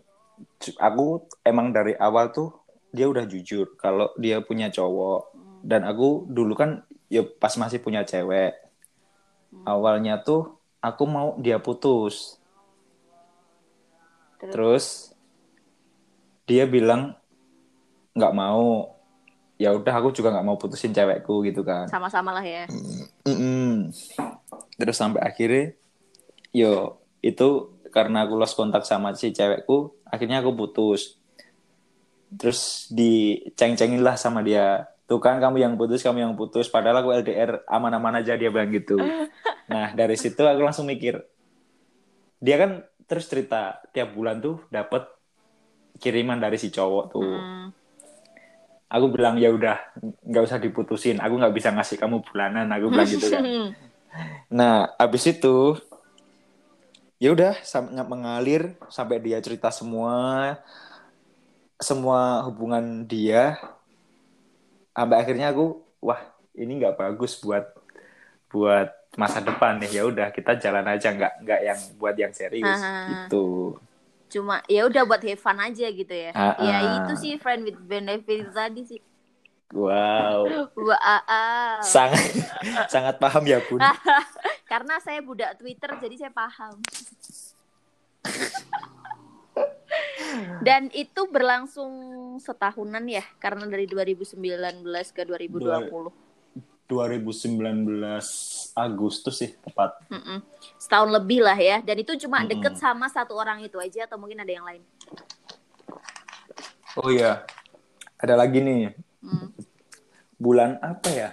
aku 0.78 1.26
emang 1.42 1.74
dari 1.74 1.98
awal 1.98 2.30
tuh 2.30 2.54
dia 2.92 3.08
udah 3.08 3.24
jujur 3.24 3.80
kalau 3.80 4.12
dia 4.20 4.44
punya 4.44 4.68
cowok 4.68 5.32
dan 5.64 5.88
aku 5.88 6.28
dulu 6.28 6.54
kan 6.54 6.84
ya 7.08 7.24
pas 7.24 7.56
masih 7.56 7.80
punya 7.80 8.04
cewek 8.04 8.52
awalnya 9.64 10.20
tuh 10.20 10.60
aku 10.84 11.04
mau 11.08 11.40
dia 11.40 11.58
putus 11.64 12.38
Terus? 14.36 14.52
terus 14.52 14.86
dia 16.44 16.68
bilang 16.68 17.16
nggak 18.12 18.36
mau 18.36 19.01
ya 19.62 19.70
udah 19.78 19.94
aku 19.94 20.10
juga 20.10 20.34
nggak 20.34 20.46
mau 20.48 20.58
putusin 20.58 20.90
cewekku 20.90 21.46
gitu 21.46 21.62
kan 21.62 21.86
Sama-sama 21.86 22.34
lah 22.34 22.42
ya. 22.42 22.66
Mm-mm. 23.30 23.94
Terus 24.82 24.98
sampai 24.98 25.22
akhirnya, 25.22 25.78
yo 26.50 26.98
itu 27.22 27.70
karena 27.94 28.26
aku 28.26 28.34
lost 28.34 28.58
kontak 28.58 28.82
sama 28.82 29.14
si 29.14 29.30
cewekku, 29.30 29.94
akhirnya 30.10 30.42
aku 30.42 30.58
putus. 30.58 31.22
Terus 32.34 32.90
diceng-cengin 32.90 34.02
lah 34.02 34.18
sama 34.18 34.42
dia. 34.42 34.90
Tuh 35.06 35.22
kan 35.22 35.38
kamu 35.38 35.62
yang 35.62 35.74
putus, 35.78 36.02
kamu 36.02 36.26
yang 36.26 36.34
putus. 36.34 36.66
Padahal 36.66 37.04
aku 37.04 37.14
LDR 37.14 37.62
aman-aman 37.70 38.24
aja 38.24 38.34
dia 38.34 38.50
bilang 38.50 38.74
gitu. 38.74 38.98
Nah 39.72 39.96
dari 39.96 40.20
situ 40.20 40.44
aku 40.44 40.68
langsung 40.68 40.84
mikir, 40.84 41.16
dia 42.44 42.56
kan 42.60 42.84
terus 43.08 43.24
cerita 43.32 43.80
tiap 43.96 44.12
bulan 44.12 44.44
tuh 44.44 44.60
dapat 44.68 45.08
kiriman 45.96 46.44
dari 46.44 46.60
si 46.60 46.68
cowok 46.68 47.06
tuh 47.08 47.24
Hmm. 47.24 47.68
Aku 48.92 49.08
bilang 49.08 49.40
ya 49.40 49.48
udah 49.50 49.80
nggak 50.28 50.44
usah 50.44 50.60
diputusin. 50.60 51.24
Aku 51.24 51.40
nggak 51.40 51.56
bisa 51.56 51.72
ngasih 51.72 51.96
kamu 51.96 52.20
bulanan 52.28 52.68
aku 52.68 52.92
bilang 52.92 53.08
gitu 53.08 53.28
kan. 53.32 53.44
Nah 54.52 54.92
abis 55.00 55.24
itu 55.32 55.80
ya 57.16 57.32
udah 57.32 57.56
mengalir 58.04 58.76
sampai 58.92 59.24
dia 59.24 59.40
cerita 59.40 59.72
semua 59.72 60.60
semua 61.80 62.44
hubungan 62.44 63.08
dia. 63.08 63.56
Sampai 64.92 65.24
akhirnya 65.24 65.56
aku 65.56 65.80
wah 66.04 66.20
ini 66.52 66.84
nggak 66.84 67.00
bagus 67.00 67.40
buat 67.40 67.72
buat 68.52 68.92
masa 69.16 69.40
depan 69.40 69.80
nih. 69.80 69.92
Ya 69.96 70.04
udah 70.04 70.28
kita 70.36 70.60
jalan 70.60 70.84
aja 70.92 71.16
nggak 71.16 71.34
nggak 71.48 71.62
yang 71.64 71.80
buat 71.96 72.16
yang 72.20 72.36
serius 72.36 72.84
Ah. 72.84 73.08
gitu 73.08 73.80
Cuma 74.32 74.64
ya 74.72 74.88
udah 74.88 75.04
buat 75.04 75.20
have 75.20 75.44
fun 75.44 75.60
aja 75.60 75.92
gitu 75.92 76.16
ya. 76.16 76.32
Ah, 76.32 76.56
Ya 76.64 76.78
ah. 76.80 76.92
itu 77.04 77.14
sih 77.20 77.36
friend 77.36 77.68
with 77.68 77.80
benefit 77.84 78.48
tadi 78.56 78.82
sih. 78.88 79.02
wow 79.72 80.44
Wah, 80.88 81.00
ah, 81.00 81.24
ah. 81.28 81.76
sangat 81.80 82.28
sangat 82.94 83.16
paham 83.20 83.44
ya 83.48 83.60
bun 83.68 83.80
Karena 84.72 85.00
saya 85.04 85.20
budak 85.20 85.60
Twitter 85.60 85.92
jadi 86.00 86.16
saya 86.28 86.32
paham. 86.32 86.80
Dan 90.64 90.88
itu 90.96 91.28
berlangsung 91.28 91.92
setahunan 92.40 93.04
ya 93.04 93.24
karena 93.44 93.68
dari 93.68 93.84
2019 93.84 94.40
ke 95.12 95.28
2020. 95.28 96.31
2019 96.92 98.04
Agustus 98.76 99.40
sih 99.40 99.56
tepat. 99.64 99.96
Mm-mm. 100.12 100.44
Setahun 100.76 101.08
lebih 101.08 101.40
lah 101.40 101.56
ya. 101.56 101.80
Dan 101.80 102.04
itu 102.04 102.20
cuma 102.28 102.44
Mm-mm. 102.44 102.52
deket 102.52 102.76
sama 102.76 103.08
satu 103.08 103.40
orang 103.40 103.64
itu 103.64 103.80
aja 103.80 104.04
atau 104.04 104.20
mungkin 104.20 104.44
ada 104.44 104.52
yang 104.52 104.68
lain. 104.68 104.84
Oh 107.00 107.08
iya, 107.08 107.48
ada 108.20 108.36
lagi 108.36 108.60
nih 108.60 108.92
Hmm. 109.22 109.54
bulan 110.36 110.82
apa 110.82 111.08
ya? 111.14 111.30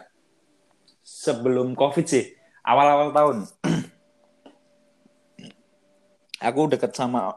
Sebelum 1.02 1.72
COVID 1.72 2.04
sih, 2.04 2.36
awal-awal 2.62 3.10
tahun. 3.16 3.36
Aku 6.52 6.68
deket 6.70 6.94
sama 6.94 7.34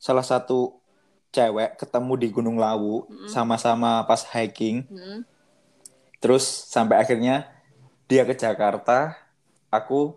salah 0.00 0.24
satu 0.24 0.80
cewek 1.28 1.76
ketemu 1.76 2.12
di 2.16 2.28
Gunung 2.32 2.56
Lawu 2.56 3.04
sama-sama 3.28 4.02
pas 4.08 4.24
hiking. 4.32 4.88
Mm. 4.88 5.22
Terus 6.18 6.44
sampai 6.66 6.98
akhirnya 6.98 7.46
dia 8.10 8.26
ke 8.26 8.34
Jakarta, 8.34 9.14
aku 9.70 10.16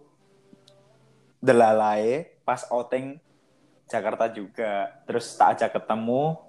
delalai 1.38 2.30
pas 2.42 2.66
outing 2.70 3.22
Jakarta 3.86 4.32
juga. 4.32 4.90
Terus 5.06 5.30
tak 5.36 5.58
ajak 5.60 5.78
ketemu, 5.78 6.40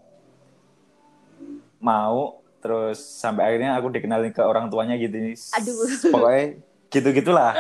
mau, 1.83 2.41
terus 2.63 3.03
sampai 3.03 3.53
akhirnya 3.53 3.75
aku 3.75 3.91
dikenalin 3.91 4.31
ke 4.31 4.41
orang 4.41 4.71
tuanya 4.71 4.95
gitu. 4.97 5.19
Aduh. 5.59 5.75
Pokoknya 6.15 6.45
gitu-gitulah. 6.93 7.53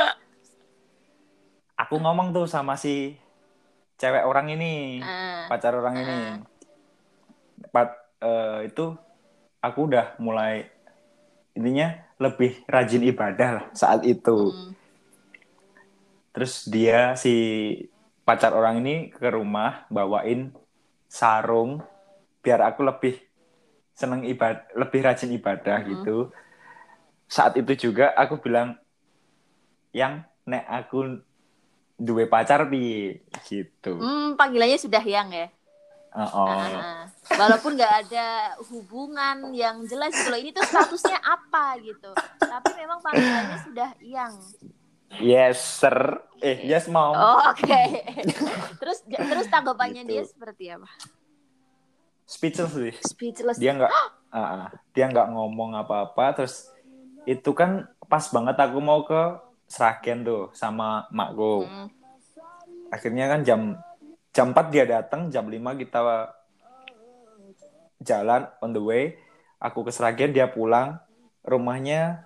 Aku 1.74 1.98
ngomong 1.98 2.30
tuh 2.30 2.46
sama 2.46 2.78
si 2.78 3.18
cewek 3.98 4.22
orang 4.22 4.54
ini, 4.54 5.02
Ah. 5.02 5.50
pacar 5.50 5.74
orang 5.74 5.94
ini. 5.98 6.18
Pat, 7.74 7.90
eh, 8.22 8.70
itu 8.70 8.94
aku 9.58 9.90
udah 9.90 10.14
mulai 10.22 10.70
intinya 11.52 12.00
lebih 12.16 12.64
rajin 12.64 13.02
ibadah 13.04 13.48
lah 13.60 13.66
saat 13.76 14.04
itu. 14.08 14.52
Mm. 14.52 14.70
Terus 16.32 16.64
dia 16.70 17.12
si 17.18 17.34
pacar 18.24 18.56
orang 18.56 18.80
ini 18.80 19.12
ke 19.12 19.28
rumah 19.28 19.84
bawain 19.92 20.54
sarung 21.10 21.84
biar 22.40 22.72
aku 22.72 22.80
lebih 22.82 23.20
seneng 23.92 24.24
ibadah, 24.24 24.64
lebih 24.72 25.00
rajin 25.04 25.30
ibadah 25.36 25.78
Mhm. 25.84 25.88
gitu. 25.92 26.16
Saat 27.28 27.60
itu 27.60 27.90
juga 27.90 28.16
aku 28.16 28.40
bilang 28.40 28.80
yang 29.92 30.24
nek 30.48 30.64
aku 30.68 31.20
duwe 32.00 32.24
pacar 32.26 32.66
bi 32.66 33.14
gitu. 33.44 34.00
Hmm, 34.00 34.34
panggilannya 34.34 34.80
sudah 34.80 35.04
yang 35.04 35.28
ya. 35.30 35.52
Oh, 36.12 36.44
Ah, 36.44 37.08
Walaupun 37.32 37.72
nggak 37.72 37.94
ada 38.04 38.26
hubungan 38.68 39.48
yang 39.50 39.80
jelas 39.82 40.12
gitu 40.12 40.28
loh. 40.28 40.36
Ini 40.36 40.50
tuh 40.50 40.60
statusnya 40.62 41.16
apa 41.18 41.80
gitu. 41.80 42.12
Tapi 42.36 42.70
memang 42.76 43.00
panggilannya 43.00 43.58
sudah 43.64 43.90
yang. 43.98 44.32
Yes, 45.14 45.56
sir. 45.80 45.96
Eh, 46.38 46.60
yes, 46.62 46.84
mom. 46.86 47.12
Oh, 47.12 47.40
oke. 47.46 47.80
terus 48.76 49.00
terus 49.08 49.46
tanggapannya 49.46 50.02
Gitu. 50.02 50.10
dia 50.10 50.22
seperti 50.22 50.64
apa? 50.68 50.88
Speechless 52.24 52.72
sih. 52.72 52.92
Speechless. 53.02 53.56
dia 53.56 53.72
nggak 53.72 53.88
ah, 53.92 54.08
ah. 54.32 54.66
dia 54.92 55.04
nggak 55.06 55.28
ngomong 55.28 55.76
apa-apa 55.76 56.32
terus 56.34 56.68
itu 57.24 57.52
kan 57.52 57.84
pas 58.04 58.24
banget 58.26 58.56
aku 58.56 58.78
mau 58.78 59.04
ke 59.04 59.36
Sragen 59.64 60.20
tuh 60.22 60.52
sama 60.52 61.08
makku 61.08 61.64
Hmm. 61.64 61.88
akhirnya 62.88 63.24
kan 63.26 63.40
jam 63.42 63.60
jam 64.32 64.56
4 64.56 64.72
dia 64.72 64.84
datang 64.88 65.28
jam 65.28 65.44
5 65.44 65.60
kita 65.84 66.00
jalan 68.02 68.48
on 68.64 68.72
the 68.72 68.82
way. 68.82 69.04
Aku 69.62 69.86
ke 69.86 69.94
Sragen 69.94 70.34
dia 70.34 70.50
pulang. 70.50 70.98
Rumahnya 71.44 72.24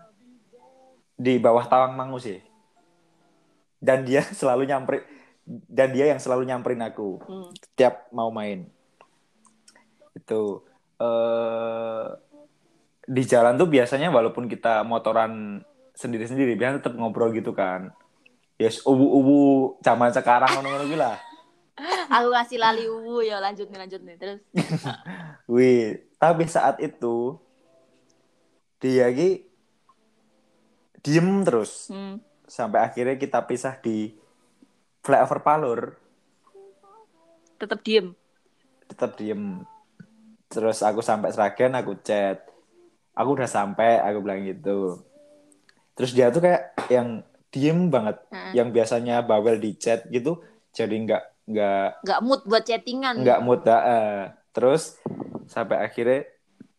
di 1.18 1.36
bawah 1.36 1.66
Tawang 1.66 1.98
Mangu 1.98 2.16
sih. 2.22 2.40
Dan 3.82 4.06
dia 4.06 4.24
selalu 4.40 4.70
nyamperin 4.70 5.04
dan 5.46 5.94
dia 5.94 6.10
yang 6.10 6.18
selalu 6.18 6.48
nyamperin 6.48 6.82
aku. 6.82 7.22
Hmm. 7.22 7.50
tiap 7.74 8.08
mau 8.14 8.30
main. 8.32 8.66
Itu 10.16 10.64
eh 10.96 12.06
di 13.06 13.22
jalan 13.22 13.54
tuh 13.54 13.70
biasanya 13.70 14.10
walaupun 14.10 14.50
kita 14.50 14.82
motoran 14.82 15.62
sendiri-sendiri 15.94 16.58
biasanya 16.58 16.82
tetap 16.82 16.94
ngobrol 16.98 17.30
gitu 17.34 17.54
kan. 17.54 17.94
Yes 18.56 18.80
ubu-ubu 18.82 19.76
zaman 19.84 20.10
sekarang 20.10 20.48
ngono-ngono 20.56 20.88
gitu 20.88 20.96
lah 20.96 21.25
Aku 22.08 22.28
kasih 22.32 22.56
lali 22.56 22.88
uwu 22.88 23.20
ya 23.20 23.36
lanjut 23.36 23.68
nih 23.68 23.78
lanjut 23.78 24.00
nih 24.00 24.16
terus. 24.16 24.40
wih 25.52 26.00
tapi 26.16 26.48
saat 26.48 26.80
itu 26.80 27.36
dia 28.78 29.08
ki 29.08 29.44
diem 31.00 31.44
terus 31.44 31.86
Hmm. 31.86 32.18
sampai 32.44 32.80
akhirnya 32.82 33.14
kita 33.14 33.44
pisah 33.44 33.76
di 33.76 34.16
flyover 35.00 35.40
Palur 35.40 35.80
Tetap 37.56 37.80
diem. 37.80 38.12
tetap 38.86 39.16
diem 39.16 39.64
terus 40.46 40.78
aku 40.80 41.02
sampai 41.02 41.34
Sragen 41.34 41.74
aku 41.74 41.98
chat 42.00 42.46
aku 43.12 43.34
udah 43.34 43.50
sampai 43.50 43.98
aku 43.98 44.22
bilang 44.22 44.46
gitu 44.46 45.02
terus 45.92 46.14
dia 46.14 46.30
tuh 46.30 46.38
kayak 46.40 46.70
yang 46.88 47.20
diem 47.50 47.90
banget 47.90 48.20
Heeh. 48.30 48.52
yang 48.54 48.68
biasanya 48.70 49.20
bawel 49.20 49.58
di 49.58 49.74
chat 49.74 50.06
gitu 50.06 50.38
jadi 50.70 50.92
nggak 50.94 51.24
nggak 51.46 52.02
Nggak 52.02 52.20
mood 52.26 52.42
buat 52.44 52.62
chattingan. 52.66 53.22
nggak 53.22 53.40
mood 53.42 53.62
eh. 53.66 54.34
terus 54.50 54.98
sampai 55.46 55.84
akhirnya 55.84 56.26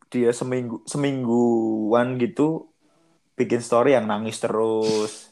dia 0.07 0.31
seminggu 0.31 0.83
semingguan 0.87 2.15
gitu 2.19 2.67
bikin 3.37 3.61
story 3.63 3.95
yang 3.95 4.07
nangis 4.09 4.39
terus. 4.39 5.29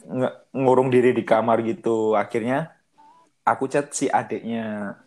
Nge- 0.10 0.36
ngurung 0.52 0.90
diri 0.90 1.14
di 1.14 1.22
kamar 1.22 1.62
gitu. 1.62 2.18
Akhirnya 2.18 2.74
aku 3.46 3.70
chat 3.70 3.94
si 3.94 4.10
adiknya. 4.10 4.98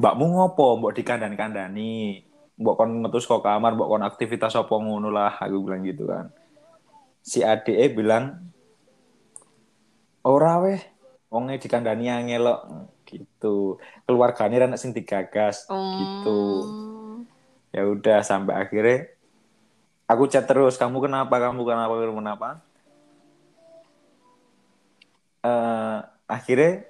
Mbakmu 0.00 0.24
ngopo? 0.32 0.80
Mbok 0.80 0.96
dikandan-kandani. 0.96 2.24
Mbok 2.56 2.74
kon 2.80 2.90
metu 3.04 3.20
saka 3.20 3.54
kamar 3.54 3.76
mbok 3.76 3.88
kon 3.92 4.04
aktivitas 4.06 4.56
apa 4.56 4.72
ngono 4.72 5.12
lah 5.12 5.36
aku 5.36 5.60
bilang 5.60 5.84
gitu 5.84 6.08
kan. 6.08 6.32
Si 7.20 7.44
adiknya 7.44 7.86
bilang 7.92 8.24
ora 10.22 10.62
weh. 10.62 10.80
Wonge 11.32 11.56
dikandani 11.56 12.12
angelok 12.12 12.68
gitu. 13.08 13.80
Keluargane 14.04 14.60
anak 14.60 14.80
sing 14.80 14.92
digagas 14.92 15.64
Hmm. 15.68 15.96
gitu 15.98 16.40
ya 17.72 17.88
udah 17.88 18.20
sampai 18.20 18.52
akhirnya 18.68 19.08
aku 20.04 20.28
chat 20.28 20.44
terus 20.44 20.76
kamu 20.76 21.08
kenapa? 21.08 21.32
Kamu 21.40 21.64
kenapa? 21.64 21.92
Kamu 21.96 22.20
kenapa? 22.20 22.48
Eh 25.42 25.98
akhirnya 26.28 26.84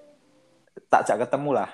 tak 0.90 1.06
jak 1.06 1.22
ketemu 1.22 1.50
lah. 1.62 1.70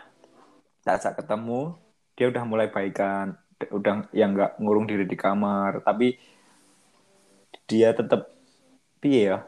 Tak 0.84 1.00
jak 1.02 1.14
ketemu 1.18 1.74
dia 2.14 2.26
udah 2.28 2.44
mulai 2.44 2.68
baikan. 2.68 3.34
Udah 3.72 4.06
yang 4.12 4.36
nggak 4.36 4.60
ngurung 4.60 4.84
diri 4.84 5.08
di 5.08 5.16
kamar. 5.16 5.80
Tapi 5.82 6.20
dia 7.64 7.96
tetap 7.96 8.28
piye 9.00 9.32
ya 9.32 9.38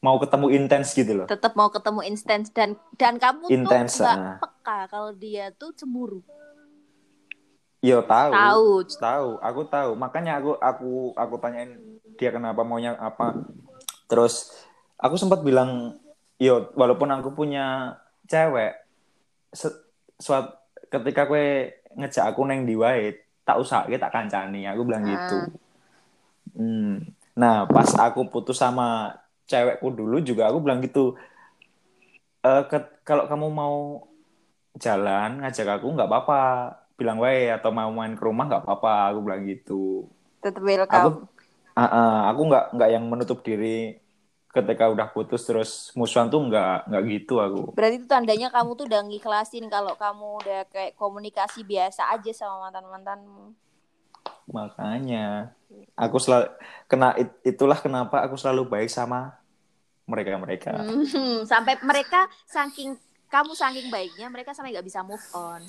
mau 0.00 0.16
ketemu 0.16 0.46
intens 0.56 0.96
gitu 0.96 1.12
loh 1.12 1.26
Tetap 1.28 1.52
mau 1.52 1.68
ketemu 1.68 2.00
instan 2.08 2.40
dan 2.56 2.76
dan 2.96 3.20
kamu 3.20 3.52
Intens, 3.52 4.00
tuh 4.00 4.08
nggak 4.08 4.16
ah. 4.16 4.36
peka 4.40 4.78
kalau 4.88 5.12
dia 5.12 5.52
tuh 5.52 5.76
cemburu. 5.76 6.24
Yo 7.80 8.04
tahu. 8.04 8.32
Tahu. 8.32 8.68
Tahu, 9.00 9.28
aku 9.40 9.60
tahu. 9.68 9.90
Makanya 9.96 10.36
aku 10.40 10.52
aku 10.60 10.92
aku 11.16 11.34
tanyain 11.40 11.80
dia 12.20 12.28
kenapa 12.28 12.60
maunya 12.60 12.92
apa. 13.00 13.40
Terus 14.04 14.52
aku 15.00 15.16
sempat 15.16 15.40
bilang, 15.40 15.96
yo 16.36 16.68
walaupun 16.76 17.08
aku 17.08 17.32
punya 17.32 17.96
cewek, 18.28 18.76
suat 20.20 20.60
ketika 20.92 21.24
kue 21.24 21.72
ngejak 21.96 22.24
aku 22.28 22.44
neng 22.44 22.68
di 22.68 22.76
wae, 22.76 23.16
tak 23.48 23.56
usah 23.56 23.88
tak 23.88 24.12
kancani. 24.12 24.68
Aku 24.68 24.84
bilang 24.84 25.04
Ah. 25.04 25.08
gitu. 25.08 25.38
Hmm. 26.60 27.16
Nah, 27.32 27.64
pas 27.64 27.88
aku 27.96 28.28
putus 28.28 28.60
sama 28.60 29.16
cewekku 29.50 29.88
dulu 29.98 30.16
juga 30.28 30.42
aku 30.50 30.58
bilang 30.64 30.80
gitu. 30.86 31.00
Eh, 32.48 32.62
ke- 32.70 32.90
kalau 33.08 33.24
kamu 33.30 33.46
mau 33.60 33.76
jalan 34.84 35.30
ngajak 35.42 35.66
aku 35.78 35.86
nggak 35.94 36.08
apa-apa 36.10 36.38
bilang 36.98 37.18
wae 37.24 37.50
atau 37.56 37.70
mau 37.78 37.90
main 37.98 38.14
ke 38.18 38.22
rumah 38.28 38.44
nggak 38.48 38.62
apa-apa 38.64 38.90
aku 39.10 39.18
bilang 39.26 39.42
gitu 39.50 39.72
Tetap 40.42 40.62
aku 40.90 41.08
welcome. 41.08 41.28
ah, 41.80 41.88
ah, 41.98 42.14
aku 42.30 42.40
nggak 42.48 42.64
nggak 42.76 42.90
yang 42.94 43.04
menutup 43.12 43.38
diri 43.46 43.96
ketika 44.54 44.84
udah 44.94 45.08
putus 45.14 45.42
terus 45.48 45.70
musuhan 45.98 46.28
tuh 46.32 46.40
nggak 46.48 46.90
nggak 46.90 47.02
gitu 47.12 47.34
aku 47.46 47.60
Berarti 47.76 47.96
itu 47.98 48.06
tandanya 48.14 48.48
kamu 48.56 48.70
tuh 48.78 48.84
udah 48.90 49.00
ngiklasin 49.08 49.64
kalau 49.74 49.94
kamu 50.02 50.26
udah 50.42 50.60
kayak 50.72 50.92
komunikasi 51.02 51.60
biasa 51.70 52.02
aja 52.14 52.30
sama 52.40 52.56
mantan-mantanmu. 52.70 53.44
makanya 54.50 55.54
aku 55.94 56.16
selalu 56.24 56.46
kena 56.90 57.06
it- 57.20 57.38
itulah 57.46 57.78
kenapa 57.84 58.16
aku 58.26 58.34
selalu 58.40 58.62
baik 58.72 58.90
sama 58.90 59.39
mereka 60.10 60.34
mereka 60.36 60.70
Hmm, 60.74 61.46
sampai 61.46 61.78
mereka 61.80 62.26
saking 62.44 62.98
kamu 63.30 63.54
saking 63.54 63.86
baiknya 63.88 64.26
mereka 64.26 64.50
sampai 64.50 64.74
nggak 64.74 64.84
bisa 64.84 65.06
move 65.06 65.22
on. 65.30 65.62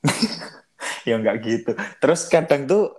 ya 1.08 1.18
nggak 1.18 1.36
gitu 1.42 1.70
terus 1.98 2.24
kadang 2.26 2.64
tuh 2.64 2.94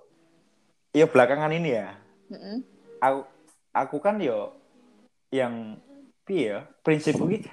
ya 0.91 1.05
belakangan 1.05 1.49
ini 1.49 1.69
ya 1.73 1.95
Mm-mm. 2.27 2.57
aku 2.99 3.21
aku 3.71 3.97
kan 3.97 4.19
yo 4.19 4.53
yang 5.29 5.77
piye 6.25 6.53
ya 6.53 6.59
prinsipku 6.81 7.25
ki 7.25 7.45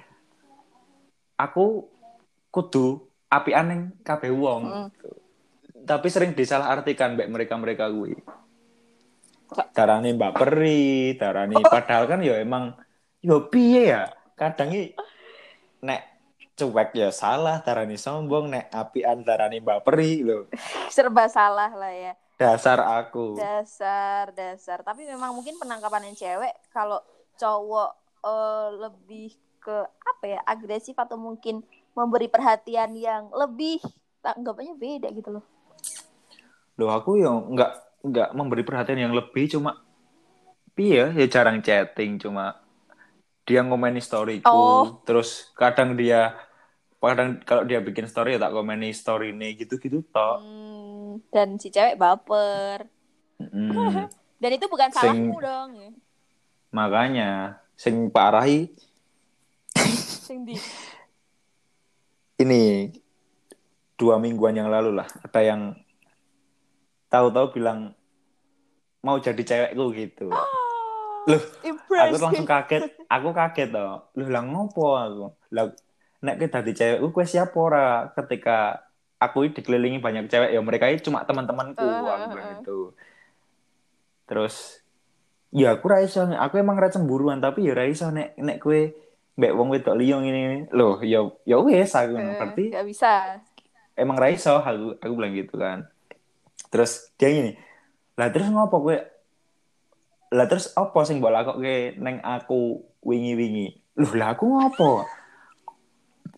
aku 1.35 1.85
kudu 2.49 3.05
api 3.27 3.51
aneh 3.53 3.93
kabeh 4.01 4.33
wong 4.33 4.63
Mm. 4.67 4.89
tapi 5.87 6.07
sering 6.11 6.33
disalahartikan 6.33 7.15
mbek 7.15 7.31
mereka-mereka 7.31 7.87
gue 7.87 8.17
darane 9.71 10.11
Mbak 10.15 10.33
Peri 10.35 11.15
darane 11.15 11.55
padahal 11.63 12.03
kan 12.09 12.19
yo 12.19 12.35
emang 12.35 12.75
yo 13.23 13.47
piye 13.47 13.93
ya 13.95 14.11
kadang 14.35 14.73
nek 15.81 16.01
cuek 16.57 16.89
ya 16.97 17.09
salah 17.13 17.61
darane 17.61 17.95
sombong 17.95 18.49
nek 18.51 18.73
api 18.73 19.05
antarane 19.05 19.61
Mbak 19.61 19.81
Peri 19.85 20.25
lho 20.25 20.49
Serba 20.93 21.29
salah 21.29 21.71
lah 21.71 21.93
ya. 21.93 22.13
dasar 22.37 22.81
aku 23.01 23.33
Dasar, 23.37 24.29
dasar. 24.37 24.85
Tapi 24.85 25.09
memang 25.09 25.33
mungkin 25.33 25.57
penangkapan 25.57 26.11
yang 26.11 26.17
cewek 26.17 26.53
kalau 26.69 27.01
cowok 27.37 27.91
eh, 28.25 28.69
lebih 28.77 29.29
ke 29.57 29.77
apa 29.83 30.23
ya 30.25 30.39
agresif 30.45 30.95
atau 30.95 31.17
mungkin 31.17 31.65
memberi 31.97 32.29
perhatian 32.29 32.93
yang 32.93 33.33
lebih 33.33 33.81
tanggapannya 34.21 34.77
beda 34.77 35.09
gitu 35.11 35.29
loh. 35.33 35.45
Loh 36.77 36.93
aku 36.93 37.17
ya 37.17 37.33
nggak 37.33 37.86
nggak 38.07 38.31
memberi 38.31 38.61
perhatian 38.61 39.01
yang 39.01 39.13
lebih 39.13 39.47
cuma 39.49 39.83
piye 40.71 41.09
ya 41.09 41.25
jarang 41.27 41.59
chatting 41.59 42.17
cuma 42.17 42.57
dia 43.43 43.61
ngomeni 43.61 43.97
storyku 43.97 44.45
Oh. 44.45 44.99
terus 45.01 45.51
kadang 45.53 45.93
dia 45.93 46.35
kadang 46.97 47.39
kalau 47.41 47.61
dia 47.61 47.77
bikin 47.77 48.03
story 48.03 48.35
ya 48.35 48.41
tak 48.41 48.51
komeni 48.51 48.89
story 48.89 49.31
nih 49.31 49.55
gitu-gitu 49.57 50.01
toh 50.05 50.37
Hmm, 50.37 51.23
dan 51.29 51.55
si 51.55 51.67
cewek 51.67 51.95
baper. 51.95 52.85
Mm, 53.37 54.09
Dan 54.37 54.51
itu 54.51 54.65
bukan 54.65 54.89
Sing- 54.91 55.01
salahmu 55.23 55.37
dong. 55.39 55.69
ya. 55.73 55.89
makanya 56.69 57.29
sing 57.73 58.07
parahi 58.07 58.69
Sing 60.25 60.43
di. 60.43 60.53
ini 62.37 62.91
dua 63.93 64.17
mingguan 64.17 64.53
yang 64.53 64.67
lalu 64.67 64.93
lah 64.93 65.09
ada 65.17 65.41
yang 65.41 65.73
tahu-tahu 67.07 67.49
bilang 67.51 67.96
mau 69.05 69.17
jadi 69.21 69.41
cewekku 69.41 69.85
gitu. 69.93 70.27
Loh, 71.27 71.41
aku 71.43 71.67
impressive. 71.67 72.23
langsung 72.23 72.47
kaget. 72.47 72.81
Aku 73.11 73.29
kaget 73.35 73.69
toh. 73.75 74.07
Lu 74.15 74.31
lah 74.31 74.43
ngopo 74.47 74.95
aku? 74.95 75.25
Lah 75.51 75.71
nek 76.23 76.39
kita 76.39 76.63
di 76.63 76.71
cewek 76.71 77.03
gue 77.03 77.25
siapa 77.27 77.55
ora? 77.59 78.09
Ketika 78.15 78.79
aku 79.19 79.51
dikelilingi 79.51 79.99
banyak 79.99 80.31
cewek 80.31 80.55
ya 80.55 80.61
mereka 80.63 80.87
ini 80.87 81.03
cuma 81.03 81.27
teman-temanku 81.27 81.83
Uh, 81.83 82.07
aku 82.07 82.31
uh, 82.31 82.39
uh. 82.39 82.47
gitu. 82.57 82.79
Terus 84.27 84.55
ya 85.51 85.75
aku 85.75 85.85
ra 85.87 85.99
iso 86.03 86.23
aku 86.27 86.59
emang 86.59 86.79
ra 86.79 86.91
cemburuan 86.91 87.39
tapi 87.39 87.67
ya 87.67 87.75
ra 87.75 87.87
iso 87.87 88.07
nek 88.11 88.35
nek 88.39 88.59
kue 88.63 88.95
mbek 89.35 89.51
wong 89.51 89.67
wedok 89.75 89.99
liya 89.99 90.23
ngene. 90.23 90.71
Loh 90.71 90.99
ya 91.03 91.27
ya 91.43 91.59
wes 91.59 91.91
aku 91.91 92.15
Eh, 92.15 92.39
berarti 92.39 92.63
nggak 92.71 92.87
bisa. 92.87 93.43
emang 93.99 94.15
ra 94.15 94.31
iso 94.31 94.63
aku 94.63 94.95
aku 94.99 95.11
bilang 95.11 95.35
gitu 95.35 95.59
kan. 95.59 95.91
Terus 96.71 97.11
dia 97.19 97.31
gini 97.35 97.51
lah 98.17 98.27
terus 98.27 98.49
ngopo 98.49 98.77
gue 98.81 98.97
lah 100.29 100.45
terus 100.45 100.73
apa 100.73 100.99
sing 101.05 101.17
mbok 101.17 101.31
lakoke 101.31 101.75
neng 101.95 102.19
aku 102.19 102.75
wingi-wingi 102.99 103.67
loh 103.95 104.13
lah 104.13 104.33
aku 104.33 104.45
ngopo 104.45 105.05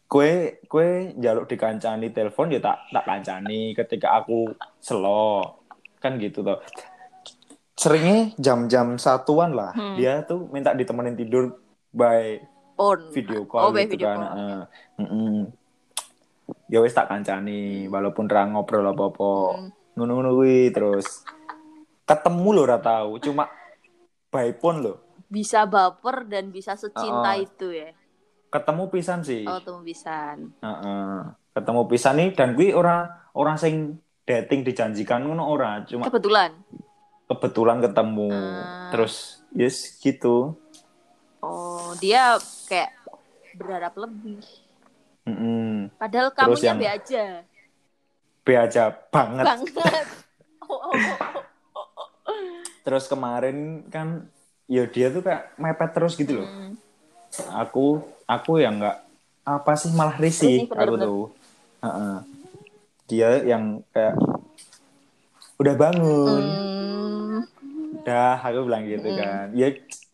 kue 0.05 0.59
kue 0.65 0.89
jaluk 1.15 1.45
dikancani 1.45 2.09
telepon 2.09 2.49
ya 2.49 2.59
tak 2.59 2.86
tak 2.89 3.03
kancani 3.03 3.71
ketika 3.73 4.19
aku 4.19 4.51
selo 4.77 5.61
kan 5.97 6.17
gitu 6.17 6.41
tuh 6.41 6.59
seringnya 7.73 8.36
jam-jam 8.36 8.97
satuan 8.97 9.53
lah 9.53 9.71
Hmm. 9.71 9.95
dia 9.95 10.21
tuh 10.21 10.49
minta 10.49 10.73
ditemenin 10.73 11.15
tidur 11.15 11.57
by 11.89 12.41
Phone. 12.75 13.11
video 13.11 13.43
Oh, 13.43 13.45
call 13.45 13.71
by 13.71 13.84
gitu 13.84 13.95
video 13.95 14.07
kan 14.07 14.17
call. 14.17 14.30
Heeh. 14.30 14.59
Mm-mm. 14.99 15.38
ya 16.67 16.80
wis 16.80 16.91
tak 16.91 17.07
kancani 17.07 17.86
walaupun 17.88 18.25
ra 18.25 18.43
ngobrol 18.45 18.84
apa-apa 18.86 19.32
Hmm. 19.55 19.69
ngono-ngono 19.93 20.30
kuwi 20.34 20.71
terus 20.71 21.23
ketemu 22.10 22.49
lo 22.51 22.64
tahu 22.80 23.22
cuma 23.22 23.45
by 24.28 24.49
phone 24.55 24.82
lo 24.82 24.93
Bisa 25.24 25.64
baper 25.64 26.26
dan 26.26 26.49
bisa 26.49 26.74
secinta 26.74 27.32
Oh. 27.32 27.38
itu 27.39 27.70
ya. 27.70 27.93
ketemu 28.49 28.89
pisan 28.89 29.22
sih 29.22 29.45
Oh, 29.45 29.62
temu 29.62 29.80
pisan. 29.80 30.49
Heeh. 30.57 31.18
ketemu 31.51 31.82
pisan 31.86 32.14
nih 32.16 32.30
dan 32.34 32.49
gue 32.51 32.72
orang 32.72 33.05
orang 33.32 33.55
sing 33.55 33.93
dating 34.24 34.62
dijanjikan 34.64 35.22
ngono 35.22 35.45
ora 35.47 35.82
cuma 35.84 36.03
Kebetulan. 36.03 36.57
kebetulan 37.26 37.78
ketemu 37.80 38.30
Ah. 38.32 38.89
terus 38.89 39.16
yes 39.51 39.97
gitu 39.97 40.57
Oh, 41.39 41.95
dia 41.95 42.36
kayak 42.68 42.91
berharap 43.55 43.95
lebih. 43.95 44.43
Mm-mm. 45.24 45.88
Padahal 45.95 46.30
Terus 46.30 46.60
kamunya 46.60 46.68
yang- 46.68 46.78
be 46.78 46.88
aja. 46.89 47.24
be 48.41 48.53
aja 48.55 48.84
banget 49.07 49.45
Banget. 49.45 50.07
Oh, 50.66 50.76
oh, 50.76 50.91
oh. 50.91 51.41
Terus 52.82 53.05
kemarin 53.05 53.57
kan 53.88 54.27
ya 54.65 54.86
dia 54.86 55.09
tuh 55.09 55.21
kayak 55.21 55.55
mepet 55.55 55.91
terus 55.91 56.13
gitu 56.13 56.41
loh. 56.41 56.47
Hmm. 56.47 56.73
aku 57.53 58.01
aku 58.25 58.57
yang 58.57 58.77
nggak 58.77 58.97
apa 59.43 59.71
sih 59.73 59.89
malah 59.91 60.15
risih 60.15 60.65
aku 60.67 60.95
tuh. 60.95 61.23
Heeh. 61.80 62.17
dia 63.05 63.30
yang 63.43 63.82
kayak 63.89 64.13
udah 65.57 65.75
bangun. 65.75 66.43
Hmm. 66.45 67.39
udah 67.99 68.38
aku 68.38 68.59
bilang 68.63 68.86
gitu 68.86 69.05
Mm. 69.05 69.17
kan. 69.17 69.47
Ya 69.53 69.67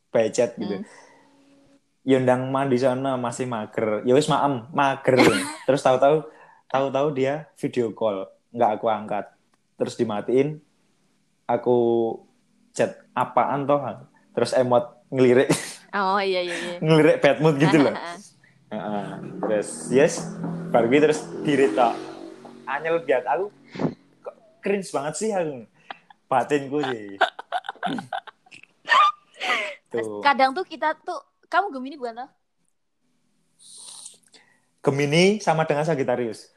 becet 0.09 0.55
gitu. 0.55 0.75
Mm. 0.79 0.85
ya 2.05 2.17
ndang 2.21 2.49
mandi 2.49 2.77
sana 2.77 3.15
masih 3.15 3.45
mager. 3.45 4.05
Ya 4.05 4.13
wis 4.13 4.27
maem. 4.27 4.65
Mager. 4.71 5.17
Terus 5.67 5.81
tahu-tahu 5.81 6.23
tahu-tahu 6.67 7.07
dia 7.11 7.49
video 7.57 7.91
call. 7.91 8.25
Nggak 8.51 8.71
aku 8.77 8.85
angkat. 8.87 9.25
Terus 9.75 9.95
dimatiin 9.95 10.61
aku 11.45 11.77
chat 12.75 12.99
apaan 13.15 13.63
toh 13.63 13.79
terus 14.35 14.51
emot 14.51 14.99
ngelirik 15.09 15.47
Oh 15.95 16.19
iya 16.19 16.43
iya 16.43 16.51
iya. 16.51 16.77
ngelirik 16.83 17.23
bad 17.23 17.39
mood 17.39 17.55
gitu 17.55 17.79
loh 17.79 17.95
Heeh. 18.67 19.07
terus 19.47 19.87
yes 19.87 20.27
baru 20.75 20.91
gitu 20.91 21.07
terus 21.07 21.23
diri 21.47 21.71
tok 21.71 21.95
anyel 22.67 22.99
biar 22.99 23.23
aku 23.23 23.47
kok 24.19 24.35
cringe 24.59 24.91
banget 24.91 25.13
sih 25.15 25.31
aku 25.31 25.63
batinku 26.27 26.83
sih 26.83 27.15
tuh 29.95 30.19
Kadang 30.19 30.51
tuh 30.51 30.67
kita 30.67 30.99
tuh 30.99 31.21
kamu 31.47 31.71
Gemini 31.71 31.95
bukan 31.95 32.27
toh? 32.27 32.29
Gemini 34.83 35.39
sama 35.39 35.63
dengan 35.63 35.87
Sagittarius 35.87 36.51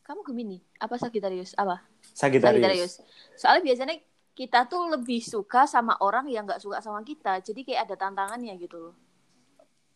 Kamu 0.00 0.26
Gemini? 0.26 0.58
Apa 0.80 0.98
Sagittarius? 0.98 1.54
Apa? 1.54 1.86
Sagittarius, 2.10 2.58
Sagittarius. 2.58 2.92
Soalnya 3.38 3.62
biasanya 3.62 3.94
kita 4.40 4.64
tuh 4.64 4.88
lebih 4.88 5.20
suka 5.20 5.68
sama 5.68 6.00
orang 6.00 6.24
yang 6.32 6.48
nggak 6.48 6.64
suka 6.64 6.80
sama 6.80 7.04
kita. 7.04 7.44
Jadi 7.44 7.60
kayak 7.60 7.92
ada 7.92 7.96
tantangannya 8.00 8.56
gitu 8.56 8.88
loh. 8.88 8.94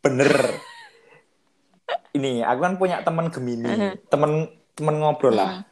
bener 0.04 0.60
ini 2.12 2.44
aku 2.44 2.60
kan 2.60 2.76
punya 2.76 3.00
teman 3.00 3.32
Gemini 3.32 3.64
Mhm. 3.64 4.04
temen 4.12 4.32
temen 4.76 5.00
ngobrol 5.00 5.32
lah 5.32 5.64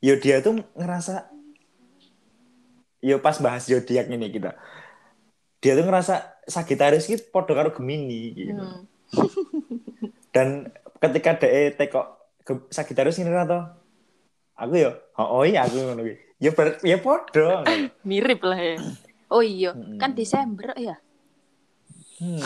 yo 0.00 0.16
dia 0.16 0.40
tuh 0.40 0.64
ngerasa 0.72 1.28
yo 3.04 3.20
pas 3.20 3.36
bahas 3.44 3.68
zodiak 3.68 4.08
ini 4.08 4.32
kita 4.32 4.56
dia 5.60 5.76
tuh 5.76 5.84
ngerasa 5.84 6.40
Sagittarius 6.48 7.04
gitu 7.04 7.28
podo 7.28 7.52
karo 7.52 7.68
Gemini 7.76 8.32
gitu 8.32 8.56
Hmm. 8.56 8.88
dan 10.34 10.72
ketika 10.96 11.36
DE 11.44 11.76
tekok 11.76 12.06
Ge- 12.40 12.72
Sagittarius 12.72 13.20
ini 13.20 13.28
atau 13.36 13.68
aku 14.56 14.80
yo 14.80 14.96
oh, 15.20 15.40
oh 15.40 15.42
iya 15.44 15.68
aku 15.68 15.76
ngono 15.76 16.00
kuwi. 16.00 16.16
Ya 16.36 16.50
ber, 16.50 16.76
ya 16.80 16.96
podo 16.96 17.64
Mirip 18.08 18.40
lah 18.42 18.58
ya. 18.58 18.76
Oh 19.26 19.42
iya, 19.42 19.74
Mm-mm. 19.74 19.96
kan 19.96 20.12
Desember 20.12 20.70
ya. 20.76 20.96
hmm. 22.18 22.40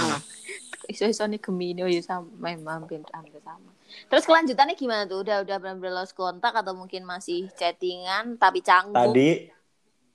Iso-iso 0.87 1.23
nih 1.23 1.39
Gemini, 1.39 1.81
oh 1.81 1.87
iya 1.87 2.01
sama, 2.01 2.27
memang 2.35 2.83
hampir, 2.83 2.99
sama. 3.41 3.71
Terus 4.09 4.25
kelanjutannya 4.25 4.75
gimana 4.75 5.05
tuh? 5.05 5.23
Udah 5.23 5.43
udah 5.43 5.57
benar-benar 5.57 6.03
lost 6.03 6.15
kontak 6.15 6.51
atau 6.51 6.75
mungkin 6.75 7.05
masih 7.05 7.47
chattingan 7.53 8.35
tapi 8.37 8.59
canggung? 8.61 8.95
tadi 8.97 9.47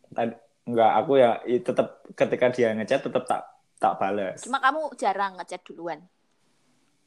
tadi 0.09 0.33
enggak 0.65 0.91
aku 0.97 1.11
ya 1.15 1.31
tetap 1.45 1.87
ketika 2.11 2.45
dia 2.49 2.73
ngechat 2.73 3.03
tetap 3.03 3.23
tak 3.23 3.41
tak 3.77 3.93
balas 3.95 4.41
Cuma 4.41 4.57
kamu 4.57 4.95
jarang 4.95 5.37
ngechat 5.37 5.61
duluan. 5.63 5.99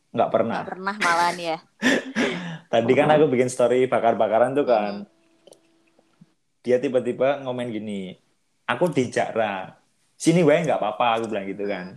nggak 0.09 0.31
pernah 0.31 0.63
Nggak 0.63 0.69
pernah 0.71 0.95
malahan 0.97 1.37
ya. 1.37 1.57
tadi 2.73 2.93
kan 2.95 3.09
aku 3.11 3.25
bikin 3.29 3.49
story 3.49 3.85
bakar-bakaran 3.85 4.55
tuh 4.55 4.65
kan 4.65 4.93
Hmm. 5.05 5.18
Dia 6.69 6.77
tiba-tiba 6.77 7.41
ngomen 7.41 7.73
gini 7.73 8.21
aku 8.69 8.93
di 8.93 9.09
Jakra 9.09 9.73
sini 10.21 10.45
wae 10.45 10.61
nggak 10.69 10.77
apa-apa 10.77 11.17
aku 11.17 11.33
bilang 11.33 11.49
gitu 11.49 11.65
kan 11.65 11.97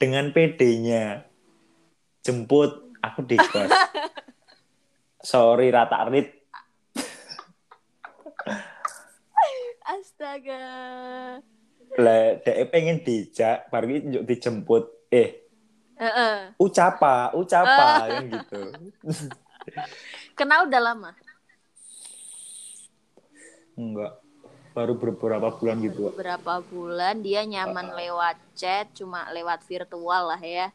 dengan 0.00 0.32
PD-nya 0.32 1.28
jemput 2.24 2.96
aku 3.04 3.20
di 3.28 3.36
kos 3.36 3.68
sorry 5.28 5.68
rata 5.68 6.08
rit 6.08 6.32
Astaga. 9.84 10.64
lah 12.00 12.40
dia 12.40 12.64
pengen 12.72 13.04
dijak 13.04 13.68
baru 13.68 13.92
itu 13.92 14.24
dijemput 14.24 14.88
eh 15.12 15.44
Heeh. 16.00 16.56
ucapa 16.56 17.36
ucapa 17.36 18.08
kan 18.08 18.24
gitu 18.24 18.60
Kenal 20.38 20.64
udah 20.64 20.80
lama? 20.80 21.10
Enggak 23.76 24.12
baru 24.76 24.92
beberapa 24.96 25.48
bulan 25.56 25.76
gitu 25.80 26.12
Beberapa 26.12 26.60
bulan 26.60 27.24
dia 27.24 27.40
nyaman 27.48 27.96
lewat 27.96 28.36
chat, 28.52 28.92
cuma 28.92 29.24
lewat 29.32 29.64
virtual 29.64 30.22
lah 30.32 30.42
ya. 30.42 30.68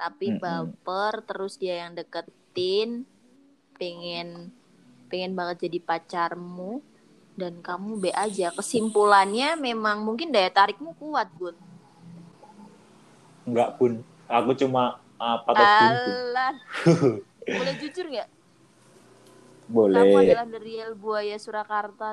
Tapi 0.00 0.32
Mm-mm. 0.32 0.40
baper, 0.40 1.20
terus 1.28 1.60
dia 1.60 1.84
yang 1.84 1.92
deketin, 1.92 3.04
pengen 3.76 4.48
pengen 5.12 5.32
banget 5.36 5.68
jadi 5.68 5.78
pacarmu 5.84 6.80
dan 7.36 7.60
kamu 7.60 8.00
be 8.00 8.10
aja. 8.16 8.48
Kesimpulannya 8.56 9.60
memang 9.60 10.00
mungkin 10.02 10.32
daya 10.32 10.48
tarikmu 10.48 10.96
kuat, 10.96 11.28
Gun. 11.36 11.56
enggak 13.44 13.76
pun 13.78 14.00
aku 14.28 14.50
cuma 14.56 14.82
apa 15.20 15.50
bun, 15.78 15.92
bun. 16.04 16.16
Alah, 16.32 16.54
boleh 17.56 17.74
jujur 17.80 18.06
nggak? 18.08 18.28
Kamu 19.64 19.72
boleh 19.72 20.28
adalah 20.28 20.46
the 20.46 20.60
real 20.60 20.92
buaya 20.94 21.36
Surakarta. 21.36 22.12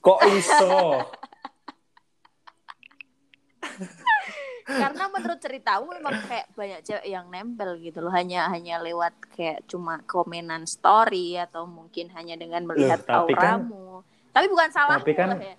kok 0.00 0.20
iso 0.26 0.96
Karena 4.70 5.04
menurut 5.08 5.36
ceritamu 5.36 5.90
memang 5.90 6.14
kayak 6.24 6.46
banyak 6.52 6.80
cewek 6.80 7.02
yang 7.04 7.26
nempel 7.26 7.74
gitu 7.76 7.98
loh, 7.98 8.08
hanya 8.08 8.46
hanya 8.48 8.78
lewat 8.78 9.12
kayak 9.28 9.66
cuma 9.66 9.98
komenan 10.04 10.62
story 10.62 11.34
atau 11.36 11.66
mungkin 11.66 12.06
hanya 12.10 12.34
dengan 12.34 12.62
melihat 12.64 13.02
tapi 13.02 13.34
kan- 13.34 13.66
auramu. 13.66 14.06
tapi 14.30 14.46
bukan 14.46 14.70
salahmu 14.70 15.02
tapi 15.02 15.12
kan 15.12 15.28
ya. 15.36 15.54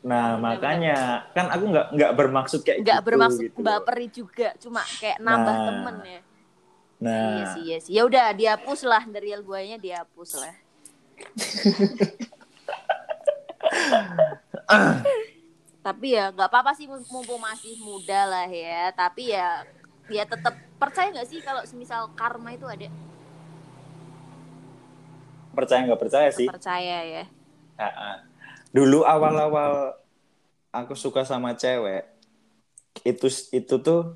Nah, 0.00 0.38
makanya 0.38 0.96
kan 1.28 1.50
aku 1.50 1.64
nggak 1.68 1.86
nggak 1.92 2.12
bermaksud 2.14 2.60
kayak 2.62 2.78
Nggak 2.80 2.98
gitu, 2.98 3.06
bermaksud 3.06 3.42
gitu. 3.44 3.60
baperi 3.60 4.06
juga, 4.08 4.48
cuma 4.56 4.80
kayak 4.96 5.18
nambah 5.20 5.52
Nah. 5.52 5.66
temen 5.68 5.96
ya. 6.08 6.20
Nah, 6.98 7.38
Iya 7.38 7.44
sih, 7.54 7.62
iya 7.62 7.78
sih. 7.78 7.92
Ya 7.94 8.02
udah 8.06 8.34
dihapus 8.34 8.82
lah 8.82 9.06
dari 9.06 9.30
real 9.30 9.42
buayanya 9.46 9.78
dihapus 9.78 10.30
lah. 10.42 10.54
Tapi 15.86 16.06
ya 16.12 16.34
nggak 16.34 16.50
apa-apa 16.50 16.74
sih 16.74 16.90
mumpung 16.90 17.40
masih 17.40 17.78
muda 17.80 18.26
lah 18.26 18.50
ya. 18.50 18.90
Tapi 18.92 19.30
ya 19.30 19.62
ya 20.10 20.26
tetap 20.26 20.58
percaya 20.76 21.14
nggak 21.14 21.28
sih 21.30 21.38
kalau 21.40 21.62
semisal 21.64 22.10
karma 22.18 22.52
itu 22.52 22.66
ada? 22.66 22.90
percaya 25.58 25.82
nggak 25.90 25.98
percaya 25.98 26.30
sih. 26.30 26.46
Percaya 26.46 26.98
ya. 27.02 27.24
Dulu 28.70 29.02
awal-awal 29.02 29.98
aku 30.70 30.94
suka 30.94 31.26
sama 31.26 31.58
cewek, 31.58 32.06
itu 33.02 33.26
itu 33.50 33.74
tuh 33.82 34.14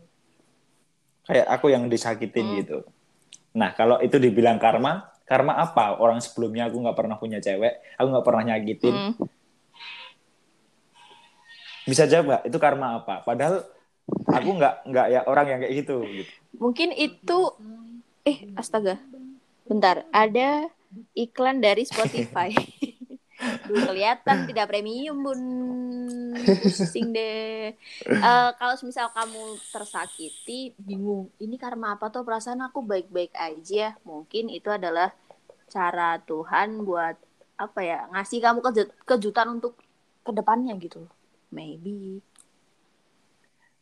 kayak 1.25 1.47
aku 1.49 1.71
yang 1.71 1.87
disakitin 1.87 2.47
Hmm. 2.47 2.57
gitu. 2.63 2.79
Nah, 3.53 3.77
kalau 3.77 4.01
itu 4.01 4.17
dibilang 4.17 4.57
karma, 4.57 5.13
karma 5.29 5.61
apa? 5.61 5.97
Orang 6.01 6.19
sebelumnya 6.19 6.67
aku 6.67 6.81
nggak 6.81 6.97
pernah 6.97 7.17
punya 7.21 7.39
cewek, 7.39 7.79
aku 8.01 8.07
nggak 8.09 8.27
pernah 8.27 8.43
nyakitin. 8.49 8.95
Hmm. 8.97 9.13
Bisa 11.83 12.07
jawab 12.07 12.25
nggak? 12.31 12.43
Itu 12.49 12.59
karma 12.63 13.03
apa? 13.03 13.27
Padahal 13.27 13.67
aku 14.31 14.51
nggak 14.55 14.75
nggak 14.87 15.07
ya 15.11 15.21
orang 15.27 15.47
yang 15.51 15.59
kayak 15.67 15.75
gitu. 15.83 15.97
gitu. 16.07 16.33
Mungkin 16.59 16.95
itu 16.95 17.39
eh 18.23 18.47
astaga. 18.55 19.03
Bentar, 19.67 20.07
ada 20.11 20.71
iklan 21.15 21.59
dari 21.59 21.83
Spotify. 21.83 22.55
Duh, 23.67 23.83
kelihatan 23.87 24.47
tidak 24.47 24.71
premium, 24.71 25.19
Bun. 25.23 25.43
Pusing 26.63 27.11
deh. 27.15 27.75
Eh, 28.07 28.51
kalau 28.59 28.75
misal 28.87 29.11
kamu 29.11 29.59
tersakiti, 29.71 30.75
bingung, 30.79 31.29
ini 31.43 31.59
karma 31.59 31.95
apa 31.99 32.09
tuh 32.09 32.23
perasaan 32.23 32.63
aku 32.63 32.83
baik-baik 32.83 33.35
aja. 33.35 33.99
Mungkin 34.07 34.51
itu 34.51 34.71
adalah 34.71 35.13
cara 35.73 36.21
Tuhan 36.21 36.85
buat 36.85 37.17
apa 37.57 37.81
ya 37.81 38.11
ngasih 38.11 38.39
kamu 38.43 38.59
keju- 38.61 38.95
kejutan 39.07 39.57
untuk 39.57 39.79
ke 40.27 40.35
depannya 40.35 40.75
gitu 40.83 41.07
maybe 41.55 42.19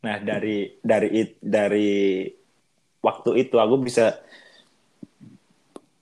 Nah, 0.01 0.17
dari 0.17 0.81
dari 0.81 1.09
it- 1.13 1.41
dari 1.45 2.25
waktu 3.05 3.31
itu 3.37 3.61
aku 3.61 3.77
bisa 3.85 4.17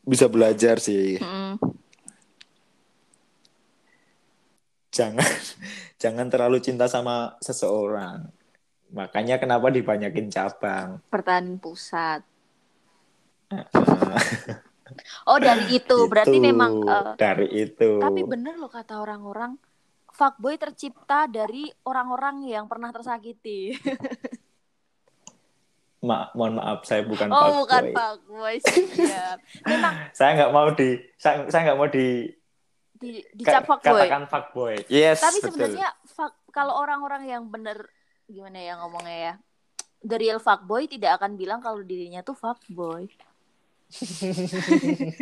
bisa 0.06 0.30
belajar 0.30 0.78
sih. 0.78 1.18
Mm. 1.18 1.58
Jangan 4.98 5.30
jangan 6.02 6.26
terlalu 6.26 6.58
cinta 6.58 6.90
sama 6.90 7.38
seseorang. 7.38 8.26
Makanya 8.90 9.38
kenapa 9.38 9.70
dibanyakin 9.70 10.26
cabang. 10.32 10.98
pertahanan 11.12 11.60
pusat 11.62 12.24
oh 15.28 15.38
dari 15.40 15.64
itu 15.72 15.96
berarti 16.08 16.36
itu, 16.36 16.44
memang 16.44 16.72
eh, 16.84 17.12
dari 17.16 17.48
itu. 17.48 18.00
tapi 18.00 18.20
bener 18.24 18.60
loh 18.60 18.68
kata 18.68 19.00
orang-orang 19.00 19.56
fuckboy 20.12 20.60
tercipta 20.60 21.24
dari 21.28 21.68
orang-orang 21.88 22.44
yang 22.48 22.68
pernah 22.68 22.92
tersakiti 22.92 23.72
Ma- 25.98 26.30
mohon 26.30 26.62
maaf 26.62 26.86
saya 26.86 27.02
bukan 27.02 27.26
oh 27.34 27.66
bukan 27.66 27.90
fuckboy. 27.90 28.54
fuckboy 28.62 28.94
siap 28.94 29.38
memang 29.66 29.94
Saya 30.14 30.30
nggak 30.38 30.52
mau 30.54 30.68
di 30.70 30.88
saya 31.18 31.42
nggak 31.50 31.78
mau 31.78 31.88
di 31.90 32.30
di, 32.98 33.22
dicap 33.34 33.62
ka- 33.64 33.68
fuckboy 33.78 34.04
katakan 34.04 34.24
fuckboy. 34.26 34.74
Yes, 34.90 35.22
tapi 35.22 35.38
betul. 35.38 35.54
sebenarnya 35.54 35.88
fuck, 36.04 36.34
kalau 36.50 36.74
orang-orang 36.76 37.30
yang 37.30 37.46
bener 37.46 37.86
gimana 38.28 38.58
ya 38.60 38.76
ngomongnya 38.82 39.18
ya 39.18 39.34
the 40.04 40.16
real 40.18 40.38
fuckboy 40.42 40.84
tidak 40.90 41.16
akan 41.18 41.38
bilang 41.38 41.62
kalau 41.62 41.80
dirinya 41.80 42.20
tuh 42.20 42.36
fuckboy 42.36 43.08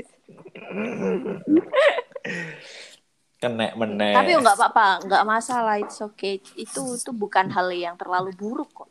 Kenek 3.36 3.76
menek. 3.76 4.16
tapi 4.16 4.32
oh, 4.34 4.40
nggak 4.42 4.56
apa-apa 4.58 5.06
nggak 5.06 5.24
masalah 5.28 5.78
it's 5.78 6.00
okay 6.02 6.40
itu 6.58 6.80
itu 6.98 7.12
bukan 7.14 7.52
hal 7.52 7.70
yang 7.70 7.94
terlalu 7.94 8.32
buruk 8.34 8.72
kok 8.72 8.90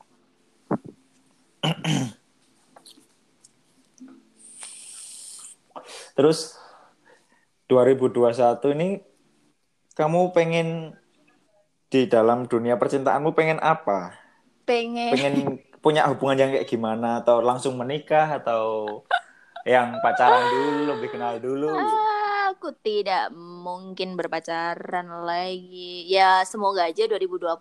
Terus 6.15 6.55
2021 7.67 8.75
ini 8.77 8.89
kamu 9.95 10.35
pengen 10.35 10.93
di 11.89 12.05
dalam 12.05 12.45
dunia 12.45 12.75
percintaanmu 12.75 13.31
pengen 13.31 13.57
apa? 13.63 14.13
pengen 14.65 15.13
Pengen 15.13 15.35
punya 15.85 16.09
hubungan 16.09 16.37
yang 16.41 16.49
kayak 16.49 16.65
gimana 16.65 17.21
atau 17.21 17.45
langsung 17.45 17.77
menikah 17.77 18.41
atau 18.41 18.85
yang 19.65 19.97
pacaran 20.01 20.45
dulu, 20.49 20.97
lebih 20.97 21.09
kenal 21.13 21.37
dulu? 21.41 21.73
Ah, 21.73 22.53
aku 22.53 22.73
tidak 22.85 23.33
mungkin 23.37 24.13
berpacaran 24.13 25.25
lagi. 25.25 26.05
Ya, 26.09 26.45
semoga 26.45 26.85
aja 26.85 27.05
2021 27.09 27.57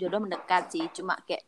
jodoh 0.00 0.20
mendekat 0.20 0.72
sih. 0.72 0.84
Cuma 0.96 1.16
kayak 1.28 1.44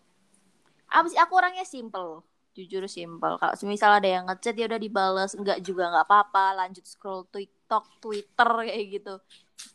apa 0.89 1.07
sih 1.09 1.21
aku 1.21 1.33
orangnya 1.37 1.65
simple. 1.65 2.21
Jujur 2.57 2.89
simple. 2.89 3.37
Kalau 3.37 3.53
misal 3.69 4.01
ada 4.01 4.09
yang 4.09 4.25
ngechat 4.25 4.57
ya 4.57 4.65
udah 4.65 4.81
dibales, 4.81 5.37
enggak 5.37 5.61
juga 5.61 5.93
nggak 5.93 6.07
apa-apa, 6.09 6.65
lanjut 6.65 6.89
scroll 6.89 7.29
TikTok, 7.29 8.01
Twitter 8.01 8.51
kayak 8.73 8.87
gitu. 8.97 9.15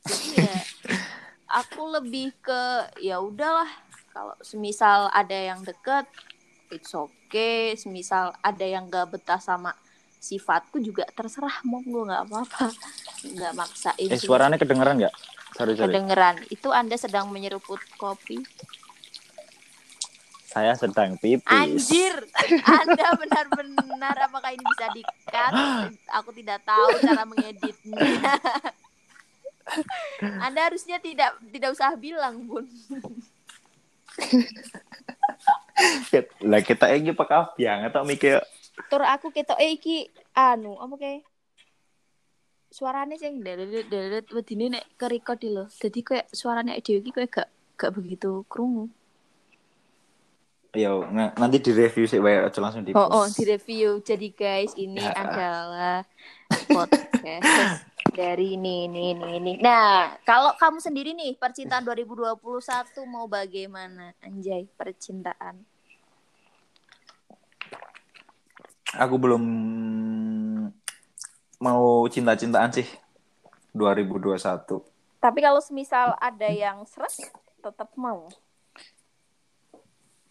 Jadi 0.09 0.27
ya 0.41 0.57
aku 1.51 1.93
lebih 1.99 2.31
ke 2.39 2.89
ya 3.03 3.19
udahlah 3.19 3.67
kalau 4.15 4.35
semisal 4.39 5.11
ada 5.11 5.35
yang 5.35 5.59
deket 5.63 6.07
it's 6.71 6.95
okay 6.95 7.75
semisal 7.75 8.31
ada 8.39 8.63
yang 8.63 8.87
gak 8.87 9.11
betah 9.11 9.39
sama 9.39 9.75
sifatku 10.21 10.79
juga 10.79 11.03
terserah 11.11 11.65
monggo 11.67 12.07
nggak 12.07 12.23
apa-apa 12.29 12.71
nggak 13.25 13.53
maksain 13.57 14.09
Eh 14.09 14.21
suaranya 14.21 14.57
kedengeran 14.61 15.01
nggak? 15.01 15.15
Sorry 15.57 15.73
sorry. 15.75 15.91
kedengeran 15.91 16.35
itu 16.47 16.69
anda 16.71 16.95
sedang 16.95 17.27
menyeruput 17.33 17.81
kopi 17.99 18.39
Saya 20.51 20.75
sedang 20.75 21.15
pipis. 21.15 21.47
anjir 21.47 22.11
anda 22.67 23.07
benar-benar 23.15 24.15
apakah 24.27 24.51
ini 24.51 24.63
bisa 24.67 24.87
dikat 24.91 25.53
aku 26.11 26.29
tidak 26.35 26.59
tahu 26.67 26.91
cara 26.99 27.23
mengeditnya 27.23 28.35
anda 30.43 30.67
harusnya 30.67 30.99
tidak 30.99 31.39
tidak 31.55 31.71
usah 31.71 31.95
bilang 31.95 32.43
bun 32.43 32.67
Lah 36.43 36.59
kita 36.59 36.91
ini 36.93 37.15
pakai 37.15 37.55
biang 37.55 37.87
atau 37.87 38.03
mikir 38.03 38.43
tur 38.91 39.07
aku 39.07 39.31
ketok 39.31 39.55
eh 39.55 39.79
iki 39.79 40.11
anu 40.35 40.75
apa 40.83 40.95
kayak 40.99 41.23
suaranya 42.71 43.19
sing 43.19 43.43
dedet 43.43 43.87
dedet 43.91 44.25
wedine 44.31 44.79
nek 44.79 44.95
ke 44.95 45.05
record 45.11 45.43
lho. 45.43 45.67
Jadi 45.67 45.99
kayak 46.01 46.27
suaranya 46.31 46.79
dhewe 46.79 47.03
iki 47.03 47.11
kayak 47.11 47.31
gak 47.31 47.49
gak 47.75 47.91
begitu 47.91 48.47
krungu. 48.47 48.87
Ng- 50.71 51.35
nanti 51.35 51.59
di 51.59 51.71
review 51.75 52.07
sih, 52.07 52.23
wae 52.23 52.47
aja 52.47 52.59
langsung 52.63 52.87
di 52.87 52.95
Oh, 52.95 53.03
oh, 53.03 53.27
di 53.27 53.43
review. 53.43 53.99
Jadi 53.99 54.31
guys, 54.31 54.71
ini 54.79 55.03
Ya. 55.03 55.11
adalah 55.11 55.99
podcast 56.71 57.83
dari 58.15 58.55
ini 58.55 58.87
ini 58.87 59.11
ini 59.11 59.27
ini. 59.35 59.53
Nah, 59.59 60.15
kalau 60.23 60.55
kamu 60.55 60.79
sendiri 60.79 61.11
nih, 61.11 61.35
percintaan 61.35 61.83
2021 61.83 63.03
mau 63.03 63.27
bagaimana? 63.27 64.15
Anjay, 64.23 64.63
percintaan. 64.79 65.59
Aku 68.95 69.15
belum 69.19 69.43
mau 71.59 71.83
cinta-cintaan 72.07 72.71
sih 72.71 72.87
2021. 73.75 74.83
Tapi 75.19 75.39
kalau 75.39 75.59
semisal 75.59 76.15
ada 76.15 76.47
yang 76.47 76.87
stres, 76.87 77.19
tetap 77.59 77.91
mau. 77.99 78.31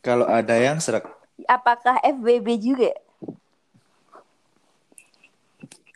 Kalau 0.00 0.24
ada 0.24 0.56
yang 0.56 0.80
serak, 0.80 1.04
Apakah 1.44 2.00
FBB 2.04 2.60
juga? 2.60 2.92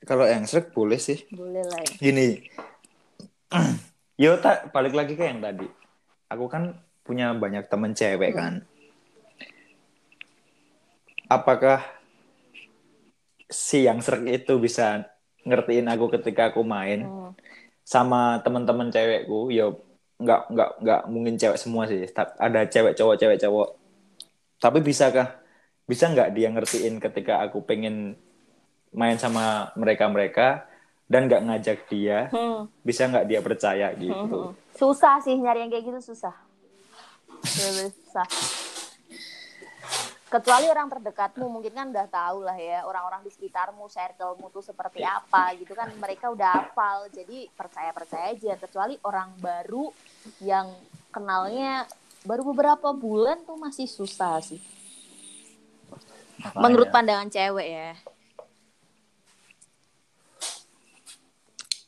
kalau 0.05 0.29
yang 0.29 0.45
serak 0.45 0.73
boleh 0.77 1.01
sih. 1.01 1.25
Boleh 1.33 1.65
lah 1.65 1.81
ya. 1.81 1.97
Gini, 1.97 2.45
yo 4.23 4.37
tak 4.37 4.69
balik 4.73 4.93
lagi 4.93 5.17
ke 5.17 5.25
yang 5.25 5.41
tadi. 5.41 5.65
Aku 6.29 6.45
kan 6.53 6.77
punya 7.05 7.33
banyak 7.33 7.65
temen 7.73 7.97
cewek 7.97 8.37
kan. 8.37 8.69
Apakah 11.29 11.81
si 13.49 13.89
yang 13.89 14.05
serak 14.05 14.29
itu 14.29 14.61
bisa 14.61 15.09
ngertiin 15.49 15.89
aku 15.89 16.13
ketika 16.21 16.53
aku 16.53 16.61
main? 16.61 17.09
Hmm. 17.09 17.33
sama 17.85 18.41
teman-teman 18.41 18.89
cewekku 18.89 19.53
yo 19.53 19.77
nggak 20.17 20.49
nggak 20.57 20.71
nggak 20.81 21.01
mungkin 21.05 21.37
cewek 21.37 21.61
semua 21.61 21.85
sih 21.85 22.01
ada 22.41 22.65
cewek 22.65 22.97
cowok 22.97 23.21
cewek 23.21 23.37
cowok 23.45 23.69
tapi 24.65 24.81
bisakah 24.81 25.37
bisa 25.85 26.09
nggak 26.09 26.33
dia 26.33 26.49
ngertiin 26.49 26.97
ketika 26.97 27.45
aku 27.45 27.61
pengen 27.69 28.17
main 28.97 29.21
sama 29.21 29.69
mereka 29.77 30.09
mereka 30.09 30.65
dan 31.05 31.29
nggak 31.29 31.45
ngajak 31.45 31.79
dia 31.93 32.33
Hmm. 32.33 32.65
bisa 32.81 33.05
nggak 33.05 33.29
dia 33.29 33.45
percaya 33.45 33.93
gitu 33.93 34.57
Susah 34.73 35.21
sih 35.21 35.37
nyari 35.37 35.63
yang 35.63 35.71
kayak 35.71 35.85
gitu 35.87 36.01
susah. 36.17 36.35
Susah. 37.45 38.27
Kecuali 40.27 40.67
orang 40.67 40.91
terdekatmu 40.91 41.47
mungkin 41.47 41.71
kan 41.71 41.95
udah 41.95 42.11
tahu 42.11 42.43
lah 42.43 42.59
ya 42.59 42.83
orang-orang 42.83 43.23
di 43.23 43.31
sekitarmu, 43.31 43.87
circlemu 43.87 44.51
tuh 44.51 44.67
seperti 44.67 45.07
apa 45.07 45.55
gitu 45.55 45.79
kan 45.79 45.95
mereka 45.95 46.35
udah 46.35 46.51
hafal 46.59 47.07
jadi 47.15 47.47
percaya 47.55 47.95
percaya 47.95 48.35
aja. 48.35 48.59
Kecuali 48.59 48.99
orang 49.07 49.31
baru 49.39 49.95
yang 50.43 50.75
kenalnya 51.15 51.87
baru 52.25 52.43
beberapa 52.51 52.89
bulan 52.97 53.45
tuh 53.45 53.61
masih 53.61 53.85
susah 53.85 54.41
sih. 54.41 54.61
Menurut 56.57 56.89
pandangan 56.89 57.29
cewek 57.29 57.69
ya. 57.69 57.93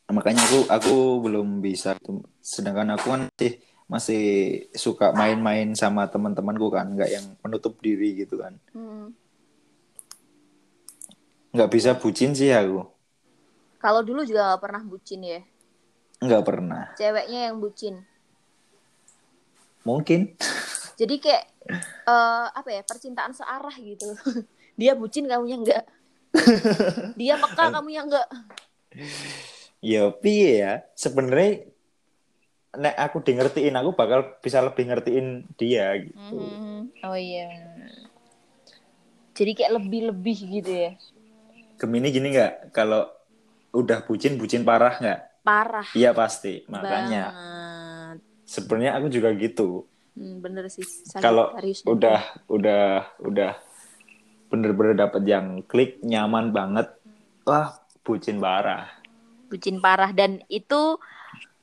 makanya 0.06 0.38
aku 0.46 0.58
aku 0.70 0.94
belum 1.18 1.60
bisa 1.60 1.98
sedangkan 2.38 2.94
aku 2.94 3.06
kan 3.10 3.22
masih 3.26 3.58
masih 3.90 4.22
suka 4.70 5.10
main-main 5.10 5.74
sama 5.74 6.06
teman-temanku 6.06 6.70
kan 6.70 6.94
nggak 6.94 7.10
yang 7.10 7.26
menutup 7.42 7.74
diri 7.82 8.14
gitu 8.14 8.38
kan 8.38 8.54
Hmm. 8.70 9.10
nggak 11.52 11.70
bisa 11.74 11.98
bucin 11.98 12.32
sih 12.38 12.54
aku 12.54 12.86
Kalau 13.76 14.00
dulu 14.02 14.22
juga 14.22 14.56
gak 14.56 14.62
pernah 14.62 14.82
bucin 14.86 15.20
ya. 15.26 15.40
nggak 16.22 16.42
pernah 16.48 16.94
Ceweknya 16.96 17.50
yang 17.52 17.58
bucin. 17.60 18.06
Mungkin 19.86 20.34
Jadi 20.98 21.14
kayak 21.22 21.44
eh 22.06 22.46
apa 22.50 22.68
ya 22.72 22.82
percintaan 22.82 23.30
searah 23.30 23.74
gitu. 23.78 24.10
Dia 24.80 24.98
bucin 24.98 25.30
kamunya 25.30 25.56
enggak. 25.56 25.84
Dia 27.14 27.38
peka 27.38 27.70
kamunya 27.78 28.02
enggak. 28.02 28.28
ya 29.84 30.08
piye 30.08 30.64
ya 30.64 30.72
sebenarnya 30.96 31.68
nek 32.76 32.96
aku 32.96 33.20
di 33.24 33.32
ngertiin 33.36 33.76
aku 33.76 33.92
bakal 33.92 34.36
bisa 34.40 34.60
lebih 34.64 34.88
ngertiin 34.88 35.48
dia 35.56 35.96
gitu 36.00 36.16
Mhm. 36.16 37.04
Oh 37.04 37.16
iya. 37.16 37.48
Jadi 39.36 39.52
kayak 39.52 39.72
lebih-lebih 39.76 40.38
gitu 40.60 40.72
ya. 40.72 40.92
Gemini 41.76 42.08
gini 42.08 42.32
nggak 42.32 42.72
kalau 42.72 43.04
udah 43.76 44.00
bucin 44.08 44.40
bucin 44.40 44.64
parah 44.64 44.96
nggak 44.96 45.20
Parah 45.44 45.84
iya 45.92 46.16
pasti 46.16 46.64
makanya 46.66 47.28
banget. 47.28 47.44
Sebenarnya 48.46 48.96
aku 48.96 49.10
juga 49.10 49.34
gitu. 49.34 49.84
Hmm, 50.16 50.40
bener 50.40 50.70
sih. 50.72 50.86
kalau 51.20 51.52
udah 51.84 52.22
udah 52.48 53.04
udah 53.20 53.52
bener-bener 54.48 54.94
dapet 54.96 55.22
yang 55.28 55.60
klik 55.66 56.00
nyaman 56.00 56.54
banget 56.54 56.88
wah 57.44 57.76
bucin 58.00 58.40
parah. 58.40 58.88
Bucin 59.50 59.82
parah 59.82 60.10
dan 60.16 60.40
itu 60.48 60.96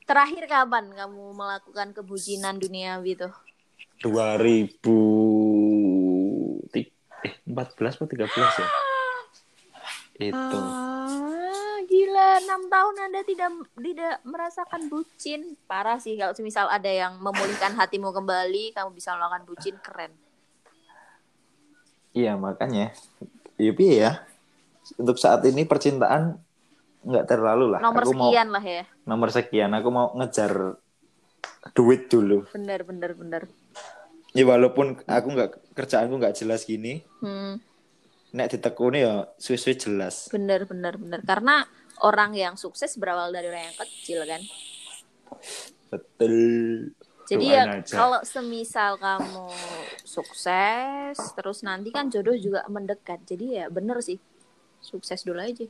terakhir 0.03 0.45
kapan 0.51 0.91
kamu 0.93 1.33
melakukan 1.33 1.95
kebucinan 1.95 2.59
duniawi 2.59 3.17
tuh? 3.17 3.33
2000 4.03 4.99
ti- 6.69 6.91
eh 7.23 7.33
14 7.47 7.95
atau 7.95 8.07
13 8.07 8.51
ya? 8.59 8.69
Itu. 10.19 10.59
Ah, 10.59 10.92
gila, 12.13 12.37
enam 12.39 12.61
tahun 12.69 12.95
Anda 13.01 13.21
tidak 13.25 13.49
tidak 13.73 14.15
merasakan 14.21 14.81
bucin. 14.85 15.57
Parah 15.65 15.97
sih 15.97 16.13
kalau 16.13 16.37
misal 16.39 16.69
ada 16.69 16.85
yang 16.85 17.17
memulihkan 17.17 17.73
hatimu 17.73 18.13
kembali, 18.13 18.69
kamu 18.71 18.93
bisa 18.93 19.17
melakukan 19.17 19.43
bucin, 19.43 19.75
keren. 19.81 20.13
iya 22.13 22.37
makanya 22.37 22.93
Yupi 23.57 23.97
ya 23.97 24.21
untuk 25.01 25.17
saat 25.17 25.41
ini 25.43 25.65
percintaan 25.65 26.37
nggak 27.01 27.25
terlalu 27.25 27.73
lah 27.73 27.81
Nomor 27.81 28.05
aku 28.05 28.13
mau 28.13 28.29
sekian 28.29 28.47
lah 28.53 28.61
ya. 28.61 28.85
nomor 29.03 29.29
sekian 29.33 29.73
aku 29.73 29.89
mau 29.89 30.13
ngejar 30.13 30.77
duit 31.73 32.05
dulu 32.05 32.45
Bener, 32.53 32.85
bener, 32.85 33.17
bener. 33.17 33.41
ya 34.29 34.45
walaupun 34.45 35.01
aku 35.03 35.27
nggak 35.27 35.49
kerjaanku 35.73 36.13
nggak 36.15 36.37
jelas 36.37 36.69
gini 36.69 37.01
Hmm, 37.17 37.57
nek 38.29 38.53
ditekuni 38.53 39.01
ya 39.01 39.25
suwe-suwe 39.35 39.73
jelas 39.73 40.29
bener, 40.29 40.69
bener, 40.69 40.93
bener. 40.95 41.25
Karena 41.25 41.65
orang 41.99 42.33
yang 42.33 42.55
sukses 42.55 42.95
berawal 42.95 43.29
dari 43.29 43.47
orang 43.47 43.69
yang 43.69 43.77
kecil 43.77 44.19
kan. 44.23 44.41
betul 45.89 46.35
Jadi 47.23 47.45
ya 47.49 47.63
aja. 47.71 47.85
kalau 47.87 48.19
semisal 48.23 48.97
kamu 48.97 49.47
sukses, 50.03 51.15
terus 51.33 51.61
nanti 51.61 51.89
kan 51.89 52.07
jodoh 52.07 52.35
juga 52.35 52.67
mendekat. 52.67 53.23
Jadi 53.23 53.57
ya 53.57 53.65
bener 53.67 54.01
sih, 54.01 54.19
sukses 54.79 55.23
dulu 55.23 55.39
aja. 55.39 55.63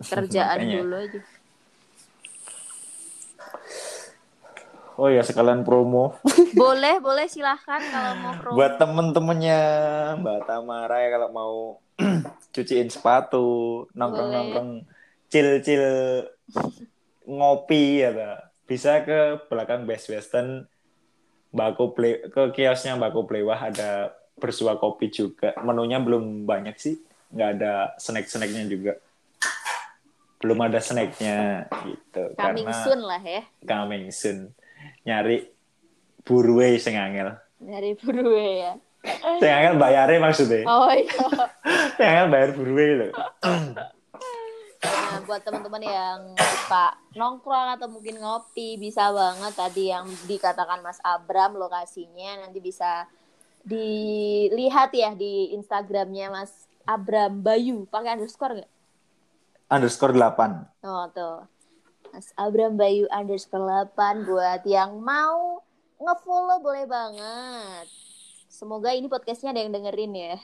Kerjaan 0.00 0.58
Makanya. 0.60 0.76
dulu 0.76 0.94
aja. 0.96 1.20
oh 4.96 5.08
ya 5.08 5.22
sekalian 5.22 5.62
promo 5.62 6.12
Boleh, 6.52 7.00
boleh 7.00 7.24
silahkan 7.24 7.80
kalau 7.80 8.12
mau 8.18 8.34
promo. 8.36 8.56
buat 8.58 8.76
temen-temennya 8.76 9.60
Mbak 10.20 10.40
Tamara 10.44 10.96
ya 11.00 11.08
kalau 11.10 11.28
mau 11.30 11.54
cuciin 12.52 12.92
sepatu 12.92 13.44
nongkrong-nongkrong 13.94 14.84
cil-cil 15.30 15.84
ngopi 17.24 18.02
ya 18.02 18.10
Ta. 18.10 18.30
bisa 18.66 19.00
ke 19.00 19.18
belakang 19.46 19.86
Best 19.86 20.10
Western 20.10 20.66
Bako 21.50 21.94
Play 21.94 22.26
ke 22.26 22.50
kiosnya 22.52 22.94
Bako 22.94 23.26
Plewah 23.26 23.58
ada 23.60 24.10
bersua 24.36 24.74
kopi 24.74 25.08
juga 25.08 25.52
menunya 25.60 26.00
belum 26.00 26.44
banyak 26.44 26.74
sih 26.74 26.96
nggak 27.30 27.50
ada 27.56 27.72
snack-snacknya 27.96 28.64
juga 28.66 28.92
belum 30.40 30.58
ada 30.62 30.80
snacknya 30.80 31.68
gitu 31.84 32.32
Coming 32.34 32.64
karena 32.64 32.82
soon 32.82 33.00
lah 33.04 33.20
ya. 33.20 33.42
coming 33.62 34.04
soon 34.08 34.38
nyari 35.04 35.44
burwe 36.24 36.80
sing 36.80 36.96
angel 36.96 37.36
Dari 37.60 37.92
Burwe 37.92 38.46
ya. 38.58 38.72
sing 39.36 39.50
angel 39.52 39.76
bayare 39.76 40.16
maksudnya 40.16 40.64
Oh 40.64 40.88
iya. 40.88 41.12
sing 41.96 42.06
angel 42.08 42.28
bayar 42.28 42.50
burwe 42.56 42.86
lho 42.96 43.08
Nah, 45.10 45.26
buat 45.26 45.42
teman-teman 45.42 45.82
yang 45.82 46.38
suka 46.38 46.94
nongkrong 47.18 47.74
atau 47.74 47.90
mungkin 47.90 48.22
ngopi 48.22 48.78
bisa 48.78 49.10
banget 49.10 49.58
tadi 49.58 49.90
yang 49.90 50.06
dikatakan 50.30 50.86
Mas 50.86 51.02
Abram 51.02 51.58
lokasinya 51.58 52.46
nanti 52.46 52.62
bisa 52.62 53.10
dilihat 53.66 54.94
ya 54.94 55.10
di 55.18 55.50
Instagramnya 55.58 56.30
Mas 56.30 56.70
Abram 56.86 57.42
Bayu 57.42 57.90
pakai 57.90 58.14
underscore 58.14 58.62
nggak? 58.62 58.70
underscore 59.66 60.14
8 60.14 60.86
Oh 60.86 61.10
tuh 61.10 61.42
Mas 62.14 62.30
Abram 62.38 62.78
Bayu 62.78 63.10
underscore 63.10 63.66
8 63.66 64.30
buat 64.30 64.62
yang 64.62 64.94
mau 65.02 65.58
ngefollow 65.98 66.62
boleh 66.62 66.86
banget. 66.86 67.90
Semoga 68.46 68.94
ini 68.94 69.10
podcastnya 69.10 69.50
ada 69.50 69.58
yang 69.58 69.74
dengerin 69.74 70.14
ya. 70.14 70.38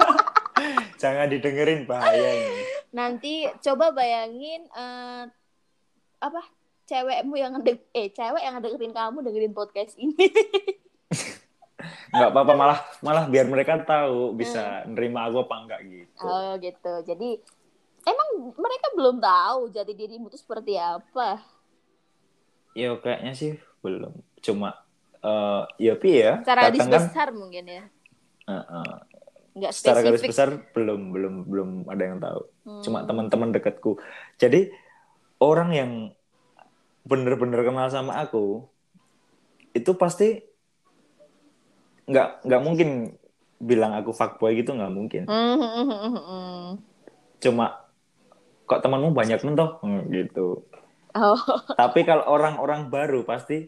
jangan 1.00 1.28
didengerin 1.28 1.84
bahaya 1.84 2.40
ini 2.40 2.79
Nanti 2.90 3.46
coba 3.62 3.94
bayangin 3.94 4.66
eh, 4.66 5.24
apa 6.20 6.42
cewekmu 6.84 7.34
yang 7.38 7.54
ngedek 7.58 7.86
eh 7.94 8.10
cewek 8.10 8.42
yang 8.42 8.58
ngedeketin 8.58 8.90
kamu 8.90 9.22
dengerin 9.22 9.54
podcast 9.54 9.94
ini. 9.96 10.14
nggak 12.10 12.30
apa-apa 12.34 12.52
malah 12.58 12.78
malah 13.00 13.24
biar 13.30 13.46
mereka 13.48 13.80
tahu 13.80 14.34
bisa 14.34 14.84
nerima 14.84 15.30
aku 15.30 15.46
apa 15.46 15.54
enggak 15.64 15.80
gitu 15.86 16.26
oh 16.26 16.52
gitu. 16.58 16.92
Jadi 17.06 17.40
emang 18.04 18.28
mereka 18.58 18.86
belum 18.98 19.16
tahu 19.22 19.60
jati 19.72 19.92
dirimu 19.94 20.28
itu 20.28 20.38
seperti 20.42 20.76
apa. 20.76 21.40
ya 22.70 22.94
kayaknya 22.98 23.32
sih 23.34 23.52
belum 23.82 24.14
cuma 24.38 24.76
eh 25.20 25.62
ya 25.78 25.94
pi 25.98 26.22
ya 26.22 26.40
garis 26.40 26.80
kadang 26.86 27.10
kan 27.10 27.30
mungkin 27.34 27.64
ya. 27.66 27.84
eh, 28.46 28.54
eh, 28.54 28.94
Nggak 29.60 29.72
secara 29.76 30.00
garis 30.00 30.24
besar 30.24 30.48
belum 30.72 31.12
belum 31.12 31.34
belum 31.44 31.68
ada 31.86 32.02
yang 32.02 32.18
tahu. 32.18 32.40
Hmm. 32.64 32.82
cuma 32.82 33.04
teman-teman 33.04 33.52
dekatku. 33.52 34.00
Jadi 34.40 34.72
orang 35.36 35.70
yang 35.70 35.90
bener-bener 37.04 37.60
kenal 37.60 37.88
sama 37.88 38.20
aku 38.20 38.64
itu 39.72 39.92
pasti 39.94 40.40
nggak 42.08 42.48
nggak 42.48 42.62
mungkin 42.64 42.88
bilang 43.60 43.92
aku 43.92 44.10
fuckboy 44.10 44.56
gitu 44.56 44.72
nggak 44.72 44.92
mungkin. 44.92 45.22
Hmm, 45.28 45.56
hmm, 45.60 45.84
hmm, 45.84 46.12
hmm, 46.16 46.68
cuma 47.40 47.84
kok 48.64 48.80
temanmu 48.80 49.12
banyak 49.12 49.42
mentoh 49.42 49.82
Hmm, 49.82 50.06
gitu. 50.08 50.64
Oh. 51.10 51.34
tapi 51.74 52.06
kalau 52.06 52.22
orang-orang 52.22 52.86
baru 52.86 53.26
pasti 53.26 53.66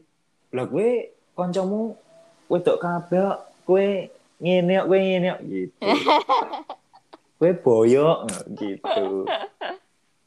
lah 0.54 0.62
gue 0.62 1.10
koncomu 1.34 1.98
wedok 2.46 2.78
kabel 2.78 3.34
gue 3.66 4.14
ngene 4.42 4.82
kok, 4.82 4.88
ngene 4.90 5.28
kok," 5.30 5.40
gitu 5.46 5.80
gue 7.38 7.52
boyok 7.62 8.18
gitu 8.58 9.06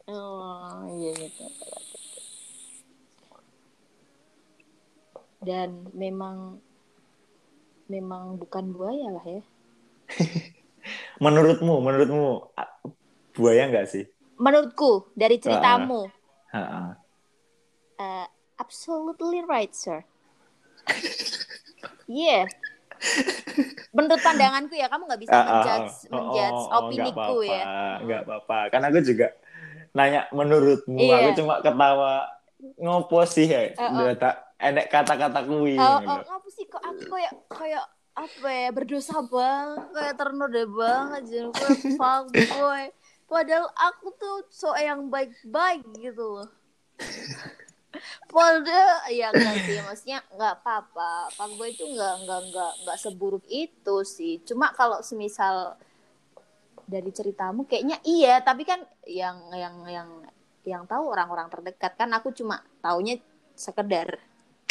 Oh, 0.05 0.85
iya 0.85 1.17
gitu. 1.17 1.49
Dan 5.41 5.89
memang 5.97 6.61
memang 7.89 8.37
bukan 8.37 8.69
buaya 8.69 9.17
lah 9.17 9.25
ya. 9.25 9.41
menurutmu 11.23 11.81
menurutmu 11.81 12.53
buaya 13.33 13.65
nggak 13.65 13.89
sih 13.89 14.05
Menurutku 14.37 15.09
dari 15.17 15.41
ceritamu, 15.41 16.11
uh, 16.53 18.27
absolutely 18.59 19.41
right, 19.47 19.71
sir. 19.73 20.03
Iya. 22.05 22.45
Menurut 23.95 24.19
pandanganku 24.19 24.75
ya, 24.75 24.91
kamu 24.91 25.07
nggak 25.07 25.21
bisa 25.23 25.31
ah, 25.31 25.43
menjudge, 25.47 25.95
ah. 26.05 26.11
menjudge 26.11 26.61
Oh, 26.61 26.67
oh, 26.67 26.79
opiniku 26.83 27.35
nggak 27.39 27.63
ya. 27.63 27.63
nggak 28.03 28.21
apa-apa 28.27 28.57
kan 28.67 28.81
aku 28.83 28.99
juga 29.01 29.27
nanya 29.91 30.27
menurutmu 30.29 30.99
Iya. 30.99 31.15
aku 31.15 31.29
cuma 31.39 31.53
ketawa 31.63 32.13
ngopo 32.75 33.23
sih 33.23 33.47
ya 33.47 33.71
oh. 33.79 34.11
tak 34.15 34.35
enek 34.59 34.91
kata-kata 34.91 35.39
kuwi 35.43 35.79
Oh, 35.79 36.03
gitu. 36.03 36.11
oh, 36.11 36.19
ngapa 36.19 36.47
sih 36.51 36.65
kok 36.67 36.83
aku 36.83 37.01
kayak 37.07 37.33
kayak 37.47 37.85
apa 38.15 38.47
ya 38.47 38.69
berdosa 38.71 39.17
banget 39.23 39.87
kayak 39.91 40.15
ternoda 40.15 40.63
banget 40.67 41.21
jadi 41.27 41.47
kayak 41.51 41.79
fuckboy 41.95 42.83
padahal 43.27 43.67
aku 43.73 44.07
tuh 44.15 44.43
so 44.47 44.71
yang 44.75 45.07
baik-baik 45.07 45.83
gitu 45.95 46.39
loh 46.39 46.49
padahal 48.29 49.07
ya 49.11 49.27
enggak 49.35 49.57
sih 49.65 49.77
maksudnya 49.81 50.19
nggak 50.35 50.53
apa-apa 50.61 51.33
fuckboy 51.37 51.69
itu 51.73 51.83
nggak 51.85 52.13
nggak 52.25 52.41
nggak 52.51 52.71
nggak 52.83 52.97
seburuk 53.03 53.45
itu 53.49 53.95
sih 54.05 54.33
cuma 54.47 54.71
kalau 54.75 54.99
semisal 55.01 55.75
dari 56.85 57.09
ceritamu 57.09 57.65
kayaknya 57.65 57.97
iya 58.05 58.41
tapi 58.45 58.61
kan 58.69 58.79
yang 59.09 59.37
yang 59.53 59.75
yang 59.89 60.09
yang 60.65 60.83
tahu 60.85 61.09
orang-orang 61.13 61.47
terdekat 61.49 61.93
kan 61.97 62.09
aku 62.13 62.29
cuma 62.33 62.61
taunya 62.81 63.17
sekedar 63.57 64.21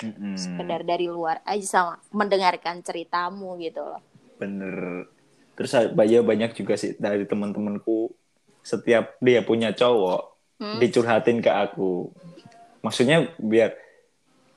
Mm-mm. 0.02 0.34
sekedar 0.34 0.80
dari 0.86 1.06
luar 1.10 1.42
aja 1.46 1.66
sama 1.66 1.94
mendengarkan 2.14 2.82
ceritamu 2.86 3.58
gitu 3.62 3.82
loh. 3.82 4.02
bener 4.38 5.06
terus 5.54 5.70
banyak 5.94 6.22
banyak 6.26 6.50
juga 6.58 6.74
sih 6.74 6.98
dari 6.98 7.24
teman-temanku 7.30 8.10
setiap 8.64 9.18
dia 9.22 9.40
punya 9.46 9.70
cowok 9.74 10.34
Hmm? 10.54 10.78
dicurhatin 10.78 11.42
ke 11.42 11.50
aku 11.50 12.14
maksudnya 12.84 13.32
biar 13.40 13.72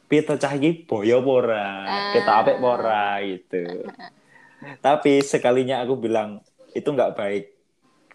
pita 0.08 0.36
cahyi 0.36 0.84
boyo 0.84 1.20
pora 1.20 1.84
Ah. 1.84 2.12
kita 2.12 2.32
apik 2.44 2.58
pora 2.60 3.24
gitu. 3.24 3.88
Tapi 4.86 5.24
sekalinya 5.24 5.80
aku 5.80 5.96
bilang 5.96 6.44
itu 6.72 6.86
nggak 6.86 7.16
baik. 7.16 7.46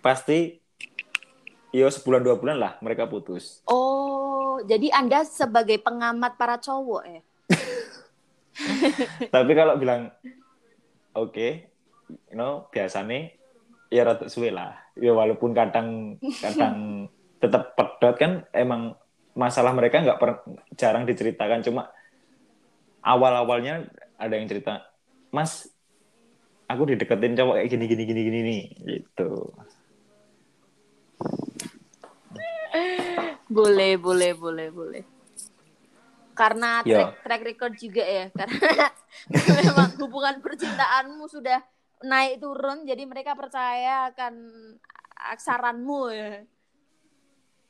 Pasti 0.00 0.60
yo 1.72 1.88
sebulan 1.88 2.20
dua 2.20 2.36
bulan 2.36 2.56
lah 2.60 2.72
mereka 2.80 3.08
putus. 3.08 3.64
Oh, 3.64 4.60
jadi 4.62 4.92
Anda 4.92 5.24
sebagai 5.24 5.80
pengamat 5.80 6.36
para 6.36 6.60
cowok 6.60 7.02
ya? 7.08 7.22
tapi 9.34 9.52
kalau 9.52 9.76
bilang 9.76 10.12
oke 11.12 11.48
you 12.28 12.36
know 12.36 12.68
biasanya 12.68 13.32
ya 13.88 14.04
rada 14.04 14.28
suwe 14.28 14.52
lah. 14.52 14.76
Ya 14.92 15.12
walaupun 15.12 15.56
kadang 15.56 16.20
kadang 16.40 17.08
tetap 17.42 17.72
pedot 17.74 18.14
kan 18.16 18.32
emang 18.52 18.96
masalah 19.32 19.72
mereka 19.72 20.04
nggak 20.04 20.18
jarang 20.76 21.08
diceritakan 21.08 21.64
cuma 21.64 21.88
awal 23.00 23.32
awalnya 23.32 23.88
ada 24.20 24.36
yang 24.36 24.46
cerita 24.46 24.84
mas 25.32 25.72
aku 26.68 26.92
dideketin 26.92 27.36
cowok 27.36 27.60
kayak 27.60 27.70
gini 27.72 27.84
gini 27.88 28.02
gini 28.04 28.20
gini 28.28 28.40
nih 28.44 28.62
gitu 28.84 29.52
Boleh, 33.52 34.00
boleh, 34.00 34.32
boleh, 34.32 34.68
boleh. 34.72 35.04
Karena 36.32 36.80
Yo. 36.88 36.96
track, 36.96 37.12
track 37.20 37.42
record 37.44 37.74
juga 37.76 38.00
ya, 38.00 38.26
karena 38.38 38.80
memang 39.60 39.92
hubungan 40.00 40.40
percintaanmu 40.40 41.28
sudah 41.28 41.60
naik 42.00 42.40
turun, 42.40 42.88
jadi 42.88 43.04
mereka 43.04 43.36
percaya 43.36 44.08
akan 44.08 44.34
aksaranmu 45.36 46.00
ya. 46.08 46.48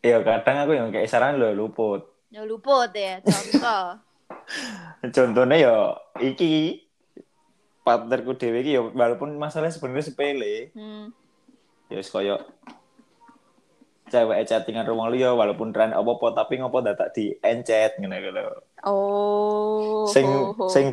Ya 0.02 0.18
kadang 0.20 0.56
aku 0.66 0.72
yang 0.74 0.88
kayak 0.90 1.08
saran 1.08 1.38
lo 1.38 1.54
luput 1.54 2.10
Ya 2.32 2.48
luput 2.48 2.88
ya, 2.96 3.20
contoh. 3.20 4.00
contohnya 5.16 5.56
ya 5.60 5.74
iki 6.24 6.80
partnerku 7.84 8.32
dewe 8.40 8.64
iki 8.64 8.72
ya 8.78 8.82
walaupun 8.82 9.36
masalahnya 9.36 9.74
sebenarnya 9.74 10.06
sepele 10.08 10.72
Hmm. 10.72 11.12
ya 11.92 12.00
koyo 12.00 12.40
cewek 14.08 14.44
chattingan 14.44 14.84
rumah 14.88 15.08
liya 15.08 15.32
walaupun 15.32 15.72
tren 15.72 15.96
apa-apa 15.96 16.36
tapi 16.36 16.60
ngopo 16.60 16.84
dadak 16.84 17.16
di 17.16 17.32
encet 17.40 17.96
ngene 17.96 18.20
lho. 18.28 18.60
Oh. 18.84 20.04
Sing 20.04 20.28
ho, 20.28 20.52
ho, 20.52 20.68
sing. 20.68 20.92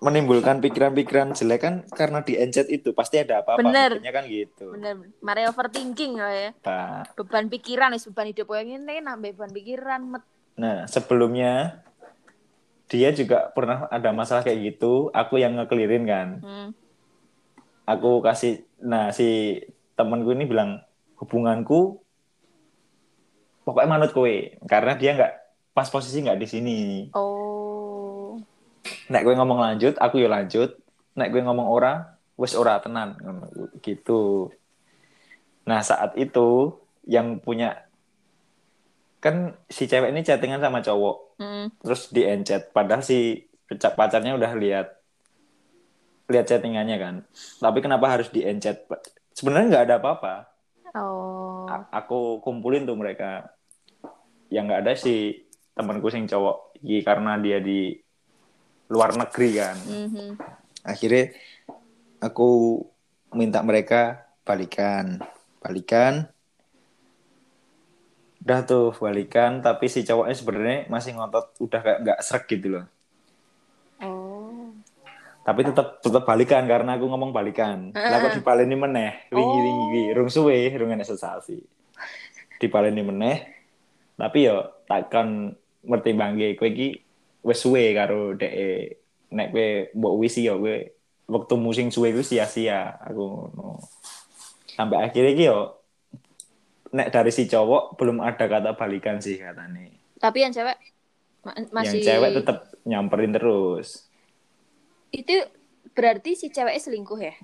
Menimbulkan 0.00 0.64
pikiran-pikiran 0.64 1.36
jelek 1.36 1.60
kan 1.60 1.74
karena 1.92 2.24
di 2.24 2.40
encet 2.40 2.72
itu 2.72 2.96
pasti 2.96 3.20
ada 3.20 3.44
apa-apa 3.44 3.60
Bener. 3.60 4.00
kan 4.00 4.24
gitu. 4.24 4.72
Bener, 4.72 5.12
mari 5.20 5.44
overthinking 5.44 6.16
ya. 6.16 6.56
Nah, 6.64 7.04
Beban 7.12 7.52
pikiran, 7.52 7.92
wis 7.92 8.08
beban 8.08 8.32
hidup 8.32 8.48
yang 8.56 8.80
ini 8.80 9.04
nambah 9.04 9.36
beban 9.36 9.52
pikiran. 9.52 10.00
Met. 10.08 10.24
nah, 10.56 10.88
sebelumnya 10.88 11.84
dia 12.88 13.12
juga 13.12 13.52
pernah 13.52 13.86
ada 13.92 14.10
masalah 14.16 14.40
kayak 14.40 14.74
gitu, 14.74 15.12
aku 15.12 15.36
yang 15.36 15.60
ngekelirin 15.60 16.04
kan. 16.08 16.28
Hmm. 16.40 16.68
Aku 17.84 18.24
kasih 18.24 18.64
nah 18.80 19.12
si 19.12 19.60
temanku 20.00 20.32
ini 20.32 20.48
bilang 20.48 20.80
hubunganku 21.20 22.00
pokoknya 23.68 23.88
manut 23.92 24.10
kowe 24.16 24.32
karena 24.64 24.96
dia 24.96 25.12
nggak 25.12 25.34
pas 25.76 25.92
posisi 25.92 26.24
nggak 26.24 26.40
di 26.40 26.48
sini. 26.48 26.80
Oh. 27.12 27.59
Nek 29.10 29.22
gue 29.26 29.34
ngomong 29.34 29.58
lanjut 29.58 29.98
aku 29.98 30.22
yo 30.22 30.30
lanjut. 30.30 30.78
Nek 31.18 31.34
gue 31.34 31.42
ngomong 31.42 31.66
ora 31.66 32.14
wes 32.38 32.54
ora 32.54 32.78
tenan. 32.78 33.18
Gitu. 33.82 34.48
Nah 35.66 35.82
saat 35.82 36.14
itu 36.14 36.78
yang 37.04 37.42
punya 37.42 37.90
kan 39.20 39.52
si 39.68 39.84
cewek 39.84 40.14
ini 40.14 40.22
chattingan 40.24 40.62
sama 40.62 40.80
cowok. 40.80 41.16
Hmm. 41.40 41.72
terus 41.80 42.12
di 42.12 42.20
encet 42.20 42.68
padahal 42.68 43.00
si 43.00 43.48
pacar- 43.64 43.96
pacarnya 43.96 44.36
udah 44.36 44.52
lihat 44.60 44.86
lihat 46.30 46.46
chattingannya 46.46 46.96
kan. 46.96 47.14
Tapi 47.58 47.78
kenapa 47.82 48.06
harus 48.06 48.30
di 48.30 48.46
encet 48.46 48.86
sebenarnya 49.34 49.66
nggak 49.74 49.84
ada 49.90 49.96
apa-apa. 49.98 50.34
Oh. 50.94 51.66
A- 51.66 51.90
aku 51.90 52.38
kumpulin 52.44 52.86
tuh 52.86 52.94
mereka. 52.94 53.50
Yang 54.52 54.64
nggak 54.68 54.82
ada 54.86 54.92
si 54.94 55.14
temanku 55.74 56.12
sing 56.12 56.28
cowok 56.28 56.76
karena 57.04 57.40
dia 57.40 57.58
di 57.62 57.96
luar 58.90 59.14
negeri 59.14 59.50
kan. 59.56 59.76
Mhm. 59.78 60.28
akhirnya 60.80 61.36
aku 62.18 62.80
minta 63.32 63.60
mereka 63.60 64.26
balikan 64.42 65.20
balikan. 65.60 66.24
Udah 68.40 68.64
tuh 68.64 68.96
balikan 68.96 69.60
tapi 69.60 69.92
si 69.92 70.00
cowoknya 70.00 70.32
sebenarnya 70.34 70.78
masih 70.88 71.12
ngotot 71.12 71.52
udah 71.60 71.80
kayak 71.84 71.98
nggak 72.00 72.20
srek 72.24 72.44
gitu 72.48 72.68
loh. 72.76 72.86
Oh. 74.00 74.72
tapi 75.40 75.60
tetap 75.64 76.00
tetap 76.00 76.24
balikan 76.24 76.64
karena 76.64 76.96
aku 76.96 77.04
ngomong 77.04 77.32
balikan. 77.36 77.92
Lah 77.92 78.16
kok 78.20 78.40
dipaleni 78.40 78.76
meneh? 78.76 79.28
Wingi 79.28 79.44
Oh. 79.44 79.60
wingi 79.60 79.86
wingi 79.92 80.04
rung 80.16 80.30
suwe 80.32 80.72
rung 80.76 80.92
enek 80.92 81.04
sensasi 81.04 81.60
dipaleni 82.56 83.04
meneh. 83.04 83.36
Tapi 84.16 84.48
yo 84.48 84.84
takkan 84.88 85.52
mertimbangi 85.84 86.56
kowe 86.56 86.68
iki 86.68 87.09
wis 87.40 87.58
suwe 87.58 87.92
karo 87.92 88.34
dhek 88.34 88.52
nek 89.30 89.48
kowe 89.48 89.66
mbok 89.92 90.14
wisi 90.16 90.44
yo 90.44 90.56
kowe 90.56 90.76
waktu 91.26 91.54
musim 91.56 91.88
suwe 91.88 92.10
ku 92.10 92.20
sia-sia 92.20 92.98
aku 92.98 93.22
ngono 93.48 93.78
sampai 94.68 94.98
akhirnya 95.02 95.30
iki 95.30 95.44
yo 95.44 95.78
nek 96.90 97.08
dari 97.08 97.30
si 97.30 97.46
cowok 97.46 97.94
belum 97.94 98.18
ada 98.18 98.44
kata 98.44 98.74
balikan 98.74 99.18
sih 99.18 99.36
katanya 99.36 99.88
Tapi 100.16 100.38
yang 100.38 100.50
cewek 100.50 100.76
ma- 101.40 101.56
masih 101.72 101.96
yang 101.96 102.04
cewek 102.04 102.30
tetap 102.36 102.56
nyamperin 102.82 103.30
terus 103.30 104.10
itu 105.08 105.32
berarti 105.90 106.34
si 106.34 106.48
ceweknya 106.48 106.78
selingkuh 106.78 107.20
ya? 107.20 107.34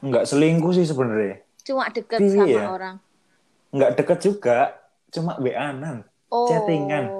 nggak 0.00 0.24
selingkuh 0.24 0.72
sih 0.72 0.82
sebenarnya 0.82 1.42
Cuma 1.62 1.86
deket 1.88 2.18
Iya. 2.18 2.34
sama 2.34 2.74
orang. 2.74 2.96
nggak 3.70 3.92
deket 3.94 4.18
juga 4.20 4.58
cuma 5.08 5.38
WA-nan 5.38 6.02
Oh. 6.26 6.48
Chattingan. 6.48 7.12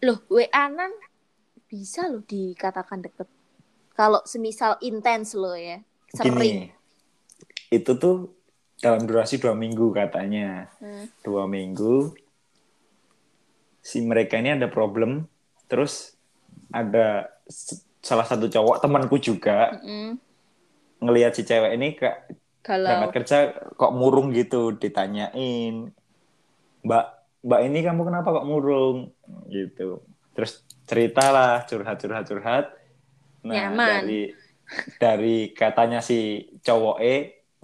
Loh, 0.00 0.22
WA-nan 0.30 0.92
bisa 1.66 2.06
loh 2.06 2.22
dikatakan 2.22 3.02
deket. 3.02 3.26
Kalau 3.92 4.22
semisal 4.22 4.78
intens 4.78 5.34
lo 5.34 5.52
ya, 5.52 5.82
sering. 6.14 6.32
gini 6.32 6.66
itu 7.68 7.92
tuh 8.00 8.32
dalam 8.80 9.04
durasi 9.04 9.36
dua 9.36 9.52
minggu 9.52 9.92
katanya 9.92 10.72
Hmm. 10.80 11.04
dua 11.20 11.44
minggu 11.44 12.14
si 13.82 14.00
mereka 14.00 14.40
ini 14.40 14.56
ada 14.56 14.68
problem 14.68 15.28
terus 15.68 16.16
ada 16.72 17.28
salah 18.00 18.24
satu 18.24 18.48
cowok 18.48 18.80
temanku 18.80 19.20
juga 19.20 19.76
Mm-mm. 19.76 20.16
ngelihat 21.04 21.36
si 21.36 21.44
cewek 21.44 21.76
ini 21.76 21.88
Galau. 22.64 22.88
berangkat 22.88 23.10
kerja 23.12 23.36
kok 23.76 23.92
murung 23.92 24.32
gitu 24.32 24.72
ditanyain 24.72 25.92
mbak 26.80 27.04
mbak 27.48 27.64
ini 27.64 27.80
kamu 27.80 28.04
kenapa 28.04 28.28
kok 28.28 28.44
murung 28.44 29.08
gitu. 29.48 30.04
Terus 30.36 30.60
ceritalah 30.84 31.64
curhat 31.64 31.96
curhat 31.96 32.24
curhat. 32.28 32.64
Nah 33.48 33.72
Nyaman. 33.72 34.04
dari 34.04 34.22
dari 35.00 35.36
katanya 35.56 36.04
si 36.04 36.44
cowok 36.60 37.00
e 37.00 37.14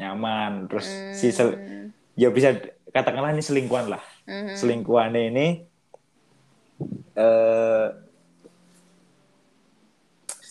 nyaman. 0.01 0.72
Terus 0.72 0.89
si 1.12 1.28
sel- 1.28 1.61
Hmm. 1.61 1.87
ya 2.16 2.32
bisa 2.32 2.57
katakanlah 2.97 3.37
ini 3.37 3.45
selingkuhan 3.45 3.93
lah. 3.93 4.01
Mhm. 4.24 4.57
selingkuhannya 4.57 5.22
ini 5.28 5.47
eh 7.20 7.87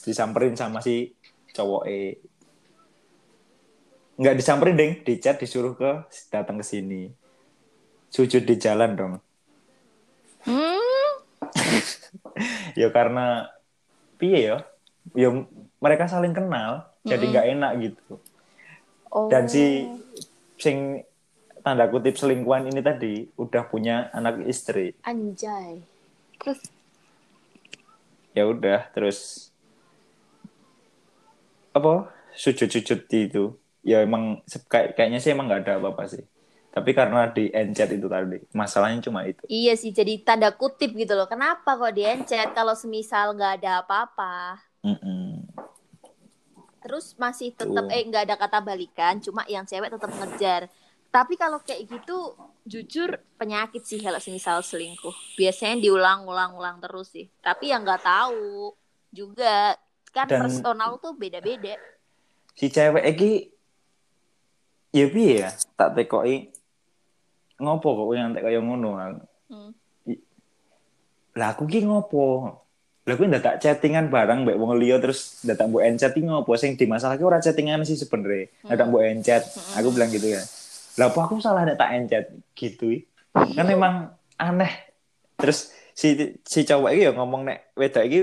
disamperin 0.06 0.54
sama 0.54 0.78
si 0.78 1.10
cowok 1.58 1.84
e. 1.90 2.22
Nggak 4.22 4.36
disamperin 4.38 4.78
deng. 4.78 4.94
Di 5.02 5.18
chat 5.18 5.42
disuruh 5.42 5.74
ke 5.74 6.06
datang 6.30 6.62
ke 6.62 6.66
sini 6.70 7.23
sujud 8.14 8.46
di 8.46 8.56
jalan 8.62 8.94
dong. 8.94 9.14
Hmm. 10.46 11.12
ya 12.80 12.94
karena 12.94 13.50
piye 14.22 14.54
ya? 14.54 14.58
Ya 15.18 15.34
mereka 15.82 16.06
saling 16.06 16.32
kenal 16.38 16.86
jadi 17.02 17.26
nggak 17.26 17.48
enak 17.58 17.72
gitu. 17.90 18.22
Oh. 19.14 19.30
dan 19.30 19.46
si 19.46 19.86
sing 20.58 21.06
tanda 21.62 21.86
kutip 21.86 22.18
selingkuhan 22.18 22.66
ini 22.66 22.82
tadi 22.82 23.30
udah 23.38 23.66
punya 23.70 24.10
anak 24.10 24.42
istri. 24.50 24.98
Anjay. 25.06 25.86
Terus? 26.42 26.62
Ya 28.34 28.50
udah 28.50 28.90
terus 28.94 29.50
apa? 31.78 32.10
Sujud-sujud 32.34 33.06
itu. 33.10 33.54
Ya 33.86 34.02
emang 34.02 34.42
kayak 34.66 34.98
kayaknya 34.98 35.20
sih 35.22 35.30
emang 35.34 35.46
nggak 35.46 35.62
ada 35.68 35.74
apa-apa 35.78 36.10
sih 36.10 36.26
tapi 36.74 36.90
karena 36.92 37.30
di 37.30 37.54
encet 37.54 37.94
itu 37.94 38.10
tadi 38.10 38.42
masalahnya 38.50 38.98
cuma 39.06 39.22
itu 39.30 39.46
Iya 39.46 39.78
sih, 39.78 39.94
jadi 39.94 40.18
tanda 40.26 40.50
kutip 40.50 40.90
gitu 40.98 41.14
loh. 41.14 41.30
Kenapa 41.30 41.78
kok 41.78 41.94
diencet 41.94 42.50
kalau 42.58 42.74
semisal 42.74 43.38
nggak 43.38 43.62
ada 43.62 43.86
apa-apa? 43.86 44.58
Mm-mm. 44.82 45.46
Terus 46.82 47.14
masih 47.16 47.54
tetap 47.54 47.86
eh 47.88 48.02
nggak 48.04 48.26
ada 48.26 48.36
kata 48.36 48.60
balikan, 48.60 49.22
cuma 49.22 49.46
yang 49.46 49.64
cewek 49.64 49.94
tetap 49.94 50.10
ngejar. 50.12 50.66
Tapi 51.14 51.38
kalau 51.38 51.62
kayak 51.62 51.86
gitu, 51.86 52.34
jujur 52.66 53.22
penyakit 53.38 53.86
sih 53.86 54.02
kalau 54.02 54.18
semisal 54.18 54.66
selingkuh. 54.66 55.14
Biasanya 55.38 55.78
diulang-ulang-ulang 55.78 56.82
terus 56.82 57.14
sih. 57.14 57.30
Tapi 57.40 57.70
yang 57.70 57.86
nggak 57.86 58.02
tahu 58.02 58.74
juga 59.14 59.78
kan 60.10 60.26
Dan- 60.26 60.42
personal 60.42 60.98
tuh 60.98 61.14
beda-beda. 61.14 61.78
si 62.54 62.70
cewek 62.70 63.06
iki 63.14 63.32
ya 64.94 65.10
piye 65.10 65.42
ya 65.42 65.50
tak 65.74 65.98
tekoi 65.98 66.54
ngopo 67.62 67.88
kok 67.94 68.06
kowe 68.10 68.16
ngantek 68.18 68.44
kaya 68.44 68.60
ngono 68.62 68.92
Hmm. 69.54 69.70
lah 71.38 71.54
aku 71.54 71.70
ki 71.70 71.86
ngopo? 71.86 72.50
Lah 73.06 73.14
aku 73.14 73.28
tak 73.38 73.62
chattingan 73.62 74.10
bareng 74.10 74.48
mbak 74.48 74.58
wong 74.58 74.80
liya 74.80 74.98
terus 74.98 75.44
datang 75.46 75.70
mbok 75.70 75.86
encet 75.86 76.16
ki 76.16 76.26
ngopo? 76.26 76.58
Sing 76.58 76.74
dimasalahke 76.74 77.22
ora 77.22 77.38
chattingan 77.38 77.86
sih 77.86 78.00
sebenarnya 78.00 78.50
datang 78.66 78.90
mbok 78.90 79.04
encet. 79.06 79.44
Aku 79.78 79.94
bilang 79.94 80.10
gitu 80.10 80.34
ya. 80.34 80.42
Lah 80.98 81.10
apa 81.10 81.20
aku 81.26 81.38
salah 81.38 81.66
nek 81.68 81.78
tak 81.78 81.90
encet? 81.94 82.26
Gitu 82.58 83.02
kan 83.34 83.66
memang 83.66 84.14
aneh. 84.40 84.74
Terus 85.38 85.74
si 85.94 86.38
si 86.46 86.66
cowok 86.66 86.90
iki 86.94 87.06
ya 87.06 87.12
ngomong 87.14 87.46
nek 87.46 87.74
wedok 87.78 88.04
iki 88.10 88.20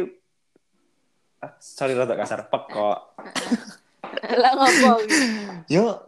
ah, 1.47 1.53
sorry 1.62 1.95
rada 1.95 2.14
kasar 2.18 2.47
pek 2.51 2.64
kok. 2.70 2.99
Lah 4.43 4.53
ngopo? 4.59 5.03
yo 5.70 5.99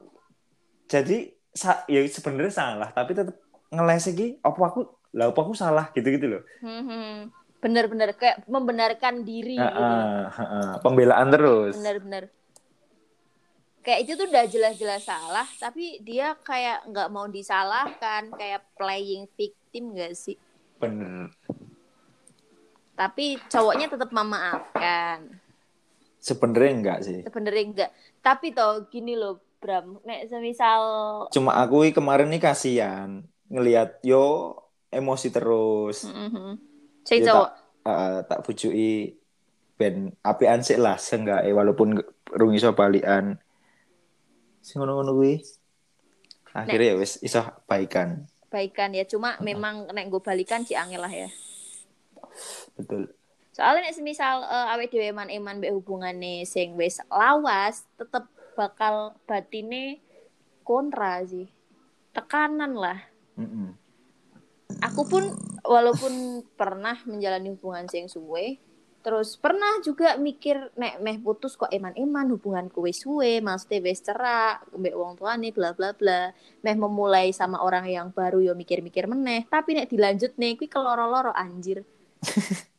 jadi 0.90 1.30
sa 1.52 1.84
ya 1.86 2.00
sebenarnya 2.08 2.52
salah 2.52 2.88
tapi 2.90 3.12
tetap 3.12 3.36
ngeles 3.68 4.08
iki 4.08 4.40
apa 4.40 4.56
aku 4.56 4.80
lah 5.12 5.28
apa 5.28 5.40
aku 5.44 5.52
salah 5.52 5.92
gitu-gitu 5.92 6.26
loh 6.28 6.42
Hmm. 6.62 7.28
Bener-bener 7.62 8.10
kayak 8.18 8.42
membenarkan 8.50 9.22
diri 9.22 9.54
gitu. 9.54 9.70
Heeh, 9.70 10.18
heeh. 10.34 10.70
pembelaan 10.82 11.30
terus 11.30 11.78
Bener-bener. 11.78 12.26
Kayak 13.82 13.98
itu 14.02 14.12
tuh 14.14 14.26
udah 14.30 14.46
jelas-jelas 14.46 15.02
salah, 15.02 15.46
tapi 15.58 15.98
dia 16.02 16.38
kayak 16.38 16.86
nggak 16.86 17.08
mau 17.10 17.26
disalahkan, 17.26 18.30
kayak 18.30 18.62
playing 18.78 19.26
victim 19.34 19.94
gak 19.94 20.14
sih? 20.14 20.38
bener 20.78 21.30
Tapi 22.94 23.38
cowoknya 23.46 23.86
tetap 23.90 24.10
memaafkan. 24.10 25.26
sebenarnya 26.22 26.70
enggak 26.78 26.98
sih 27.02 27.18
Sebenarnya 27.26 27.62
enggak. 27.62 27.90
Tapi 28.22 28.54
toh 28.54 28.86
gini 28.86 29.18
loh, 29.18 29.42
Bram. 29.62 30.02
Nek 30.02 30.26
semisal 30.26 30.82
cuma 31.30 31.54
aku 31.54 31.86
i 31.86 31.94
kemarin 31.94 32.26
nih 32.26 32.42
kasihan 32.42 33.22
ngelihat 33.46 34.02
yo 34.02 34.58
emosi 34.90 35.30
terus. 35.30 36.02
Sing 37.06 37.22
Ya, 37.22 37.30
cowok. 37.30 37.50
Eh, 37.82 38.18
tak 38.26 38.40
bujui 38.42 39.14
ben 39.78 40.14
apian 40.22 40.62
sik 40.62 40.78
lah 40.78 40.98
seenggak 40.98 41.46
walaupun 41.50 42.02
rung 42.34 42.52
iso 42.54 42.74
balikan. 42.74 43.38
Sing 44.58 44.82
ngono-ngono 44.82 45.14
kuwi. 45.14 45.42
Akhirnya 46.52 46.94
ya 46.94 47.00
wis 47.00 47.22
iso 47.24 47.40
baikan. 47.64 48.28
Baikan 48.52 48.92
ya 48.92 49.08
cuma 49.08 49.40
memang 49.40 49.88
nek 49.88 50.12
gue 50.12 50.20
balikan 50.20 50.66
ci 50.66 50.76
angel 50.76 51.00
lah 51.00 51.10
ya. 51.10 51.30
Betul. 52.76 53.08
Soalnya 53.52 53.88
nek 53.88 53.96
semisal 53.96 54.44
uh, 54.44 54.72
awake 54.76 54.92
dhewe 54.92 55.12
eman-eman 55.12 55.60
mbek 55.60 55.72
hubungane 55.72 56.44
sing 56.44 56.76
wis 56.76 57.00
lawas 57.08 57.88
tetep 57.96 58.28
bakal 58.54 59.16
batine 59.24 60.00
kontra 60.62 61.22
sih. 61.26 61.48
Tekanan 62.12 62.72
lah. 62.76 63.00
Mm-mm. 63.32 63.72
aku 64.84 65.08
pun 65.08 65.24
walaupun 65.64 66.44
pernah 66.52 67.00
menjalani 67.08 67.48
hubungan 67.56 67.88
sing 67.88 68.12
suwe 68.12 68.60
terus 69.02 69.34
pernah 69.34 69.82
juga 69.82 70.14
mikir 70.14 70.70
nek 70.78 71.02
meh 71.02 71.18
putus 71.18 71.58
kok 71.58 71.66
eman-eman 71.74 72.30
hubunganku 72.38 72.86
wis 72.86 73.02
suwe 73.02 73.42
maksudnya 73.42 73.82
wis 73.82 73.98
cerak 73.98 74.62
mbek 74.70 74.94
wong 74.94 75.18
tuane 75.18 75.50
bla 75.50 75.74
bla 75.74 75.90
bla. 75.90 76.30
Meh 76.62 76.76
memulai 76.78 77.34
sama 77.34 77.58
orang 77.66 77.90
yang 77.90 78.14
baru 78.14 78.38
yo 78.38 78.54
mikir-mikir 78.54 79.10
meneh. 79.10 79.42
Tapi 79.50 79.74
nek 79.74 79.90
dilanjut 79.90 80.38
nih 80.38 80.54
kuwi 80.54 80.70
keloro-loro 80.70 81.34
anjir. 81.34 81.82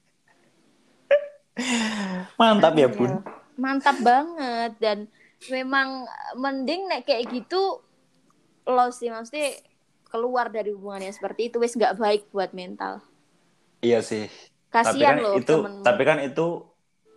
Mantap 2.40 2.74
ya 2.80 2.88
bun. 2.88 3.20
Mantap 3.60 4.00
banget. 4.00 4.80
Dan 4.80 5.12
memang 5.52 6.08
mending 6.38 6.88
nek 6.88 7.08
kayak 7.08 7.32
gitu 7.32 7.82
lo 8.64 8.88
sih 8.96 9.12
maksudnya 9.12 9.60
keluar 10.08 10.48
dari 10.54 10.72
hubungan 10.72 11.10
yang 11.10 11.16
seperti 11.16 11.52
itu. 11.52 11.60
Wis 11.60 11.76
nggak 11.76 11.98
baik 11.98 12.22
buat 12.32 12.54
mental. 12.56 13.02
Iya 13.84 14.00
sih. 14.00 14.32
Kasihan 14.72 14.96
tapi 14.96 15.04
kan 15.04 15.16
loh 15.22 15.34
itu 15.38 15.56
temenmu. 15.60 15.84
tapi 15.84 16.02
kan 16.06 16.18
itu 16.24 16.48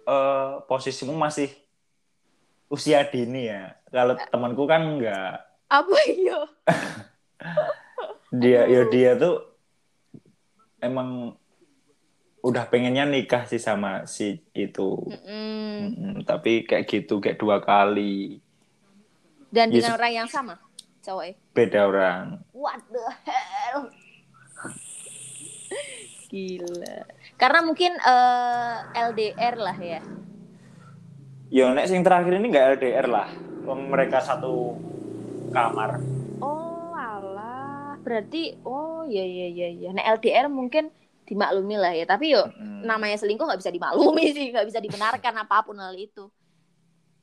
eh, 0.08 0.52
posisimu 0.66 1.14
masih 1.14 1.48
usia 2.72 3.06
dini 3.06 3.46
ya. 3.46 3.76
Kalau 3.92 4.18
temanku 4.32 4.66
kan 4.66 4.82
enggak 4.98 5.46
apa 5.66 5.96
iyo 6.06 6.40
dia 8.42 8.70
ya 8.70 8.86
Aduh. 8.86 8.90
dia 8.90 9.10
tuh 9.18 9.36
emang 10.78 11.34
udah 12.40 12.64
pengennya 12.68 13.04
nikah 13.04 13.44
sih 13.44 13.58
sama 13.58 14.04
si 14.04 14.42
itu. 14.52 15.02
Mm-mm. 15.06 15.76
Mm, 15.92 16.14
tapi 16.24 16.64
kayak 16.64 16.86
gitu 16.86 17.18
kayak 17.18 17.40
dua 17.40 17.58
kali. 17.60 18.40
Dan 19.50 19.70
Yes. 19.70 19.84
dengan 19.86 19.92
orang 19.96 20.12
yang 20.12 20.28
sama 20.28 20.58
cowoknya 21.00 21.34
beda 21.54 21.80
orang. 21.86 22.24
What 22.50 22.82
the 22.90 23.06
hell? 23.24 23.80
Gila. 26.26 26.96
Karena 27.38 27.60
mungkin 27.62 27.92
eh, 27.94 28.74
LDR 28.98 29.54
lah 29.56 29.76
ya. 29.78 30.02
Ya 31.46 31.70
nek 31.70 31.86
sing 31.86 32.02
terakhir 32.02 32.34
ini 32.34 32.50
nggak 32.50 32.82
LDR 32.82 33.06
lah. 33.06 33.28
Mereka 33.66 34.18
satu 34.18 34.74
kamar. 35.54 36.02
Oh 36.42 36.90
alah. 36.90 37.94
Berarti 38.02 38.58
oh 38.66 39.06
ya 39.06 39.22
ya 39.22 39.46
ya 39.46 39.68
ya. 39.70 39.88
Nah 39.94 40.02
LDR 40.18 40.50
mungkin 40.50 40.90
dimaklumi 41.26 41.76
lah 41.76 41.92
ya. 41.92 42.06
Tapi 42.06 42.32
yo 42.32 42.46
Mm. 42.48 42.86
namanya 42.86 43.18
selingkuh 43.18 43.44
nggak 43.44 43.60
bisa 43.60 43.74
dimaklumi 43.74 44.30
sih 44.36 44.54
nggak 44.54 44.66
bisa 44.66 44.78
dibenarkan 44.78 45.34
apa 45.36 45.66
pun 45.66 45.76
hal 45.76 45.92
itu. 45.92 46.30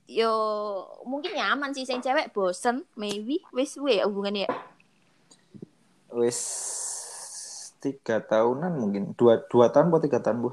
Yo 0.04 0.34
mungkin 1.08 1.32
nyaman 1.32 1.72
sih 1.72 1.88
sing 1.88 2.04
cewek 2.04 2.36
bosen 2.36 2.84
maybe. 2.93 3.39
Wis 3.56 3.80
we 3.80 4.04
hubungannya 4.04 4.45
ya? 4.45 4.51
Wis 6.12 6.39
tiga 7.80 8.20
tahunan 8.20 8.76
mungkin. 8.78 9.04
Dua 9.16 9.41
dua 9.47 9.72
tahun 9.72 9.89
atau 9.89 10.04
tiga 10.04 10.20
tahun 10.20 10.38
bu? 10.43 10.51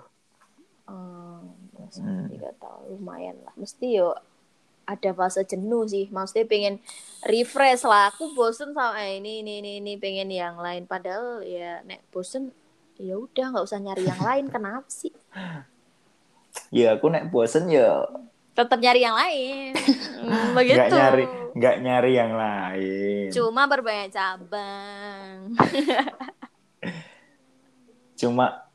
Hmm, 0.87 1.51
Hmm. 1.91 2.31
tiga 2.31 2.55
tahun 2.63 2.95
lumayan 2.95 3.37
lah. 3.43 3.51
Mesti 3.59 3.99
yo 3.99 4.15
ada 4.87 5.11
fase 5.15 5.43
jenuh 5.43 5.87
sih. 5.87 6.07
Maksudnya 6.11 6.47
pengen 6.47 6.75
refresh 7.23 7.83
lah. 7.83 8.11
Aku 8.11 8.31
bosen 8.35 8.71
sama 8.71 8.99
eh, 9.03 9.19
ini 9.19 9.43
ini 9.43 9.59
ini 9.59 9.71
ini 9.83 9.93
pengen 9.99 10.31
yang 10.31 10.59
lain. 10.59 10.87
Padahal 10.87 11.43
ya 11.43 11.83
nek 11.83 12.03
bosen 12.11 12.55
ya 13.01 13.17
udah 13.17 13.57
nggak 13.57 13.65
usah 13.65 13.81
nyari 13.81 14.05
yang 14.05 14.21
lain 14.21 14.47
kenapa 14.53 14.87
sih? 14.87 15.11
Ya 16.69 16.95
aku 16.95 17.09
nek 17.09 17.33
bosen 17.33 17.73
ya 17.73 18.05
tetap 18.53 18.77
nyari 18.77 19.01
yang 19.01 19.17
lain. 19.17 19.73
Hmm, 20.21 20.53
nggak 20.53 20.53
begitu 20.53 20.93
nyari 20.93 21.25
nggak 21.57 21.77
nyari 21.81 22.11
yang 22.13 22.33
lain. 22.37 23.29
Cuma 23.33 23.65
berbanyak 23.65 24.13
cabang. 24.13 25.57
Cuma 28.21 28.69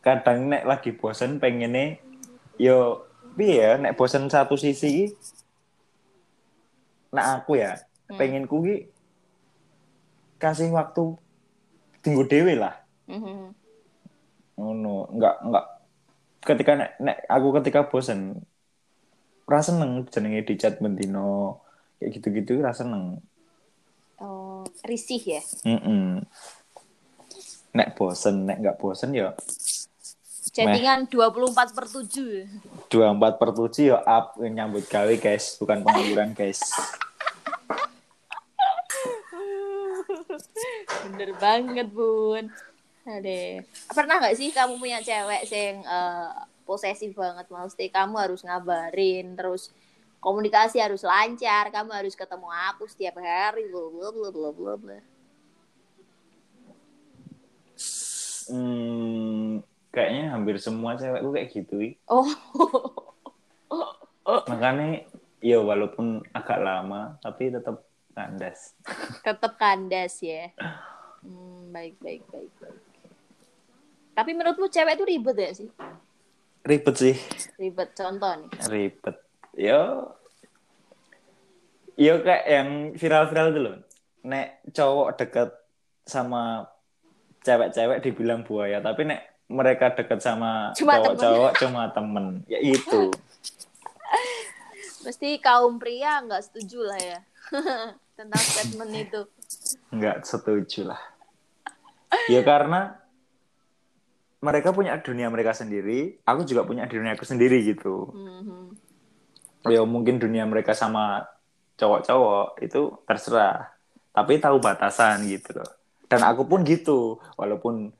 kadang 0.00 0.48
nek 0.48 0.64
lagi 0.64 0.96
bosen 0.96 1.36
pengennya 1.36 2.00
yo 2.56 3.04
piye 3.36 3.60
ya 3.60 3.76
nek 3.76 4.00
bosen 4.00 4.32
satu 4.32 4.56
sisi 4.56 5.12
nah 7.12 7.40
aku 7.40 7.60
ya 7.60 7.76
Hmm. 8.08 8.16
pengen 8.16 8.48
ki 8.48 8.88
kasih 10.40 10.72
waktu 10.72 11.12
tinggu 12.00 12.24
dewe 12.24 12.56
lah 12.56 12.80
Mhm. 13.08 13.56
ngono. 14.58 15.08
Nggak 15.14 15.36
nggak. 15.48 15.66
Ketika 16.44 16.72
nek, 16.78 16.90
nek 17.02 17.18
aku 17.26 17.48
ketika 17.60 17.88
bosen 17.88 18.44
rasa 19.48 19.72
seneng 19.72 20.04
jenenge 20.12 20.44
di 20.44 20.54
chat 20.60 20.76
bentino 20.76 21.62
kayak 21.98 22.20
gitu-gitu 22.20 22.60
rasa 22.60 22.84
seneng. 22.84 23.18
Oh 24.20 24.66
risih 24.84 25.40
ya? 25.40 25.42
Mm-mm. 25.64 26.26
nek 27.68 27.94
bosen 27.94 28.48
nek 28.48 28.58
nggak 28.64 28.78
bosen 28.80 29.12
ya 29.14 29.36
chattingan 30.58 31.06
24 31.06 31.76
per 31.76 31.86
7 31.86 32.90
dua 32.90 33.12
empat 33.12 33.36
per 33.36 33.52
tujuh 33.52 33.94
ya 33.94 33.98
up 34.02 34.34
nyambut 34.40 34.88
gawe 34.88 35.14
guys. 35.20 35.60
Bukan 35.60 35.84
pengangguran 35.84 36.32
guys. 36.32 36.58
Bener 41.04 41.30
banget 41.36 41.92
bun 41.92 42.48
Ade. 43.08 43.64
pernah 43.96 44.20
nggak 44.20 44.36
sih 44.36 44.52
kamu 44.52 44.76
punya 44.76 45.00
cewek 45.00 45.48
yang 45.48 45.80
eh, 45.80 46.30
posesif 46.68 47.16
banget? 47.16 47.48
Maksudnya 47.48 47.88
kamu 47.88 48.14
harus 48.20 48.40
ngabarin 48.44 49.32
terus 49.32 49.72
komunikasi 50.20 50.82
harus 50.82 51.06
lancar 51.06 51.72
kamu 51.72 51.94
harus 51.94 52.12
ketemu 52.12 52.48
aku 52.68 52.84
setiap 52.90 53.16
hari 53.22 53.70
bla 53.72 53.86
bla 53.88 54.08
bla 54.12 54.28
bla 54.28 54.50
bla 54.52 54.74
bla. 54.76 54.98
Hmm, 58.48 59.60
kayaknya 59.92 60.24
hampir 60.32 60.56
semua 60.60 60.96
cewekku 61.00 61.32
kayak 61.32 61.48
gitu 61.52 61.76
ih. 61.80 61.94
oh. 62.12 62.28
Makanya 64.52 65.08
ya 65.40 65.56
walaupun 65.64 66.20
agak 66.36 66.60
lama 66.60 67.16
tapi 67.24 67.48
tetap 67.48 67.88
kandas. 68.12 68.76
Tetap 69.24 69.56
kandas 69.56 70.20
ya. 70.20 70.52
Hmm, 71.24 71.72
baik 71.72 71.96
baik 72.00 72.24
baik 72.28 72.52
baik 72.60 72.87
tapi 74.18 74.34
menurutmu 74.34 74.66
cewek 74.66 74.98
itu 74.98 75.04
ribet 75.06 75.36
ya 75.38 75.50
sih? 75.54 75.70
Ribet 76.66 76.94
sih. 76.98 77.14
Ribet 77.54 77.94
contoh 77.94 78.34
nih. 78.34 78.50
Ribet. 78.66 79.16
Yo. 79.54 80.10
Yo 81.94 82.18
kayak 82.26 82.44
yang 82.50 82.68
viral-viral 82.98 83.48
dulu 83.54 83.72
nek 84.26 84.66
cowok 84.74 85.08
deket 85.22 85.50
sama 86.02 86.66
cewek-cewek 87.46 88.02
dibilang 88.02 88.42
buaya 88.42 88.82
tapi 88.82 89.06
nek 89.06 89.46
mereka 89.46 89.94
deket 89.94 90.18
sama 90.18 90.74
Cuma 90.74 90.98
cowok-cowok 90.98 91.52
cuma 91.62 91.82
temen. 91.94 92.42
Ya 92.50 92.58
itu. 92.58 93.14
Mesti 95.06 95.38
kaum 95.38 95.78
pria 95.78 96.18
nggak 96.26 96.42
setuju 96.42 96.82
lah 96.82 96.98
ya 96.98 97.18
tentang 98.18 98.42
statement 98.42 98.92
itu. 98.98 99.22
nggak 99.94 100.26
setuju 100.26 100.90
lah. 100.90 101.00
Ya 102.28 102.42
karena 102.42 102.98
mereka 104.38 104.70
punya 104.70 104.94
dunia 104.96 105.26
mereka 105.28 105.50
sendiri 105.50 106.22
aku 106.22 106.46
juga 106.46 106.62
punya 106.62 106.86
dunia 106.86 107.14
aku 107.14 107.26
sendiri 107.26 107.58
gitu 107.62 108.14
Mhm. 108.14 108.74
ya 109.66 109.82
mungkin 109.82 110.16
dunia 110.16 110.46
mereka 110.46 110.72
sama 110.72 111.26
cowok-cowok 111.74 112.62
itu 112.62 112.80
terserah 113.04 113.70
tapi 114.10 114.38
tahu 114.38 114.58
batasan 114.58 115.26
gitu 115.26 115.58
loh 115.58 115.70
dan 116.06 116.22
aku 116.24 116.46
pun 116.46 116.62
gitu 116.62 117.18
walaupun 117.34 117.90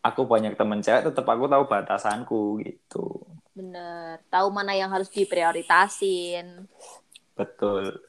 aku 0.00 0.22
banyak 0.24 0.54
temen 0.54 0.80
cewek 0.80 1.06
tetap 1.06 1.26
aku 1.26 1.44
tahu 1.46 1.64
batasanku 1.66 2.40
gitu 2.64 3.24
Bener. 3.56 4.20
Tahu 4.28 4.52
mana 4.52 4.76
yang 4.76 4.92
harus 4.92 5.08
diprioritasin. 5.08 6.68
betul 7.32 8.00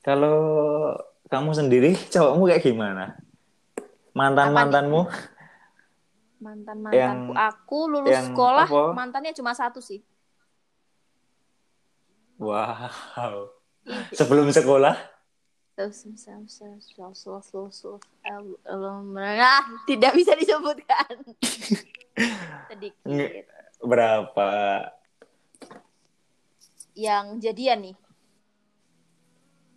kalau 0.00 0.38
kamu 1.30 1.50
sendiri 1.54 1.94
cowokmu 2.10 2.44
kayak 2.44 2.62
gimana 2.62 3.16
mantan 4.12 4.50
mantanmu 4.50 5.06
Mantan 6.40 6.80
Yang- 6.88 7.20
mantanku. 7.20 7.32
Aku 7.36 7.78
lulus 7.84 8.16
yang 8.16 8.32
sekolah 8.32 8.64
apa? 8.64 8.96
mantannya 8.96 9.36
cuma 9.36 9.52
satu 9.52 9.84
sih. 9.84 10.00
wow 12.40 13.44
sebelum 14.16 14.48
sekolah 14.48 14.96
Ah, 19.40 19.64
tidak 19.88 20.12
bisa 20.12 20.36
disebutkan. 20.36 21.24
Sedikit. 22.68 23.44
Berapa 23.80 24.50
Yang 26.92 27.26
jadian 27.40 27.78
nih. 27.80 27.96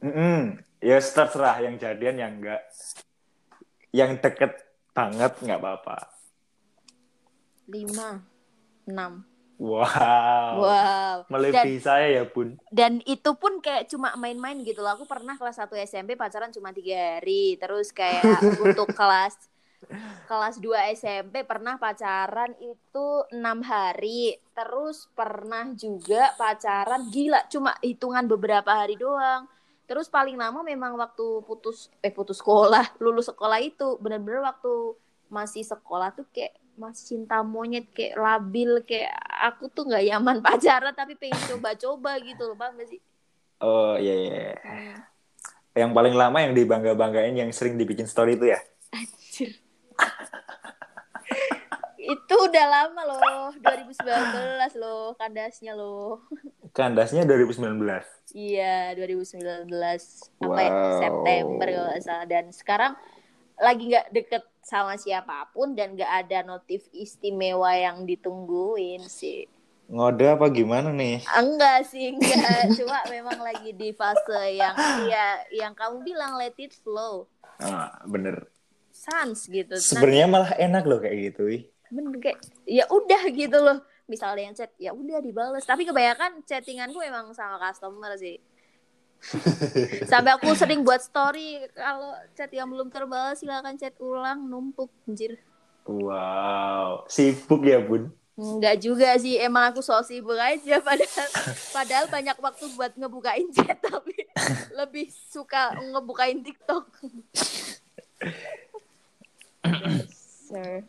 Mm-mm. 0.04 0.60
Ya 0.84 1.00
terserah 1.00 1.64
yang 1.64 1.80
jadian 1.80 2.16
yang 2.20 2.34
enggak 2.44 2.62
yang 3.96 4.20
deket 4.20 4.52
banget 4.92 5.32
nggak 5.40 5.60
apa-apa 5.64 5.98
Lima. 7.64 8.20
Enam. 8.84 9.24
wow, 9.56 10.60
Wow. 10.60 11.16
melebihi 11.32 11.80
saya 11.80 12.20
ya 12.20 12.24
bun 12.28 12.60
dan 12.68 13.00
itu 13.08 13.32
pun 13.40 13.64
kayak 13.64 13.88
cuma 13.88 14.12
main-main 14.20 14.60
gitu 14.68 14.84
loh. 14.84 15.00
Aku 15.00 15.08
pernah 15.08 15.40
kelas 15.40 15.56
1 15.56 15.72
SMP 15.88 16.20
pacaran 16.20 16.52
cuma 16.52 16.76
tiga 16.76 17.16
hari. 17.16 17.56
Terus 17.56 17.96
kayak 17.96 18.28
untuk 18.66 18.92
kelas 18.92 19.40
kelas 20.28 20.60
2 20.60 21.00
SMP 21.00 21.48
pernah 21.48 21.80
pacaran 21.80 22.52
itu 22.60 23.08
enam 23.32 23.64
hari. 23.64 24.36
Terus 24.52 25.08
pernah 25.16 25.72
juga 25.80 26.36
pacaran 26.36 27.08
gila 27.08 27.48
cuma 27.48 27.72
hitungan 27.80 28.28
beberapa 28.28 28.68
hari 28.68 29.00
doang. 29.00 29.48
Terus 29.84 30.08
paling 30.08 30.40
lama 30.40 30.64
memang 30.64 30.96
waktu 30.96 31.44
putus 31.44 31.92
eh 32.00 32.12
putus 32.12 32.40
sekolah, 32.40 32.96
lulus 33.04 33.28
sekolah 33.28 33.60
itu 33.60 34.00
bener-bener 34.00 34.44
waktu 34.44 34.96
masih 35.34 35.66
sekolah 35.66 36.14
tuh 36.14 36.30
kayak 36.30 36.56
masih 36.74 37.18
cinta 37.18 37.46
monyet 37.46 37.86
kayak 37.94 38.18
labil 38.18 38.82
kayak 38.82 39.14
aku 39.30 39.70
tuh 39.70 39.86
nggak 39.86 40.04
nyaman 40.10 40.38
pacaran 40.46 40.94
tapi 40.94 41.14
pengen 41.14 41.38
coba-coba 41.54 42.18
gitu 42.22 42.50
loh 42.50 42.58
paham 42.58 42.78
gak 42.82 42.90
sih? 42.90 43.02
oh 43.62 43.96
iya 43.98 44.14
iya 44.14 44.34
iya. 44.34 44.56
Hmm. 44.66 44.98
yang 45.78 45.92
paling 45.94 46.18
lama 46.18 46.38
yang 46.42 46.54
dibangga 46.58 46.98
banggain 46.98 47.38
yang 47.38 47.50
sering 47.54 47.78
dibikin 47.78 48.10
story 48.10 48.38
itu 48.38 48.50
ya 48.50 48.60
Anjir. 48.94 49.58
Itu 52.04 52.36
udah 52.36 52.66
lama 52.68 53.02
loh 53.08 53.20
2019 53.58 54.76
loh 54.76 55.16
kandasnya 55.16 55.72
loh. 55.72 56.20
Kandasnya 56.70 57.24
2019 57.24 57.80
iya 58.34 58.92
2019 58.94 59.70
sampai 59.70 60.68
Wow. 60.68 61.00
September 61.00 61.66
kalau 61.66 61.88
nggak 61.88 62.04
salah. 62.04 62.26
Dan 62.26 62.46
sekarang 62.50 62.94
lagi 63.56 63.84
nggak 63.88 64.10
deket 64.12 64.44
sama 64.60 64.96
siapa 64.96 65.48
pun 65.50 65.74
dan 65.74 65.94
nggak 65.94 66.12
ada 66.26 66.42
notif 66.42 66.88
istimewa 66.92 67.72
yang 67.72 68.04
ditungguin 68.04 69.06
sih. 69.06 69.48
Ngode 69.86 70.26
apa 70.26 70.48
gimana 70.50 70.90
nih? 70.90 71.22
Enggak 71.30 71.86
sih 71.86 72.12
enggak. 72.12 72.68
Cuma 72.80 73.04
memang 73.08 73.38
lagi 73.38 73.72
di 73.72 73.92
fase 73.92 74.56
yang 74.56 74.74
ya 75.06 75.26
yang 75.52 75.72
kamu 75.72 76.02
bilang 76.02 76.36
let 76.36 76.56
it 76.58 76.74
flow. 76.82 77.28
Ah, 77.60 78.02
bener. 78.04 78.48
Sans 78.90 79.36
gitu. 79.46 79.76
Nanti- 79.76 79.84
sebenarnya 79.86 80.26
malah 80.26 80.52
enak 80.56 80.84
loh 80.84 80.98
kayak 80.98 81.32
gitu 81.32 81.44
ih. 81.52 81.64
Bener 81.94 82.18
kayak 82.18 82.40
ya 82.66 82.90
udah 82.90 83.22
gitu 83.30 83.58
loh. 83.62 83.80
Misalnya 84.10 84.42
yang 84.50 84.56
chat 84.58 84.72
ya 84.82 84.92
udah 84.92 85.22
dibales. 85.22 85.64
Tapi 85.64 85.86
kebanyakan 85.86 86.44
chattinganku 86.44 87.00
emang 87.06 87.32
sama 87.38 87.62
customer 87.62 88.18
sih. 88.18 88.42
Sampai 90.12 90.36
aku 90.36 90.52
sering 90.52 90.84
buat 90.84 91.00
story 91.00 91.64
kalau 91.72 92.12
chat 92.36 92.52
yang 92.52 92.68
belum 92.68 92.92
terbalas 92.92 93.40
silakan 93.40 93.80
chat 93.80 93.96
ulang 94.04 94.50
numpuk 94.50 94.92
anjir. 95.08 95.40
Wow 95.88 97.08
sibuk 97.08 97.64
ya 97.64 97.80
bun? 97.80 98.12
Enggak 98.34 98.82
juga 98.82 99.14
sih, 99.22 99.38
emang 99.38 99.70
aku 99.70 99.86
so 99.86 99.94
sibuk 100.02 100.36
aja. 100.36 100.82
Padahal 100.82 101.30
padahal 101.70 102.06
banyak 102.10 102.38
waktu 102.42 102.66
buat 102.74 102.92
ngebukain 102.98 103.48
chat 103.54 103.78
tapi 103.78 104.26
lebih 104.80 105.08
suka 105.30 105.78
ngebukain 105.78 106.42
TikTok. 106.42 106.90
Sir. 110.50 110.84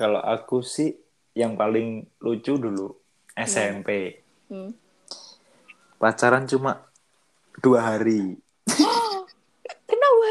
Kalau 0.00 0.24
aku 0.24 0.64
sih 0.64 0.96
yang 1.36 1.60
paling 1.60 2.08
lucu 2.24 2.56
dulu 2.56 2.96
SMP 3.36 4.16
Hmm. 4.50 4.74
pacaran 6.00 6.42
cuma 6.42 6.90
dua 7.62 7.86
hari. 7.94 8.34
Kenapa? 9.86 10.26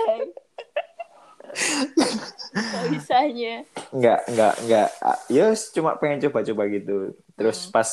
Kok 2.51 2.83
bisanya? 2.91 3.63
nggak 3.95 4.19
nggak 4.27 4.53
nggak. 4.67 4.89
Ah, 4.99 5.15
ya 5.31 5.55
cuma 5.71 5.95
pengen 5.95 6.27
coba-coba 6.27 6.67
gitu. 6.67 7.15
Terus 7.39 7.71
pas 7.71 7.87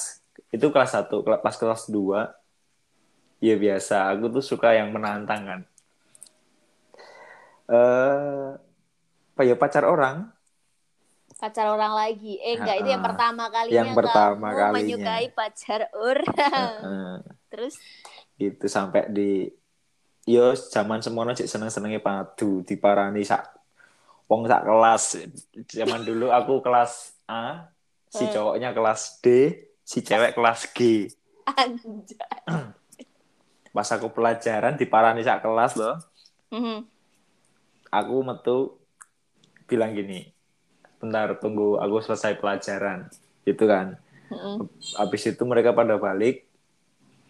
itu 0.51 0.67
kelas 0.67 0.99
1 0.99 1.23
pas 1.23 1.55
kelas 1.55 1.87
2 1.87 2.27
ya 3.39 3.55
biasa. 3.55 4.11
Aku 4.19 4.27
tuh 4.35 4.43
suka 4.43 4.75
yang 4.75 4.91
menantang 4.91 5.47
kan 5.47 5.61
eh 7.67 8.47
apa 9.37 9.43
ya 9.43 9.59
pacar 9.59 9.85
orang 9.85 10.31
Pacar 11.37 11.69
orang 11.69 11.93
lagi. 11.93 12.41
Eh 12.41 12.57
enggak, 12.57 12.81
itu 12.81 12.89
yang 12.89 13.05
pertama 13.05 13.45
kalinya 13.53 13.77
yang 13.77 13.91
pertama 13.93 14.47
kamu 14.49 14.57
kalinya. 14.57 14.77
menyukai 14.81 15.27
pacar 15.33 15.81
orang. 15.93 17.21
Terus 17.53 17.77
itu 18.37 18.67
sampai 18.69 19.09
di 19.09 19.49
yo 20.27 20.53
zaman 20.53 21.01
semono 21.01 21.33
cek 21.33 21.49
seneng 21.49 21.71
senengnya 21.71 22.03
padu 22.03 22.61
diparani 22.61 23.23
sak 23.23 23.47
wong 24.27 24.45
sak 24.45 24.67
kelas 24.67 25.23
zaman 25.71 26.03
dulu 26.03 26.35
aku 26.35 26.61
kelas 26.61 27.15
A 27.25 27.71
si 28.11 28.27
cowoknya 28.29 28.75
kelas 28.75 29.23
D 29.23 29.55
si 29.81 30.03
cewek 30.03 30.35
kelas 30.35 30.67
G 30.75 31.07
anjay. 31.47 32.19
pas 33.71 33.89
aku 33.89 34.11
pelajaran 34.11 34.75
diparani 34.75 35.23
sak 35.23 35.41
kelas 35.41 35.79
loh 35.79 35.97
Mhm. 36.51 36.85
aku 37.89 38.17
metu 38.21 38.59
bilang 39.65 39.95
gini 39.95 40.36
bentar 40.99 41.37
tunggu 41.39 41.79
aku 41.81 42.03
selesai 42.05 42.39
pelajaran. 42.39 43.09
Gitu 43.47 43.65
kan. 43.67 43.99
Mhm. 44.27 44.67
habis 44.99 45.23
itu 45.23 45.39
mereka 45.47 45.71
pada 45.71 45.95
balik 46.03 46.51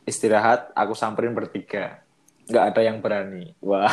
istirahat 0.09 0.73
aku 0.73 0.97
samperin 0.97 1.37
bertiga. 1.37 2.01
Nggak 2.49 2.65
ada 2.73 2.81
yang 2.81 3.05
berani. 3.05 3.53
Wah. 3.61 3.93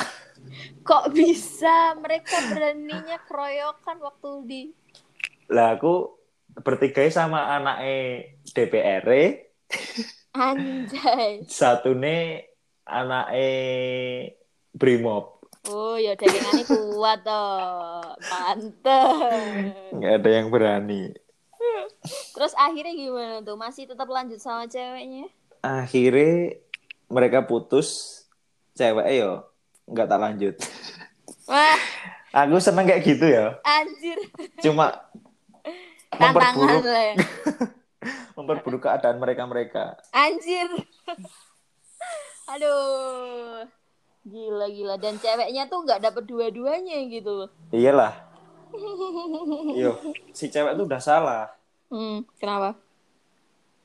Kok 0.87 1.11
bisa? 1.11 1.99
Mereka 1.99 2.55
beraninya 2.55 3.19
keroyokan 3.27 3.99
waktu 3.99 4.29
di 4.47 4.63
lah 5.51 5.75
aku 5.75 6.15
bertiga 6.61 7.03
sama 7.09 7.57
anaknya 7.57 8.29
DPR 8.53 9.05
anjay. 10.33 11.45
satu 11.49 11.97
nih 11.97 12.45
anaknya 12.85 13.49
Brimob 14.73 15.32
Oh 15.63 15.95
ya 15.95 16.11
dagangannya 16.13 16.65
kuat 16.67 17.19
toh. 17.23 18.03
Pantes. 18.19 19.93
nggak 19.95 20.13
ada 20.19 20.29
yang 20.29 20.47
berani 20.51 21.15
Terus 22.35 22.51
akhirnya 22.59 22.91
gimana 22.91 23.35
tuh? 23.39 23.55
Masih 23.55 23.87
tetap 23.87 24.11
lanjut 24.11 24.35
sama 24.37 24.67
ceweknya? 24.67 25.31
akhirnya 25.63 26.59
mereka 27.07 27.47
putus 27.47 28.19
cewek 28.75 29.07
yo 29.15 29.47
nggak 29.87 30.11
tak 30.11 30.19
lanjut 30.19 30.55
Wah, 31.47 31.79
aku 32.35 32.59
seneng 32.59 32.83
kayak 32.83 33.03
gitu 33.07 33.23
ya 33.23 33.55
anjir. 33.63 34.19
cuma 34.59 35.07
memperburuk 36.19 36.83
lah 36.83 37.03
ya. 37.07 37.15
memperburuk 38.35 38.81
keadaan 38.83 39.23
mereka 39.23 39.47
mereka 39.47 39.83
Anjir. 40.11 40.67
Aduh. 42.51 43.63
Gila 44.23 44.71
gila 44.71 44.95
dan 44.95 45.19
ceweknya 45.19 45.67
tuh 45.67 45.83
nggak 45.83 45.99
dapet 45.99 46.23
dua-duanya 46.23 46.95
gitu 47.11 47.43
loh. 47.43 47.49
Iyalah. 47.75 48.15
Yo, 49.75 49.99
si 50.31 50.47
cewek 50.47 50.79
tuh 50.79 50.85
udah 50.87 51.01
salah. 51.03 51.51
Hmm, 51.91 52.23
kenapa? 52.39 52.79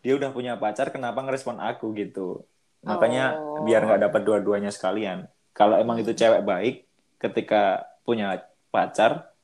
Dia 0.01 0.15
udah 0.15 0.31
punya 0.31 0.55
pacar, 0.55 0.95
kenapa 0.95 1.21
ngerespon 1.27 1.59
aku 1.59 1.91
gitu? 1.99 2.47
Makanya 2.87 3.35
Oh. 3.35 3.67
biar 3.67 3.83
nggak 3.83 4.09
dapat 4.09 4.21
dua-duanya 4.23 4.71
sekalian. 4.71 5.27
Kalau 5.51 5.75
emang 5.75 5.99
itu 5.99 6.15
cewek 6.15 6.47
baik, 6.47 6.87
ketika 7.19 7.83
punya 8.07 8.47
pacar, 8.71 9.35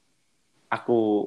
aku 0.70 1.26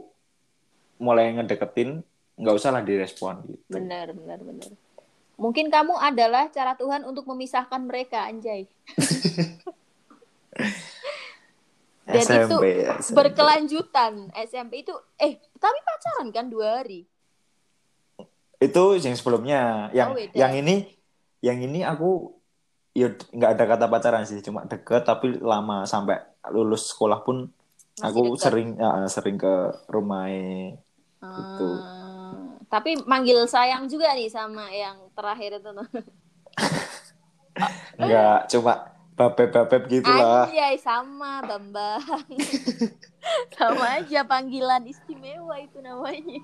mulai 0.98 1.36
ngedeketin, 1.36 2.02
nggak 2.40 2.56
usah 2.56 2.72
lah 2.72 2.82
direspon 2.82 3.44
gitu. 3.44 3.68
Benar 3.76 4.16
benar 4.16 4.40
benar. 4.40 4.72
Mungkin 5.38 5.70
kamu 5.70 5.94
adalah 5.94 6.50
cara 6.50 6.74
Tuhan 6.74 7.06
untuk 7.06 7.30
memisahkan 7.30 7.82
mereka, 7.86 8.26
anjay. 8.26 8.66
Dan 12.08 12.24
itu 12.24 12.58
SMP. 12.58 12.66
Berkelanjutan 13.14 14.32
SMP 14.34 14.82
itu 14.82 14.96
eh 15.20 15.38
tapi 15.60 15.78
pacaran 15.84 16.28
kan 16.32 16.48
dua 16.48 16.82
hari. 16.82 17.04
Itu 18.58 18.96
yang 18.98 19.14
sebelumnya. 19.14 19.92
Yang 19.92 20.08
Oh, 20.10 20.16
beda. 20.16 20.34
yang 20.34 20.54
ini 20.56 20.76
yang 21.44 21.60
ini 21.62 21.86
aku 21.86 22.34
ya 22.98 23.14
nggak 23.14 23.52
ada 23.54 23.64
kata 23.70 23.86
pacaran 23.86 24.26
sih, 24.26 24.42
cuma 24.42 24.66
deket 24.66 25.06
tapi 25.06 25.38
lama 25.38 25.86
sampai 25.86 26.18
lulus 26.50 26.90
sekolah 26.90 27.22
pun 27.22 27.46
Masih 28.02 28.08
aku 28.10 28.22
deket? 28.34 28.42
sering 28.42 28.70
ya, 28.80 28.90
sering 29.06 29.38
ke 29.38 29.54
Gitu. 31.38 31.70
Ah, 31.78 31.97
tapi 32.68 33.00
manggil 33.08 33.48
sayang 33.48 33.88
juga 33.88 34.12
nih 34.12 34.28
sama 34.28 34.68
yang 34.72 35.08
terakhir 35.16 35.64
itu 35.64 35.70
tuh. 35.72 35.88
nggak 37.98 38.54
cuma 38.54 38.74
babep-babep 39.18 39.84
gitu 39.90 40.12
lah. 40.14 40.46
Anjay 40.46 40.78
sama 40.78 41.42
Bambang. 41.42 42.22
sama 43.58 43.98
aja 43.98 44.22
panggilan 44.28 44.86
istimewa 44.86 45.58
itu 45.58 45.82
namanya. 45.82 46.44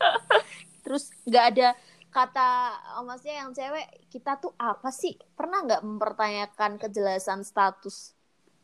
Terus 0.86 1.10
nggak 1.26 1.46
ada 1.56 1.68
kata 2.10 2.74
oh, 2.98 3.06
maksudnya 3.06 3.46
yang 3.46 3.50
cewek 3.50 3.86
kita 4.12 4.38
tuh 4.38 4.54
apa 4.54 4.94
sih? 4.94 5.18
Pernah 5.34 5.66
nggak 5.66 5.82
mempertanyakan 5.82 6.78
kejelasan 6.78 7.42
status? 7.42 8.14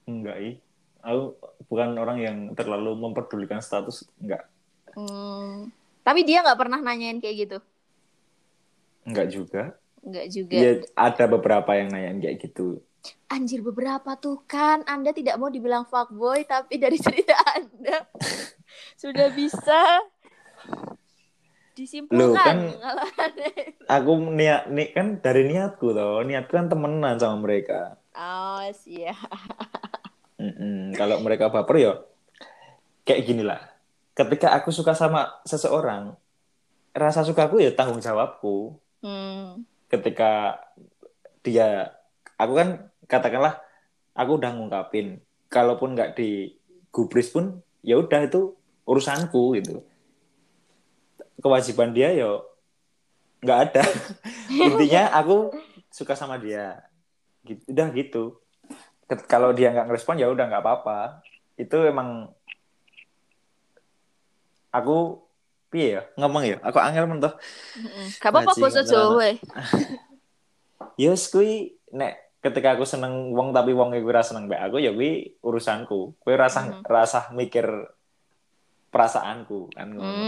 Enggak, 0.06 0.38
ih. 0.38 0.56
Aku 1.02 1.34
bukan 1.66 1.98
orang 1.98 2.18
yang 2.22 2.38
terlalu 2.54 2.94
memperdulikan 2.94 3.58
status, 3.58 4.06
enggak. 4.22 4.46
Hmm, 4.94 5.74
tapi 6.06 6.22
dia 6.22 6.46
nggak 6.46 6.54
pernah 6.54 6.78
nanyain 6.78 7.18
kayak 7.18 7.36
gitu. 7.50 7.58
Enggak 9.02 9.26
juga. 9.34 9.62
Nggak 10.06 10.26
juga. 10.30 10.54
Ya 10.54 10.72
ada 10.94 11.24
beberapa 11.26 11.74
yang 11.74 11.90
nanyain 11.90 12.22
kayak 12.22 12.46
gitu. 12.46 12.78
Anjir 13.26 13.62
beberapa 13.62 14.14
tuh 14.14 14.46
kan 14.46 14.86
Anda 14.86 15.10
tidak 15.10 15.34
mau 15.38 15.50
dibilang 15.50 15.82
fuckboy 15.82 16.46
tapi 16.46 16.78
dari 16.78 16.94
cerita 17.04 17.34
Anda 17.34 18.06
sudah 19.02 19.34
bisa 19.34 20.06
disimpulkan. 21.74 22.22
Loh, 22.22 22.34
kan-. 22.38 22.70
Aku 23.90 24.30
niat 24.30 24.70
nih 24.70 24.94
kan 24.94 25.18
dari 25.18 25.50
niatku 25.50 25.90
loh. 25.90 26.22
Niatku 26.22 26.54
kan 26.54 26.70
temenan 26.70 27.18
sama 27.18 27.42
mereka. 27.42 27.98
Oh 28.14 28.62
iya. 28.86 29.14
Mm-mm. 30.42 30.94
Kalau 30.94 31.18
mereka 31.18 31.50
baper 31.50 31.76
ya 31.82 31.92
kayak 33.02 33.22
gini 33.26 33.42
lah. 33.42 33.75
Ketika 34.16 34.56
aku 34.56 34.72
suka 34.72 34.96
sama 34.96 35.28
seseorang, 35.44 36.16
rasa 36.96 37.20
sukaku 37.20 37.60
ya 37.60 37.68
tanggung 37.76 38.00
jawabku. 38.00 38.80
Hmm. 39.04 39.68
Ketika 39.92 40.56
dia, 41.44 41.92
aku 42.40 42.52
kan 42.56 42.68
katakanlah 43.04 43.60
aku 44.16 44.40
udah 44.40 44.56
ngungkapin, 44.56 45.20
kalaupun 45.52 45.92
nggak 45.92 46.16
digubris 46.16 47.28
pun 47.28 47.60
ya 47.84 48.00
udah 48.00 48.24
itu 48.24 48.56
urusanku 48.88 49.60
gitu. 49.60 49.84
Kewajiban 51.36 51.92
dia 51.92 52.16
ya 52.16 52.40
nggak 53.44 53.60
ada. 53.68 53.84
Intinya 54.72 55.12
aku 55.12 55.52
suka 55.92 56.16
sama 56.16 56.40
dia. 56.40 56.88
Gitu, 57.44 57.60
udah 57.68 57.92
gitu. 57.92 58.40
Kalau 59.28 59.52
dia 59.52 59.76
nggak 59.76 59.92
ngerespon 59.92 60.16
ya 60.16 60.32
udah 60.32 60.48
nggak 60.48 60.64
apa-apa. 60.64 61.20
Itu 61.60 61.84
emang 61.84 62.32
aku 64.76 65.24
piye 65.66 65.98
ya 65.98 66.02
ngomong 66.14 66.42
ya 66.44 66.56
aku 66.60 66.78
angel 66.78 67.08
mentoh. 67.08 67.32
Gak 68.20 68.30
apa-apa 68.30 68.52
bahasa 68.54 68.82
Jawa. 68.82 69.34
Yus 71.02 71.28
kui 71.28 71.76
nek 71.92 72.40
ketika 72.40 72.76
aku 72.76 72.84
seneng 72.86 73.34
wong 73.34 73.50
tapi 73.50 73.72
wong 73.72 73.92
iku 73.92 74.08
ora 74.08 74.22
seneng 74.22 74.46
mbek 74.46 74.60
aku 74.70 74.76
ya 74.78 74.92
kuwi 74.92 75.34
urusanku. 75.40 76.14
Kuwi 76.20 76.34
rasa 76.36 76.60
Mhm. 76.70 76.84
rasa 76.84 77.20
mikir 77.32 77.66
perasaanku 78.88 79.74
kan 79.74 79.92
ngono. 79.92 80.22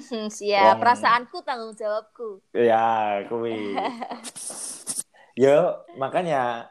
Hmm, 0.00 0.26
siap. 0.26 0.74
Wong- 0.74 0.80
Perasaanku 0.82 1.36
tanggung 1.44 1.74
jawabku. 1.76 2.42
Ya, 2.50 3.22
kuwi. 3.28 3.76
yo 5.44 5.58
makanya 5.94 6.66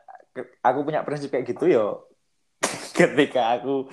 aku 0.59 0.83
punya 0.83 1.05
prinsip 1.07 1.31
kayak 1.31 1.47
gitu 1.47 1.71
yo. 1.71 1.87
ketika 2.97 3.53
aku 3.53 3.87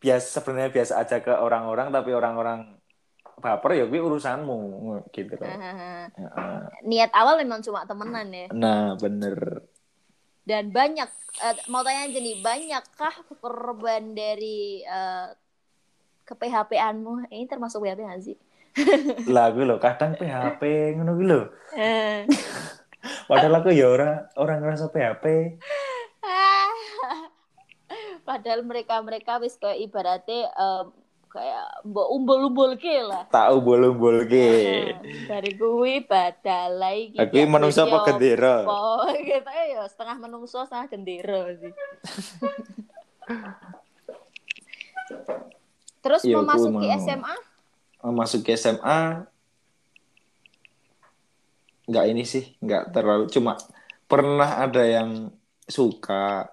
biasa 0.00 0.40
sebenarnya 0.40 0.70
biasa 0.72 0.92
aja 0.96 1.20
ke 1.20 1.30
orang-orang 1.30 1.92
tapi 1.92 2.10
orang-orang 2.16 2.80
baper 3.40 3.72
ya 3.72 3.84
kuwi 3.88 4.00
urusanmu 4.00 4.58
gitu 5.12 5.32
loh. 5.36 5.48
Heeh. 5.48 6.04
Niat 6.84 7.12
awal 7.16 7.40
memang 7.40 7.64
cuma 7.64 7.88
temenan 7.88 8.28
ya. 8.28 8.46
Nah, 8.52 8.96
bener. 9.00 9.64
Dan 10.44 10.72
banyak, 10.72 11.08
eh, 11.40 11.56
mau 11.72 11.80
tanya 11.80 12.08
aja 12.08 12.20
nih, 12.20 12.36
banyakkah 12.44 13.14
korban 13.40 14.12
dari 14.12 14.84
eh, 14.84 15.28
ke 16.24 16.34
PHP-anmu? 16.36 17.32
Ini 17.32 17.48
termasuk 17.48 17.84
PHP 17.84 18.00
nggak 18.04 18.24
sih? 18.24 18.36
lagu 19.34 19.66
lo 19.66 19.82
kadang 19.82 20.14
PHP 20.14 20.94
ngono 20.94 21.12
kuwi 21.18 21.26
lho. 21.26 21.40
Eh. 21.74 22.22
Padahal 23.28 23.64
aku 23.64 23.72
ya 23.72 23.88
ora 23.88 24.28
orang 24.36 24.60
ngerasa 24.60 24.92
PHP. 24.92 25.24
Ah. 28.30 28.38
Padahal 28.38 28.62
mereka-mereka 28.62 29.42
wis 29.42 29.58
kayak 29.58 29.82
ibaratnya 29.82 30.46
em, 30.54 30.86
kayak 31.26 31.66
mbok 31.82 32.08
umbul-umbul 32.14 32.78
ke 32.78 33.02
lah. 33.02 33.26
Tak 33.26 33.50
umbul-umbul 33.58 34.22
ke. 34.30 34.46
Nah, 34.46 35.02
dari 35.26 35.50
kuwi 35.58 36.06
badalai 36.06 37.10
Aku 37.18 37.34
iki 37.34 37.50
manungsa 37.50 37.90
apa 37.90 38.06
gendera? 38.06 38.62
Oh, 38.70 39.02
gitu 39.18 39.50
ya 39.50 39.82
setengah 39.90 40.16
menungso 40.22 40.62
setengah 40.62 40.86
gendera 40.86 41.42
sih. 41.58 41.74
Terus 46.00 46.22
Iya, 46.24 46.38
aku 46.38 46.46
memasuki 46.46 46.86
mau. 46.86 47.02
SMA? 47.02 47.34
Masuk 48.14 48.40
ke 48.46 48.54
SMA 48.54 49.26
nggak 51.90 52.06
ini 52.06 52.22
sih, 52.22 52.54
nggak 52.62 52.94
terlalu 52.94 53.26
cuma 53.26 53.58
pernah 54.06 54.62
ada 54.62 54.86
yang 54.86 55.34
suka 55.66 56.46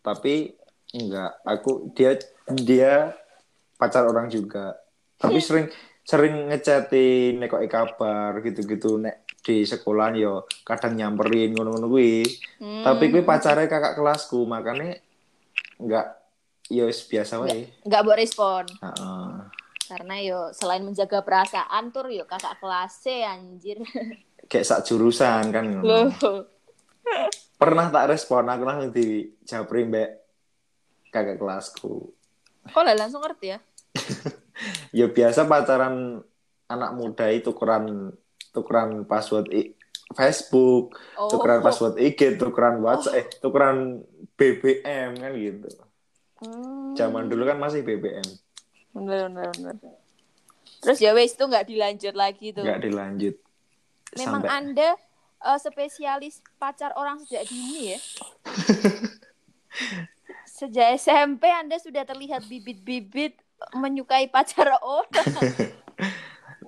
tapi 0.00 0.56
enggak 0.90 1.38
aku 1.44 1.92
dia 1.92 2.18
dia 2.50 3.14
pacar 3.76 4.04
orang 4.04 4.26
juga 4.26 4.74
tapi 5.16 5.38
sering 5.38 5.68
sering 6.02 6.50
ngechatin 6.50 7.38
nek 7.38 7.48
kok 7.48 7.62
kabar 7.68 8.40
gitu-gitu 8.40 8.98
nek 8.98 9.22
di 9.40 9.64
sekolahan 9.64 10.18
yo 10.18 10.44
kadang 10.64 10.96
nyamperin 10.96 11.54
ngono-ngono 11.54 11.88
kuwi 11.88 12.24
Hmm. 12.60 12.84
tapi 12.84 13.08
gue 13.08 13.24
pacarnya 13.24 13.64
kakak 13.64 13.96
kelasku 13.96 14.44
makanya 14.44 15.00
enggak 15.80 16.12
wis 16.68 17.08
biasa 17.08 17.40
wae 17.40 17.72
nggak 17.82 18.02
buat 18.04 18.18
respon 18.20 18.68
Heeh. 18.68 19.28
karena 19.88 20.14
yo 20.20 20.40
selain 20.52 20.84
menjaga 20.84 21.24
perasaan 21.24 21.88
tur 21.88 22.12
yo 22.12 22.28
kakak 22.28 22.60
kelasnya 22.60 23.32
anjir. 23.32 23.80
kayak 24.46 24.66
sak 24.66 24.82
jurusan 24.84 25.50
kan. 25.50 25.82
Loh. 25.82 26.10
Pernah 27.54 27.86
tak 27.88 28.08
respon 28.08 28.44
aku 28.44 28.62
langsung 28.62 28.90
di 28.90 29.06
japri 29.42 29.84
mbak 29.84 30.10
kakak 31.08 31.36
kelasku 31.36 32.14
Kok 32.62 32.82
lah 32.82 32.94
langsung 32.94 33.20
ngerti 33.20 33.46
ya? 33.48 33.58
ya 34.98 35.06
biasa 35.06 35.44
pacaran 35.44 36.20
anak 36.66 36.90
muda 36.92 37.26
itu 37.28 37.50
tukeran 37.50 38.14
tukeran 38.50 39.02
password 39.04 39.50
i- 39.50 39.74
Facebook 40.10 40.94
Oh. 41.14 41.28
tukeran 41.28 41.60
password 41.60 41.96
IG 41.96 42.36
tukeran 42.36 42.78
WhatsApp 42.78 43.16
eh 43.16 43.26
tukeran 43.36 44.02
BBM 44.34 45.16
kan 45.16 45.32
gitu 45.32 45.68
Hmm. 46.40 46.96
zaman 46.96 47.28
dulu 47.28 47.44
kan 47.44 47.56
masih 47.56 47.80
BBM 47.80 48.24
Bener, 48.90 49.28
bener, 49.28 49.52
bener. 49.52 49.76
Terus 50.80 50.96
ya 50.96 51.12
wes 51.12 51.30
itu 51.30 51.44
nggak 51.44 51.62
dilanjut 51.64 52.14
lagi 52.14 52.50
tuh. 52.50 52.64
nggak 52.64 52.80
dilanjut 52.80 53.36
Memang 54.16 54.40
Sampai- 54.40 54.48
Anda 54.50 54.88
eh, 55.40 55.58
spesialis 55.58 56.44
pacar 56.60 56.92
orang 56.96 57.20
sejak 57.24 57.48
dini 57.48 57.96
ya? 57.96 57.98
sejak 60.60 61.00
SMP 61.00 61.48
Anda 61.48 61.80
sudah 61.80 62.04
terlihat 62.04 62.44
bibit-bibit 62.44 63.38
menyukai 63.76 64.28
pacar 64.28 64.76
orang. 64.80 65.28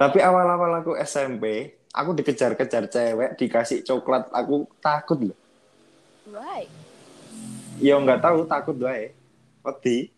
tapi 0.02 0.18
awal-awal 0.18 0.82
aku 0.82 0.92
SMP 0.98 1.76
aku 1.92 2.10
dikejar-kejar 2.16 2.88
cewek 2.88 3.30
dikasih 3.36 3.84
coklat 3.84 4.26
aku 4.32 4.66
takut 4.80 5.30
loh 5.30 5.38
Why? 6.32 6.66
ya 7.78 8.00
nggak 8.00 8.18
tahu 8.24 8.48
takut 8.48 8.76
wae 8.80 9.12
wedi 9.62 10.10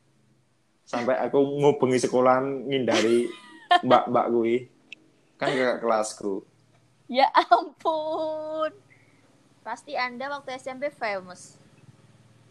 sampai 0.87 1.19
aku 1.21 1.37
ngubengi 1.37 2.01
sekolahan 2.01 2.65
ngindari 2.65 3.29
mbak-mbak 3.87 4.27
gue 4.31 4.55
kan 5.37 5.51
ke 5.51 5.83
kelasku 5.83 6.47
Ya 7.07 7.29
ampun. 7.31 8.73
Pasti 9.61 9.93
Anda 9.95 10.29
waktu 10.31 10.57
SMP 10.57 10.89
famous. 10.91 11.57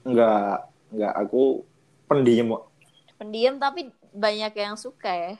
nggak 0.03 0.51
nggak 0.91 1.13
aku 1.15 1.63
pendiam 2.05 2.51
kok 2.51 2.67
Pendiam 3.15 3.55
tapi 3.55 3.87
banyak 4.11 4.51
yang 4.51 4.75
suka 4.75 5.07
ya. 5.07 5.33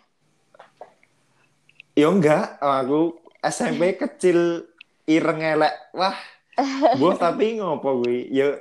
ya 1.93 2.07
enggak 2.07 2.55
aku 2.57 3.11
SMP 3.43 3.91
kecil 4.01 4.63
ireng 5.03 5.43
elek 5.43 5.75
wah 5.91 6.15
buah 6.95 7.19
tapi 7.19 7.59
ngopo 7.59 8.01
gue 8.01 8.31
ya 8.31 8.55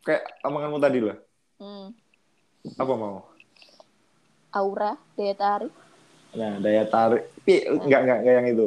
kayak 0.00 0.24
omonganmu 0.40 0.80
tadi 0.80 0.98
loh 0.98 1.18
Hmm. 1.54 1.92
apa 2.72 2.92
mau 2.94 3.28
Aura, 4.50 4.96
daya 5.12 5.34
tarik. 5.36 5.72
nah 6.32 6.56
daya 6.56 6.88
tarik 6.88 7.28
Pi, 7.44 7.68
enggak 7.68 8.00
enggak 8.00 8.18
enggak 8.24 8.34
yang 8.34 8.48
itu 8.48 8.66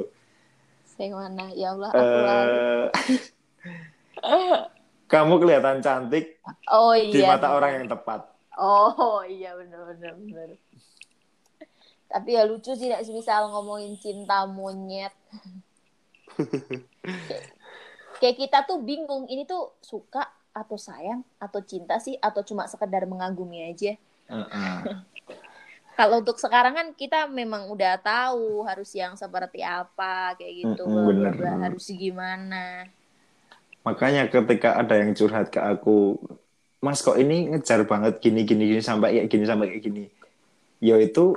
Saya 0.98 1.14
mana? 1.14 1.46
Ya 1.54 1.78
Allah, 1.78 1.90
aku 1.94 2.18
eh 4.26 4.58
kamu 5.14 5.40
kelihatan 5.40 5.80
cantik 5.80 6.42
Oh 6.68 6.92
di 6.92 7.22
iya. 7.22 7.38
mata 7.38 7.54
orang 7.54 7.80
yang 7.80 7.88
tepat 7.88 8.28
Oh 8.58 9.22
iya 9.30 9.54
benar 9.54 9.94
benar 9.94 10.14
benar. 10.18 10.50
Tapi 12.10 12.30
ya 12.34 12.44
lucu 12.50 12.74
sih 12.74 12.90
nek 12.90 13.06
misal 13.14 13.54
ngomongin 13.54 13.94
cinta 14.02 14.50
monyet. 14.50 15.14
kayak, 17.30 17.46
kayak 18.20 18.36
kita 18.42 18.58
tuh 18.66 18.82
bingung 18.82 19.30
ini 19.30 19.46
tuh 19.46 19.78
suka 19.86 20.26
atau 20.50 20.74
sayang 20.74 21.22
atau 21.38 21.62
cinta 21.62 22.02
sih 22.02 22.18
atau 22.18 22.42
cuma 22.42 22.66
sekedar 22.66 23.06
mengagumi 23.06 23.70
aja. 23.70 23.94
Heeh. 24.26 24.78
Kalau 25.98 26.16
untuk 26.22 26.38
sekarang 26.44 26.74
kan 26.80 26.88
kita 27.02 27.20
memang 27.40 27.64
udah 27.74 27.94
tahu 28.10 28.62
harus 28.70 28.90
yang 29.02 29.14
seperti 29.22 29.60
apa 29.66 30.38
kayak 30.38 30.54
gitu, 30.70 30.86
bener. 31.08 31.34
bla, 31.38 31.52
harus 31.64 31.86
gimana. 32.04 32.86
makanya 33.86 34.28
ketika 34.28 34.76
ada 34.82 35.00
yang 35.00 35.16
curhat 35.16 35.48
ke 35.54 35.60
aku 35.64 36.20
mas 36.84 37.00
kok 37.02 37.18
ini 37.18 37.50
ngejar 37.56 37.88
banget 37.88 38.20
gini 38.20 38.44
gini 38.44 38.64
gini 38.70 38.82
sampai 38.84 39.10
kayak 39.18 39.28
gini 39.32 39.44
sampai 39.48 39.66
kayak 39.72 39.84
gini 39.88 40.04
ya 40.84 40.98
itu 41.02 41.36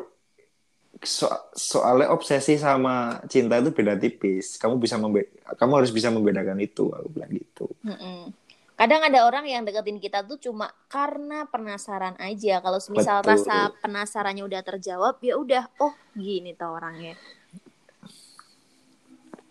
so- 1.04 1.32
soalnya 1.56 2.08
obsesi 2.16 2.54
sama 2.60 3.20
cinta 3.32 3.54
itu 3.60 3.70
beda 3.72 3.94
tipis 4.02 4.46
kamu 4.60 4.74
bisa 4.84 4.96
membe 5.00 5.20
kamu 5.58 5.72
harus 5.80 5.92
bisa 5.96 6.08
membedakan 6.12 6.58
itu 6.60 6.92
aku 6.92 7.08
bilang 7.14 7.32
gitu 7.32 7.66
Mm-mm. 7.84 8.32
Kadang 8.80 9.04
ada 9.04 9.28
orang 9.28 9.44
yang 9.44 9.60
deketin 9.68 10.00
kita 10.00 10.24
tuh 10.24 10.40
cuma 10.40 10.72
karena 10.88 11.44
penasaran 11.44 12.16
aja. 12.16 12.64
Kalau 12.64 12.80
misal 12.88 13.20
Betul. 13.20 13.28
rasa 13.36 13.56
penasarannya 13.84 14.40
udah 14.40 14.64
terjawab, 14.64 15.20
ya 15.20 15.36
udah, 15.36 15.68
oh 15.84 15.92
gini 16.16 16.56
tuh 16.56 16.80
orangnya. 16.80 17.12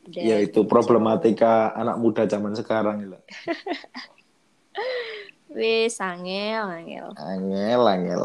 Udah 0.09 0.21
ya 0.25 0.41
itu 0.41 0.65
problematika 0.65 1.69
anak 1.77 2.01
muda 2.01 2.25
zaman 2.25 2.57
sekarang 2.57 3.05
gitu 3.05 3.17
Wih, 5.53 5.85
sangel, 5.93 6.65
angel. 6.65 7.13
angel 7.13 7.81
angel 7.85 8.23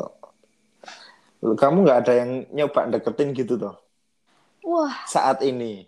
Lu, 1.44 1.52
kamu 1.52 1.85
nggak 1.85 1.98
ada 2.09 2.12
yang 2.24 2.48
nyoba 2.56 2.89
deketin 2.89 3.36
gitu 3.36 3.60
toh 3.60 3.76
Wah, 4.64 5.05
saat 5.05 5.44
ini 5.44 5.85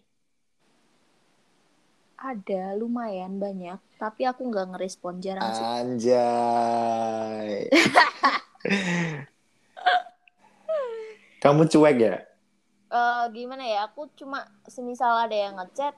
ada 2.27 2.75
lumayan 2.75 3.39
banyak, 3.39 3.79
tapi 4.03 4.27
aku 4.27 4.51
nggak 4.51 4.75
ngerespon 4.75 5.23
jarang 5.23 5.47
sih. 5.55 5.63
Anjay. 5.63 7.51
Kamu 11.47 11.71
cuek 11.71 11.99
ya? 12.03 12.27
Eh, 12.91 13.25
gimana 13.31 13.63
ya? 13.63 13.87
Aku 13.87 14.11
cuma 14.19 14.51
semisal 14.67 15.15
ada 15.15 15.37
yang 15.37 15.55
ngechat, 15.55 15.95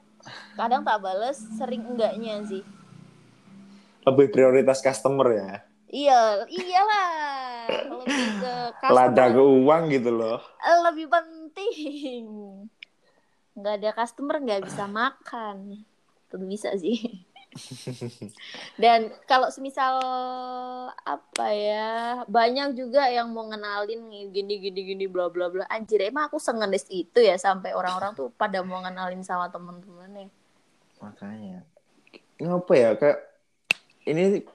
kadang 0.53 0.85
tak 0.85 1.01
bales, 1.01 1.41
sering 1.57 1.81
enggaknya 1.81 2.45
sih. 2.45 2.61
Lebih 4.05 4.29
prioritas 4.29 4.85
customer 4.85 5.33
ya? 5.33 5.65
Iya, 5.89 6.45
iyalah. 6.45 7.65
Lebih 7.89 8.25
ke 8.37 8.53
Lada 8.93 9.25
customer. 9.25 9.33
ke 9.33 9.43
uang 9.65 9.83
gitu 9.89 10.11
loh. 10.13 10.37
lebih 10.85 11.09
penting. 11.09 12.25
Nggak 13.57 13.73
ada 13.81 13.89
customer 13.97 14.37
nggak 14.37 14.69
bisa 14.69 14.85
makan. 14.85 15.88
Tentu 16.29 16.45
bisa 16.45 16.69
sih. 16.77 17.25
Dan 18.81 19.09
kalau 19.25 19.49
semisal 19.49 19.97
apa 20.93 21.47
ya, 21.49 22.21
banyak 22.29 22.77
juga 22.77 23.09
yang 23.09 23.33
mau 23.33 23.49
ngenalin 23.49 24.29
gini 24.29 24.61
gini 24.61 24.81
gini 24.93 25.05
bla 25.09 25.33
bla 25.33 25.49
bla. 25.49 25.65
Anjir, 25.67 26.05
emang 26.05 26.29
aku 26.29 26.37
sengenis 26.37 26.85
itu 26.93 27.19
ya 27.19 27.35
sampai 27.41 27.73
orang-orang 27.73 28.13
tuh 28.13 28.29
pada 28.37 28.61
mau 28.61 28.79
ngenalin 28.85 29.25
sama 29.25 29.49
temen-temennya. 29.49 30.29
Makanya. 31.01 31.65
Ngapa 32.39 32.73
ya? 32.77 32.89
Kayak 32.95 33.19
ini 34.05 34.45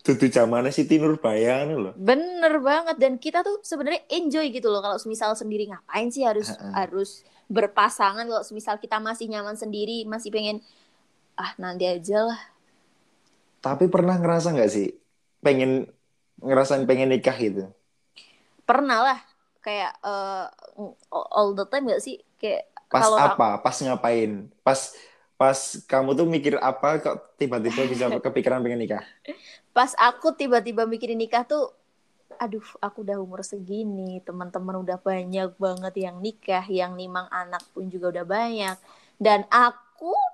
dudu 0.00 0.26
zamannya 0.32 0.72
Siti 0.72 0.96
Nurbaya 0.96 1.68
nih 1.68 1.76
loh. 1.76 1.92
Bener 1.98 2.56
banget 2.62 2.96
dan 2.96 3.20
kita 3.20 3.44
tuh 3.44 3.60
sebenarnya 3.60 4.00
enjoy 4.08 4.48
gitu 4.48 4.72
loh 4.72 4.80
kalau 4.80 4.96
semisal 4.96 5.36
sendiri 5.36 5.68
ngapain 5.68 6.08
sih 6.08 6.24
harus 6.24 6.48
harus 6.72 7.26
berpasangan 7.50 8.24
kalau 8.24 8.44
semisal 8.46 8.78
kita 8.80 8.96
masih 9.02 9.28
nyaman 9.28 9.58
sendiri 9.58 10.06
masih 10.06 10.32
pengen 10.32 10.64
ah 11.42 11.50
nanti 11.62 11.84
aja 11.94 12.18
lah 12.28 12.40
Tapi 13.64 13.84
pernah 13.94 14.16
ngerasa 14.20 14.48
nggak 14.56 14.70
sih? 14.76 14.86
Pengen 15.44 15.70
ngerasain 16.46 16.84
pengen 16.88 17.08
nikah 17.12 17.36
gitu? 17.44 17.62
pernah 18.68 18.98
lah 19.02 19.18
kayak 19.64 19.92
eh, 20.04 20.44
all 21.36 21.52
the 21.58 21.64
time 21.68 21.90
gak 21.90 22.02
sih 22.02 22.16
kayak 22.40 22.70
Pas 22.90 23.08
kalau 23.14 23.18
apa? 23.24 23.62
Pas 23.64 23.76
ngapain? 23.84 24.30
Pas 24.66 24.80
pas 25.40 25.58
kamu 25.90 26.10
tuh 26.18 26.26
mikir 26.34 26.54
apa 26.60 27.00
kok 27.00 27.16
tiba-tiba 27.40 27.82
bisa 27.88 28.04
kepikiran 28.24 28.60
pengen 28.64 28.80
nikah? 28.82 29.02
pas 29.76 29.92
aku 29.98 30.34
tiba-tiba 30.34 30.82
mikirin 30.86 31.18
nikah 31.18 31.42
tuh 31.46 31.70
aduh 32.40 32.64
aku 32.80 33.04
udah 33.06 33.18
umur 33.20 33.40
segini 33.44 34.22
teman-teman 34.26 34.80
udah 34.84 34.98
banyak 35.02 35.50
banget 35.60 35.94
yang 36.04 36.16
nikah 36.24 36.64
yang 36.70 36.92
nimang 37.00 37.28
anak 37.30 37.62
pun 37.74 37.84
juga 37.92 38.06
udah 38.14 38.26
banyak 38.26 38.76
dan 39.20 39.44
aku 39.52 39.89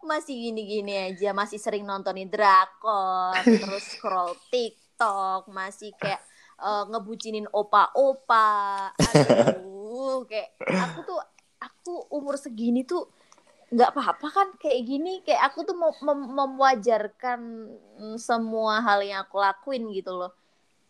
masih 0.06 0.34
gini-gini 0.51 1.10
aja 1.10 1.34
masih 1.34 1.59
sering 1.59 1.82
nontonin 1.82 2.30
drakor 2.30 3.34
terus 3.62 3.82
scroll 3.82 4.38
TikTok 4.48 5.51
masih 5.51 5.90
kayak 5.98 6.22
eh, 6.62 6.84
ngebucinin 6.90 7.51
opa-opa. 7.51 8.90
Aduh 8.94 10.22
kayak 10.30 10.55
aku 10.70 10.98
tuh 11.02 11.18
aku 11.59 11.93
umur 12.14 12.38
segini 12.38 12.86
tuh 12.86 13.10
nggak 13.66 13.90
apa-apa 13.98 14.28
kan 14.30 14.48
kayak 14.62 14.86
gini 14.86 15.26
kayak 15.26 15.51
aku 15.51 15.66
tuh 15.66 15.74
mau 15.74 15.90
mem- 16.06 16.30
mewajarkan 16.38 17.40
mm, 17.98 18.16
semua 18.22 18.78
hal 18.78 19.02
yang 19.02 19.26
aku 19.26 19.43
lakuin 19.43 19.90
gitu 19.90 20.14
loh. 20.14 20.30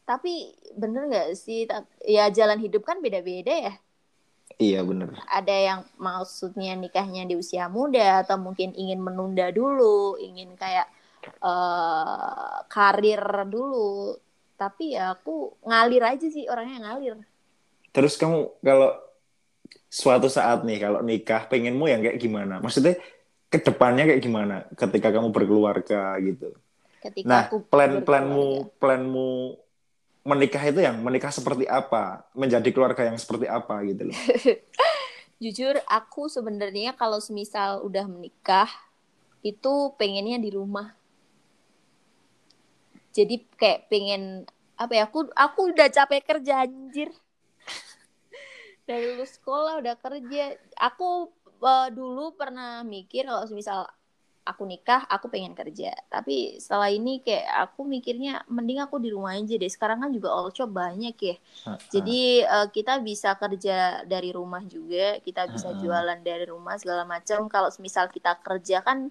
Tapi 0.05 0.53
bener 0.77 1.09
nggak 1.09 1.29
sih 1.35 1.65
ya 2.05 2.29
jalan 2.29 2.61
hidup 2.61 2.85
kan 2.85 3.01
beda-beda 3.01 3.73
ya 3.73 3.75
Iya 4.57 4.81
bener. 4.87 5.13
ada 5.29 5.53
yang 5.53 5.81
maksudnya 6.01 6.73
nikahnya 6.79 7.29
di 7.29 7.37
usia 7.37 7.69
muda 7.69 8.25
atau 8.25 8.41
mungkin 8.41 8.73
ingin 8.73 9.03
menunda 9.05 9.53
dulu 9.53 10.17
ingin 10.17 10.57
kayak 10.57 10.89
eh 11.27 12.57
karir 12.71 13.21
dulu 13.51 14.17
tapi 14.57 14.97
ya 14.97 15.13
aku 15.13 15.53
ngalir 15.67 16.01
aja 16.01 16.27
sih 16.31 16.49
orangnya 16.49 16.89
ngalir 16.89 17.21
Terus 17.97 18.21
kamu 18.21 18.61
kalau 18.61 18.93
suatu 19.89 20.29
saat 20.29 20.61
nih 20.69 20.79
kalau 20.85 21.01
nikah 21.01 21.49
pengenmu 21.49 21.89
yang 21.89 22.05
kayak 22.05 22.21
gimana? 22.21 22.61
Maksudnya 22.61 23.01
ke 23.49 23.57
depannya 23.65 24.05
kayak 24.05 24.21
gimana 24.21 24.57
ketika 24.77 25.09
kamu 25.09 25.33
berkeluarga 25.33 26.21
gitu? 26.21 26.53
ketika 27.01 27.29
Nah, 27.29 27.43
aku 27.49 27.65
plan 27.65 28.05
planmu 28.05 28.69
planmu 28.77 29.57
menikah 30.27 30.63
itu 30.67 30.83
yang 30.83 30.99
menikah 30.99 31.31
seperti 31.31 31.71
apa? 31.71 32.27
Menjadi 32.35 32.67
keluarga 32.75 33.07
yang 33.07 33.15
seperti 33.15 33.47
apa 33.47 33.79
gitu 33.87 34.11
loh. 34.11 34.19
Jujur 35.43 35.79
aku 35.87 36.27
sebenarnya 36.27 36.99
kalau 36.99 37.23
semisal 37.23 37.87
udah 37.87 38.11
menikah 38.11 38.67
itu 39.47 39.95
pengennya 39.95 40.43
di 40.43 40.51
rumah. 40.51 40.99
Jadi 43.15 43.47
kayak 43.55 43.87
pengen 43.87 44.45
apa 44.75 44.93
ya? 44.93 45.07
Aku 45.07 45.31
aku 45.31 45.71
udah 45.71 45.87
capek 45.89 46.27
kerja 46.27 46.67
anjir. 46.67 47.15
Dari 48.89 49.15
lulus 49.15 49.39
sekolah 49.39 49.79
udah 49.79 49.95
kerja. 50.03 50.59
Aku 50.75 51.31
eh, 51.63 51.89
dulu 51.95 52.35
pernah 52.35 52.83
mikir 52.83 53.31
kalau 53.31 53.47
semisal 53.47 53.87
aku 54.47 54.63
nikah 54.63 55.03
aku 55.11 55.27
pengen 55.27 55.53
kerja. 55.59 55.91
Tapi 56.07 56.63
setelah 56.63 56.89
ini 56.89 57.19
kayak 57.19 57.67
aku 57.67 57.83
mikirnya 57.83 58.47
mending 58.47 58.79
aku 58.79 59.03
di 59.03 59.11
rumah 59.11 59.35
aja 59.35 59.59
deh. 59.59 59.67
Sekarang 59.67 60.07
kan 60.07 60.15
juga 60.15 60.31
all 60.31 60.55
job 60.55 60.71
banyak 60.71 61.17
ya. 61.19 61.37
Jadi 61.91 62.47
uh, 62.47 62.71
kita 62.71 63.03
bisa 63.03 63.35
kerja 63.35 64.07
dari 64.07 64.31
rumah 64.31 64.63
juga. 64.65 65.19
Kita 65.19 65.51
bisa 65.51 65.75
jualan 65.75 66.23
dari 66.23 66.47
rumah 66.47 66.79
segala 66.79 67.03
macam. 67.03 67.51
Kalau 67.51 67.69
misal 67.83 68.07
kita 68.07 68.39
kerja 68.39 68.87
kan 68.87 69.11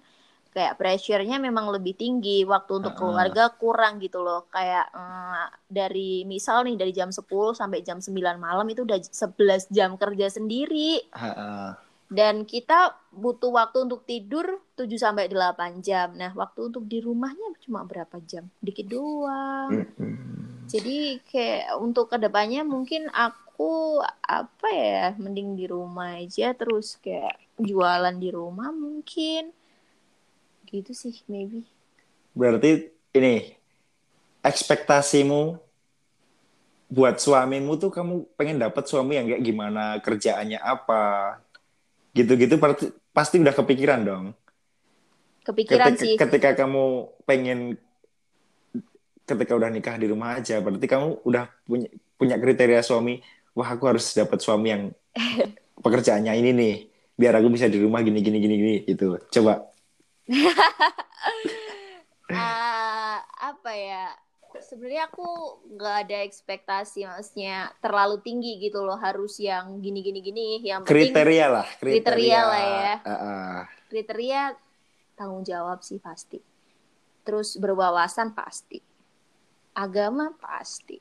kayak 0.56 0.80
pressure-nya 0.80 1.36
memang 1.36 1.68
lebih 1.68 1.92
tinggi. 2.00 2.48
Waktu 2.48 2.80
untuk 2.80 2.96
keluarga 2.96 3.52
kurang 3.52 4.00
gitu 4.00 4.24
loh. 4.24 4.48
Kayak 4.48 4.88
eh, 4.96 5.46
dari 5.68 6.24
misal 6.24 6.64
nih 6.64 6.80
dari 6.80 6.96
jam 6.96 7.12
10 7.12 7.28
sampai 7.52 7.84
jam 7.84 8.00
9 8.00 8.40
malam 8.40 8.64
itu 8.72 8.88
udah 8.88 8.96
11 8.96 9.68
jam 9.68 10.00
kerja 10.00 10.32
sendiri. 10.32 11.12
Ha-ha. 11.12 11.85
Dan 12.06 12.46
kita 12.46 12.94
butuh 13.10 13.50
waktu 13.50 13.82
untuk 13.82 14.06
tidur 14.06 14.62
7 14.78 14.86
sampai 14.94 15.26
8 15.26 15.82
jam. 15.82 16.14
Nah, 16.14 16.30
waktu 16.38 16.70
untuk 16.70 16.86
di 16.86 17.02
rumahnya 17.02 17.58
cuma 17.66 17.82
berapa 17.82 18.22
jam? 18.22 18.46
Dikit 18.62 18.86
doang. 18.86 19.90
Jadi 20.70 21.22
kayak 21.26 21.78
untuk 21.78 22.10
ke 22.10 22.18
depannya 22.18 22.62
mungkin 22.62 23.10
aku 23.10 24.02
apa 24.22 24.68
ya, 24.70 25.04
mending 25.18 25.58
di 25.58 25.66
rumah 25.66 26.18
aja 26.18 26.54
terus 26.54 26.98
kayak 27.02 27.38
jualan 27.58 28.14
di 28.14 28.30
rumah 28.30 28.70
mungkin. 28.70 29.50
Gitu 30.66 30.94
sih, 30.94 31.22
maybe. 31.26 31.66
Berarti 32.34 32.90
ini 33.14 33.54
ekspektasimu 34.46 35.58
buat 36.86 37.18
suamimu 37.18 37.74
tuh 37.82 37.90
kamu 37.90 38.38
pengen 38.38 38.62
dapat 38.62 38.86
suami 38.86 39.18
yang 39.18 39.26
kayak 39.26 39.42
gimana, 39.42 39.98
kerjaannya 39.98 40.62
apa, 40.62 41.42
gitu-gitu 42.16 42.56
pasti, 42.56 42.86
pasti 43.12 43.36
udah 43.38 43.52
kepikiran 43.52 44.00
dong. 44.02 44.24
Kepikiran 45.44 45.94
Ketika, 45.94 46.02
sih. 46.02 46.14
ketika 46.18 46.50
kamu 46.64 47.12
pengen 47.28 47.78
ketika 49.26 49.52
udah 49.58 49.70
nikah 49.70 49.94
di 49.98 50.06
rumah 50.08 50.38
aja, 50.38 50.58
berarti 50.62 50.86
kamu 50.86 51.22
udah 51.26 51.44
punya 51.66 51.88
punya 52.16 52.36
kriteria 52.40 52.80
suami, 52.80 53.20
wah 53.52 53.68
aku 53.68 53.84
harus 53.90 54.06
dapat 54.14 54.38
suami 54.40 54.68
yang 54.72 54.82
pekerjaannya 55.84 56.32
ini 56.40 56.50
nih, 56.56 56.74
biar 57.14 57.38
aku 57.38 57.52
bisa 57.52 57.68
di 57.68 57.78
rumah 57.78 58.00
gini 58.02 58.22
gini 58.22 58.38
gini 58.40 58.54
gini 58.56 58.74
gitu. 58.88 59.20
Coba. 59.30 59.66
Ah, 62.26 63.22
apa 63.38 63.70
ya? 63.70 64.10
Sebenarnya 64.66 65.06
aku 65.06 65.26
nggak 65.78 65.96
ada 66.06 66.18
ekspektasi, 66.26 67.06
maksudnya 67.06 67.70
terlalu 67.78 68.18
tinggi 68.18 68.58
gitu 68.58 68.82
loh, 68.82 68.98
harus 68.98 69.38
yang 69.38 69.78
gini 69.78 70.02
gini 70.02 70.18
gini. 70.18 70.46
Yang 70.66 70.90
penting 70.90 71.14
Kriteria 71.14 71.46
lah, 71.46 71.66
kriteria, 71.78 72.02
kriteria 72.02 72.40
lah 72.42 72.62
ya. 72.66 72.94
Ah, 72.98 73.12
ah. 73.14 73.56
kriteria 73.86 74.40
tanggung 75.14 75.46
jawab 75.46 75.86
sih 75.86 76.02
pasti. 76.02 76.42
Terus 77.22 77.54
berwawasan 77.62 78.34
pasti. 78.34 78.82
Agama 79.78 80.34
pasti. 80.34 80.98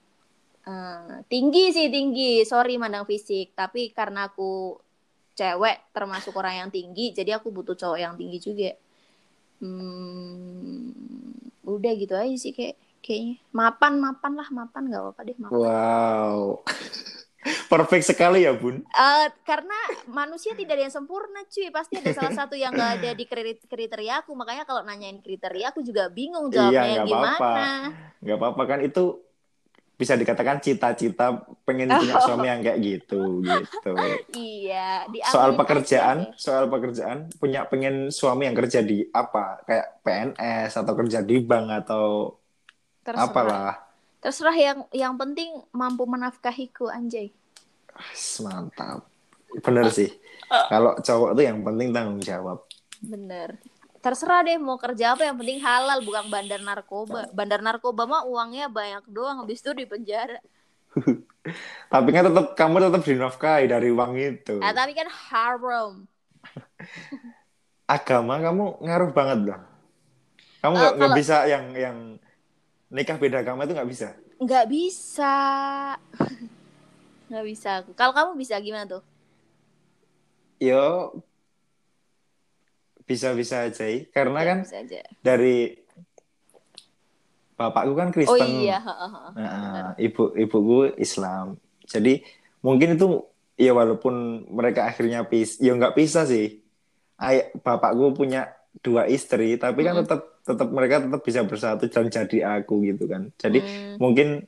Eh, 0.66 1.18
tinggi 1.30 1.70
sih 1.70 1.94
tinggi, 1.94 2.42
sorry 2.42 2.82
mandang 2.82 3.06
fisik, 3.06 3.54
tapi 3.54 3.94
karena 3.94 4.30
aku 4.30 4.78
cewek 5.38 5.94
termasuk 5.94 6.34
orang 6.34 6.66
yang 6.66 6.70
tinggi, 6.74 7.14
jadi 7.14 7.38
aku 7.38 7.54
butuh 7.54 7.78
cowok 7.78 8.00
yang 8.02 8.18
tinggi 8.18 8.42
juga. 8.42 8.72
Hmm, 9.62 10.90
udah 11.66 11.94
gitu 11.98 12.18
aja 12.18 12.34
sih 12.34 12.50
kayak 12.54 12.78
kayaknya 13.06 13.38
mapan 13.52 14.02
mapan 14.02 14.34
lah 14.34 14.50
mapan 14.50 14.82
nggak 14.90 15.02
apa-apa 15.06 15.22
deh 15.22 15.38
mapan. 15.38 15.54
Wow. 15.54 16.40
Perfect 17.70 18.10
sekali 18.10 18.42
ya, 18.42 18.58
Bun. 18.58 18.82
Eh, 18.82 19.28
karena 19.46 19.78
manusia 20.10 20.58
tidak 20.58 20.82
ada 20.82 20.90
yang 20.90 20.96
sempurna 20.96 21.46
cuy 21.46 21.70
pasti 21.70 22.02
ada 22.02 22.10
salah 22.10 22.34
satu 22.42 22.58
yang 22.58 22.74
nggak 22.74 22.92
ada 23.00 23.10
di 23.14 23.24
kri- 23.24 23.62
kriteria 23.62 24.26
aku 24.26 24.34
makanya 24.34 24.66
kalau 24.66 24.82
nanyain 24.82 25.22
kriteria 25.22 25.70
aku 25.70 25.86
juga 25.86 26.10
bingung 26.10 26.50
Iya, 26.50 26.58
jawabnya 26.58 26.82
nggak 26.82 27.06
gimana 27.06 27.38
apa-apa. 27.38 27.66
Nggak 28.18 28.38
apa-apa 28.42 28.64
kan 28.66 28.80
itu 28.82 29.04
bisa 29.96 30.18
dikatakan 30.18 30.60
cita-cita 30.60 31.26
pengen 31.64 31.88
punya 31.88 32.18
Oh. 32.18 32.24
suami 32.28 32.50
yang 32.50 32.60
kayak 32.60 32.80
gitu 32.82 33.22
gitu. 33.40 33.94
iya 34.34 35.06
Soal 35.30 35.54
aja 35.54 35.60
pekerjaan, 35.62 36.18
deh. 36.26 36.36
soal 36.36 36.66
pekerjaan 36.66 37.30
punya 37.38 37.64
pengen 37.64 38.10
suami 38.10 38.50
yang 38.50 38.58
kerja 38.58 38.82
di 38.82 39.06
apa? 39.08 39.62
Kayak 39.64 39.88
PNS 40.02 40.72
atau 40.76 40.94
kerja 40.98 41.22
di 41.22 41.38
bank 41.40 41.66
atau 41.86 42.06
terserah 43.06 43.30
apalah. 43.30 43.74
terserah 44.18 44.56
yang 44.56 44.80
yang 44.92 45.14
penting 45.14 45.54
mampu 45.72 46.04
menafkahiku 46.04 46.90
anjay 46.90 47.30
Mantap. 48.42 49.08
Bener 49.58 49.88
sih. 49.88 50.12
Kalau 50.68 50.98
cowok 50.98 51.32
tuh 51.32 51.44
yang 51.44 51.62
penting 51.62 51.90
tanggung 51.92 52.20
jawab. 52.20 52.66
bener 52.98 53.56
terserah 53.98 54.42
deh 54.42 54.56
mau 54.56 54.76
kerja 54.76 55.14
apa 55.14 55.24
yang 55.24 55.36
penting 55.36 55.58
halal 55.60 55.98
bukan 56.00 56.26
bandar 56.28 56.58
narkoba 56.60 57.26
bandar 57.32 57.60
narkoba 57.60 58.06
mah 58.06 58.24
uangnya 58.24 58.66
banyak 58.68 59.02
doang 59.08 59.40
habis 59.40 59.60
itu 59.60 59.72
di 59.72 59.84
penjara 59.84 60.38
Tapi 61.92 62.10
kan 62.10 62.24
tetap 62.24 62.54
kamu 62.54 62.76
tetap 62.84 63.02
dinafkahi 63.02 63.66
dari 63.68 63.90
uang 63.90 64.14
itu. 64.16 64.58
nah, 64.58 64.72
tapi 64.72 64.94
kan 64.94 65.06
haram 65.08 66.06
agama 67.88 68.40
kamu 68.40 68.64
ngaruh 68.80 69.12
banget 69.12 69.40
loh. 69.46 69.62
Kamu 70.60 70.72
Eh, 70.72 70.80
nggak 70.80 70.92
nggak 70.92 71.06
kalau- 71.06 71.18
bisa 71.18 71.38
yang 71.46 71.66
yang 71.72 71.98
nikah 72.96 73.20
beda 73.20 73.44
agama 73.44 73.68
itu 73.68 73.76
nggak 73.76 73.90
bisa. 73.92 74.08
nggak 74.40 74.66
bisa 74.72 75.36
nggak 77.30 77.46
bisa 77.46 77.72
kalau 78.00 78.14
kamu 78.16 78.32
bisa 78.40 78.56
gimana 78.64 78.88
tuh 78.88 79.04
Yo 80.56 81.12
bisa-bisa 83.04 83.68
aja 83.68 83.86
karena 84.10 84.40
Ya, 84.42 84.48
kan 84.48 84.58
bisa 84.64 84.78
aja 84.82 85.02
dari 85.22 85.78
bapakku 87.56 87.94
kan 87.96 88.10
oh 88.12 88.16
Kristen, 88.16 88.50
iya 88.66 88.80
heeh, 88.84 89.10
heeh. 89.12 89.32
Nah, 89.36 89.88
ibu 89.96 90.36
ibuku 90.36 90.96
Islam. 91.00 91.56
Jadi 91.88 92.20
mungkin 92.60 93.00
itu 93.00 93.24
ya 93.56 93.72
walaupun 93.72 94.48
mereka 94.52 94.88
akhirnya 94.92 95.24
pis, 95.24 95.56
ya 95.64 95.72
nggak 95.72 95.96
pisah 95.96 96.28
sih. 96.28 96.60
Ay, 97.16 97.48
bapakku 97.64 98.12
punya 98.12 98.52
dua 98.84 99.08
istri, 99.08 99.56
tapi 99.56 99.88
kan 99.88 99.96
Mm. 99.96 100.00
tetap 100.04 100.35
tetap 100.46 100.70
mereka 100.70 101.02
tetap 101.02 101.22
bisa 101.26 101.42
bersatu 101.42 101.90
dan 101.90 102.06
jadi 102.08 102.62
aku 102.62 102.86
gitu 102.86 103.10
kan. 103.10 103.34
Jadi 103.36 103.60
Hmm. 103.66 103.98
mungkin 103.98 104.46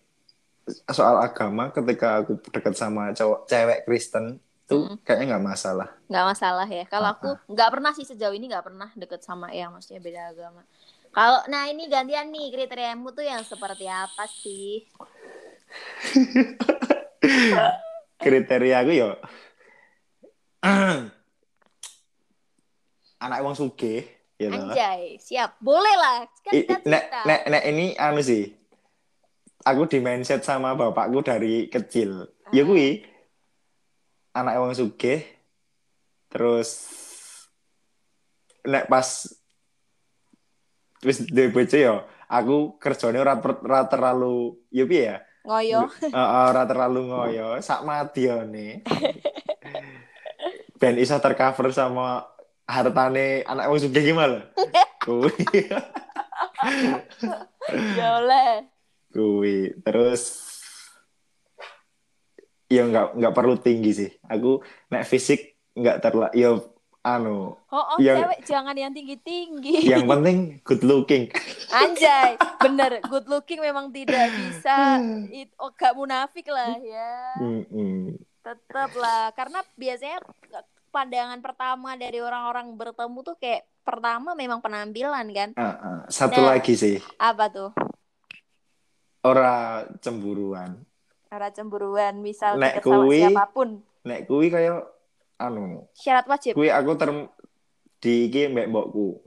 soal 0.91 1.17
agama 1.17 1.71
ketika 1.71 2.21
aku 2.21 2.37
dekat 2.51 2.75
sama 2.75 3.15
cowok 3.15 3.47
cewek 3.47 3.83
Kristen 3.83 4.39
tuh 4.67 4.83
Mm. 4.83 4.99
kayaknya 4.99 5.25
nggak 5.31 5.45
masalah. 5.47 5.87
nggak 6.11 6.25
masalah 6.27 6.67
ya 6.67 6.83
kalau 6.85 7.07
aku 7.07 7.39
nggak 7.47 7.71
pernah 7.71 7.91
sih 7.95 8.03
sejauh 8.03 8.35
ini 8.35 8.51
nggak 8.51 8.67
pernah 8.67 8.91
deket 8.93 9.23
sama 9.23 9.47
yang 9.55 9.71
maksudnya 9.71 10.03
beda 10.03 10.21
agama 10.27 10.61
kalau 11.15 11.39
nah 11.47 11.71
ini 11.71 11.87
gantian 11.87 12.27
nih 12.27 12.51
kriteriamu 12.51 13.15
tuh 13.15 13.23
yang 13.23 13.47
seperti 13.47 13.87
apa 13.87 14.27
sih 14.27 14.83
Kriteria 18.19 18.83
aku 18.83 18.91
yo 18.91 19.15
anak 23.23 23.39
wong 23.39 23.55
sugih 23.55 24.03
ya 24.37 24.47
anjay 24.53 25.17
siap. 25.17 25.57
Boleh 25.57 25.95
lah 25.97 26.17
kan 26.45 26.53
kita 26.53 26.73
nek, 26.85 27.03
nek, 27.25 27.41
nek 27.49 27.63
ini 27.65 27.85
anu 27.97 28.21
sih 28.21 28.53
aku 29.65 29.89
di 29.89 29.97
mindset 29.99 30.45
sama 30.45 30.77
bapakku 30.77 31.25
dari 31.25 31.67
kecil. 31.67 32.29
Ya 32.53 32.63
Ah. 32.63 32.65
kuwi 32.65 33.03
anak 34.31 34.55
wong 34.61 34.71
sugih 34.77 35.25
terus 36.29 36.85
nek 38.63 38.85
pas 38.87 39.25
wis 41.01 41.23
duwe 41.25 41.49
bojo 41.49 41.77
ya 41.77 42.05
aku 42.27 42.77
kerjane 42.77 43.17
ora 43.17 43.39
ora 43.41 43.81
terlalu 43.89 44.55
ya 44.69 44.85
piye 44.85 45.03
ya? 45.11 45.17
Ngoyo. 45.47 45.87
Heeh, 46.15 46.43
ora 46.51 46.63
terlalu 46.67 47.07
ngoyo 47.07 47.57
sak 47.63 47.81
madione 47.87 48.83
ben 50.79 50.95
iso 51.01 51.17
tercover 51.17 51.73
sama 51.73 52.21
hartane 52.67 53.47
anak 53.47 53.71
wong 53.71 53.79
sugih 53.79 54.03
gimana 54.11 54.43
kuwi. 54.99 55.31
Boleh 57.95 58.53
kuwi. 59.15 59.57
Terus 59.81 60.21
ya 62.67 62.83
nggak 62.83 63.15
nggak 63.15 63.33
perlu 63.35 63.55
tinggi 63.55 63.91
sih. 63.95 64.09
Aku 64.27 64.59
nek 64.91 65.07
fisik 65.07 65.55
nggak 65.73 66.03
terlalu 66.03 66.35
ya 66.35 66.51
anu 67.07 67.55
oh, 67.55 67.85
oh 67.95 67.97
Yang- 68.03 68.19
cewek 68.19 68.39
jangan 68.43 68.75
yang 68.75 68.91
tinggi 68.91 69.15
tinggi 69.23 69.87
yang 69.87 70.03
penting 70.03 70.59
good 70.67 70.83
looking. 70.83 71.31
Anjay 71.71 72.35
bener. 72.59 72.99
Good 73.11 73.27
looking 73.31 73.63
memang 73.63 73.95
tidak 73.95 74.27
bisa. 74.33 74.99
It, 75.31 75.53
oh, 75.61 75.71
gak 75.71 75.95
munafik 75.95 76.47
lah 76.51 76.75
ya. 76.81 77.37
Mm-mm. 77.39 78.17
tetap 78.43 78.95
lah 78.95 79.35
karena 79.35 79.59
biasanya 79.75 80.23
pandangan 80.97 81.37
pertama 81.37 81.93
dari 81.93 82.17
orang-orang 82.17 82.73
bertemu 82.73 83.19
tuh 83.21 83.37
kayak 83.37 83.69
pertama 83.85 84.33
memang 84.33 84.57
penampilan 84.57 85.29
kan? 85.29 85.49
Ah, 85.53 85.77
ah. 85.77 85.99
satu 86.09 86.41
Nah. 86.41 86.57
lagi 86.57 86.73
sih. 86.73 86.97
apa 87.15 87.45
tuh? 87.47 87.69
Ora 89.21 89.85
cemburuan. 89.99 90.81
Cara 91.27 91.51
cemburuan 91.51 92.17
misal 92.17 92.57
Nek 92.57 92.81
kuwi- 92.81 93.21
siapa 93.21 93.45
pun. 93.47 93.83
nek 94.01 94.25
kuwi 94.25 94.47
kayak 94.47 94.87
anu. 95.37 95.85
Syarat 95.93 96.25
wajib. 96.25 96.55
Kuwi 96.55 96.71
aku 96.71 96.91
term 96.95 97.29
di 97.99 98.25
iki 98.25 98.47
mbek 98.47 98.65
mbokku. 98.67 99.21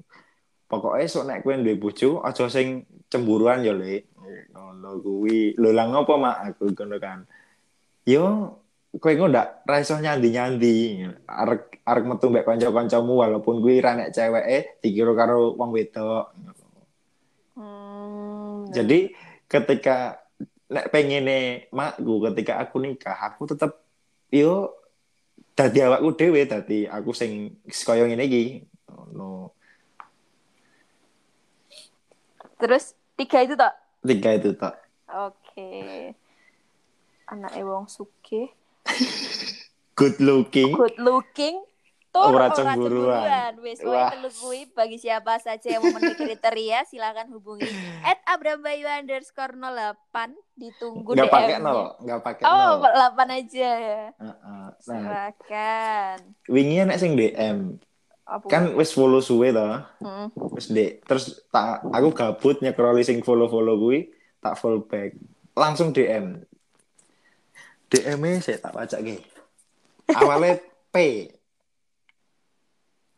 Pokoknya 0.67 1.07
sok 1.07 1.27
nek 1.27 1.43
kowe 1.43 1.55
duwe 1.55 1.77
bojo 1.77 2.23
aja 2.23 2.47
sing 2.49 2.83
cemburuan 3.07 3.61
ya 3.61 3.71
le 3.71 4.09
ngono 4.51 4.99
kuwi. 4.99 5.55
Lho 5.55 5.71
lah 5.71 5.87
ngopo 5.87 6.17
mak? 6.17 6.37
Aku 6.49 6.73
ngono 6.73 6.97
kan. 6.97 7.27
Yo 8.03 8.57
kowe 8.99 9.13
engko 9.15 9.31
ndak 9.31 9.63
ra 9.63 9.79
iso 9.79 9.95
nyandi-nyandi 10.03 10.75
arek 11.31 11.79
arek 11.87 12.05
metu 12.11 12.27
mbek 12.27 12.43
kanca-kancamu 12.43 13.23
walaupun 13.23 13.63
kuwi 13.63 13.79
ra 13.79 13.95
nek 13.95 14.11
ceweke 14.11 14.83
dikira 14.83 15.15
karo 15.15 15.55
wong 15.55 15.71
wedok. 15.71 16.35
Hmm, 17.55 18.67
jadi 18.75 19.15
ketika 19.47 20.19
nek 20.67 20.91
pengene 20.91 21.71
makku 21.71 22.19
ketika 22.31 22.59
aku 22.59 22.83
nikah 22.83 23.15
aku 23.31 23.47
tetep 23.47 23.79
yo 24.35 24.75
dadi 25.55 25.87
awakku 25.87 26.11
dhewe 26.19 26.43
dadi 26.47 26.91
aku 26.91 27.15
sing 27.15 27.63
kaya 27.87 28.11
ngene 28.11 28.27
iki. 28.27 28.67
No 29.15 29.55
Terus 32.61 32.93
tiga 33.17 33.41
itu 33.41 33.55
tak? 33.57 33.73
tiga 34.05 34.31
itu 34.37 34.53
tak 34.57 34.81
Oke. 35.11 36.15
Anak 37.27 37.55
wong 37.63 37.87
sugih, 37.91 38.51
good 39.99 40.17
looking 40.19 40.71
good 40.73 40.97
looking, 40.97 41.61
tur 42.09 42.29
Ora 42.29 42.49
ora 42.49 42.49
cemburuan. 42.51 43.53
Wis 43.61 43.79
kowe 43.79 43.93
Wah. 43.93 44.11
telu 44.11 44.31
kuwi 44.33 44.67
bagi 44.69 44.97
siapa 44.97 45.37
saja 45.37 45.69
yang 45.69 45.83
memenuhi 45.83 46.17
kriteria 46.17 46.83
silakan 46.85 47.31
hubungi 47.31 47.69
at 48.03 48.19
Abramayu 48.27 48.89
underscore 48.89 49.55
08 49.55 49.95
ditunggu 50.57 51.07
nggak 51.09 51.29
pakai 51.29 51.57
nol 51.59 51.95
nggak 51.99 52.21
pakai 52.21 52.43
Oh, 52.43 52.79
nol 52.79 52.91
8 53.15 53.31
aja 53.31 53.71
ya. 53.71 54.03
Heeh. 54.13 54.65
nah 54.67 54.71
Silakan. 54.81 56.19
wingi 56.47 56.83
nek 56.83 56.97
sing 56.97 57.15
DM 57.15 57.79
Apa? 58.25 58.47
kan 58.47 58.75
wis 58.75 58.91
follow 58.91 59.19
suwe 59.19 59.51
to 59.51 59.69
Mm. 59.99 60.27
wis 60.51 60.67
dek 60.67 61.03
terus 61.05 61.45
tak 61.49 61.83
aku 61.85 62.11
gabut 62.11 62.59
nyekroli 62.59 63.03
sing 63.03 63.21
follow 63.21 63.47
follow 63.47 63.77
kuwi 63.77 64.11
tak 64.39 64.55
follow 64.55 64.81
back 64.81 65.15
langsung 65.53 65.91
DM 65.91 66.43
DM 67.91 68.21
-nya 68.23 68.39
saya 68.39 68.59
tak 68.63 68.73
baca 68.73 68.97
ki 68.97 69.19
awalnya 70.15 70.63
P 70.89 70.97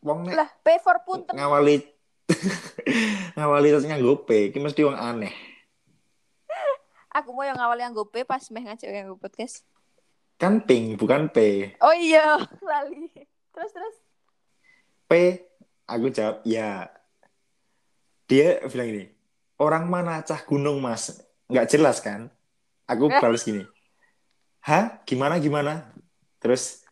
wong 0.03 0.27
nek 0.27 0.35
Lah, 0.35 0.51
pay 0.61 0.81
for 0.81 0.99
punten. 1.05 1.37
ngawali 1.37 1.85
ngawali 3.37 3.69
terus 3.71 3.87
nganggo 3.87 4.25
P 4.25 4.51
iki 4.51 4.59
mesti 4.59 4.83
wong 4.83 4.97
aneh 4.97 5.33
Aku 7.13 7.37
mau 7.37 7.45
yang 7.45 7.61
awalnya 7.61 7.93
yang 7.93 7.97
P 8.09 8.25
pas 8.25 8.41
meh 8.49 8.65
ngajak 8.65 8.89
yang 8.89 9.13
podcast. 9.21 9.69
kan 10.41 10.65
ping 10.65 10.97
bukan 10.97 11.29
P 11.29 11.69
Oh 11.79 11.93
iya, 11.93 12.41
lali. 12.69 13.13
Terus 13.53 13.71
terus. 13.71 13.97
P 15.07 15.13
aku 15.85 16.09
jawab 16.09 16.41
ya 16.43 16.89
dia 18.25 18.65
bilang 18.65 18.89
gini 18.89 19.05
orang 19.61 19.85
mana 19.85 20.25
cah 20.25 20.41
gunung 20.41 20.81
mas 20.81 21.21
nggak 21.53 21.69
jelas 21.69 22.01
kan 22.01 22.33
aku 22.89 23.13
balas 23.13 23.45
gini 23.45 23.69
hah? 24.67 25.03
Gimana 25.07 25.39
gimana? 25.43 25.91
Terus 26.39 26.83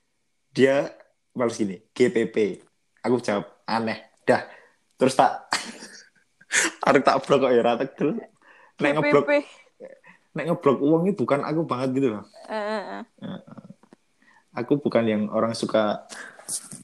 dia 0.51 0.91
balas 1.31 1.59
gini 1.59 1.79
GPP 1.95 2.67
aku 3.03 3.23
jawab 3.23 3.47
aneh. 3.67 4.11
Dah. 4.27 4.45
Terus 5.01 5.17
tak 5.17 5.49
Arek 6.87 7.07
tak 7.07 7.23
blok 7.25 7.47
kok 7.47 7.53
ya 7.55 7.63
rata 7.63 7.87
nek 8.81 8.93
ngeblok 8.97 9.25
nek 10.35 10.45
ngeblok 10.51 10.79
uang 10.81 11.03
ini 11.07 11.13
bukan 11.15 11.41
aku 11.45 11.61
banget 11.69 11.89
gitu 12.01 12.09
loh. 12.17 12.25
Eh. 12.49 13.05
aku 14.51 14.83
bukan 14.83 15.07
yang 15.07 15.23
orang 15.31 15.55
suka 15.55 16.11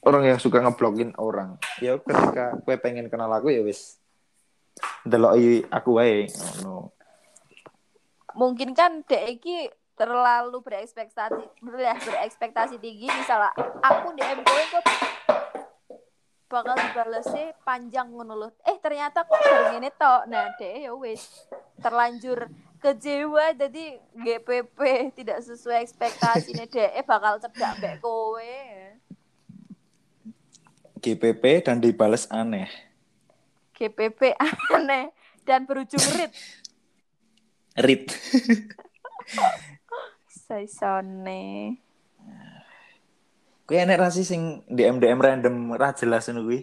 orang 0.07 0.23
yang 0.23 0.39
suka 0.39 0.63
ngeblokin 0.63 1.11
orang. 1.19 1.59
Ya 1.83 1.99
ketika 1.99 2.55
gue 2.63 2.75
pengen 2.79 3.11
kenal 3.11 3.27
aku 3.33 3.51
ya 3.51 3.61
wis 3.65 3.99
deloki 5.03 5.67
aku 5.67 5.99
wae 5.99 6.31
ngono. 6.31 6.95
Mungkin 8.37 8.77
kan 8.77 9.01
dek 9.03 9.41
iki 9.41 9.67
terlalu 9.97 10.61
berekspektasi 10.61 11.41
ya, 11.81 11.97
berekspektasi 11.97 12.77
tinggi 12.77 13.09
misalnya 13.09 13.49
aku 13.81 14.13
DM 14.13 14.45
kowe 14.45 14.63
kok 14.69 14.85
bakal 16.47 16.79
dibalesnya 16.79 17.51
panjang 17.65 18.07
ngono 18.07 18.33
lho. 18.37 18.49
Eh 18.63 18.79
ternyata 18.79 19.27
kok 19.27 19.35
baru 19.35 19.75
ngene 19.75 19.91
tok. 19.99 20.31
Nah, 20.31 20.55
dek 20.55 20.87
ya 20.87 20.95
wis 20.95 21.49
terlanjur 21.83 22.47
kecewa 22.79 23.51
jadi 23.51 23.99
GPP 24.15 24.79
tidak 25.17 25.43
sesuai 25.43 25.83
ekspektasi 25.83 26.55
nih 26.55 26.67
dek 26.71 27.03
bakal 27.03 27.41
cedak 27.41 27.81
mbek 27.81 27.95
kowe. 27.99 28.55
GPP 30.97 31.61
dan 31.65 31.77
dibales 31.77 32.25
aneh 32.33 32.65
GPP 33.77 34.33
aneh 34.73 35.13
dan 35.45 35.69
berujung 35.69 36.01
rit. 36.17 36.33
rit 37.77 38.09
Saisone. 40.47 41.41
gue 43.67 43.77
enek 43.83 43.99
rasi 44.03 44.21
sing 44.31 44.41
DM 44.75 44.95
DM 45.03 45.19
random 45.25 45.55
ra 45.81 45.89
jelas 45.99 46.23
ngono 46.27 46.41
kuwi 46.47 46.59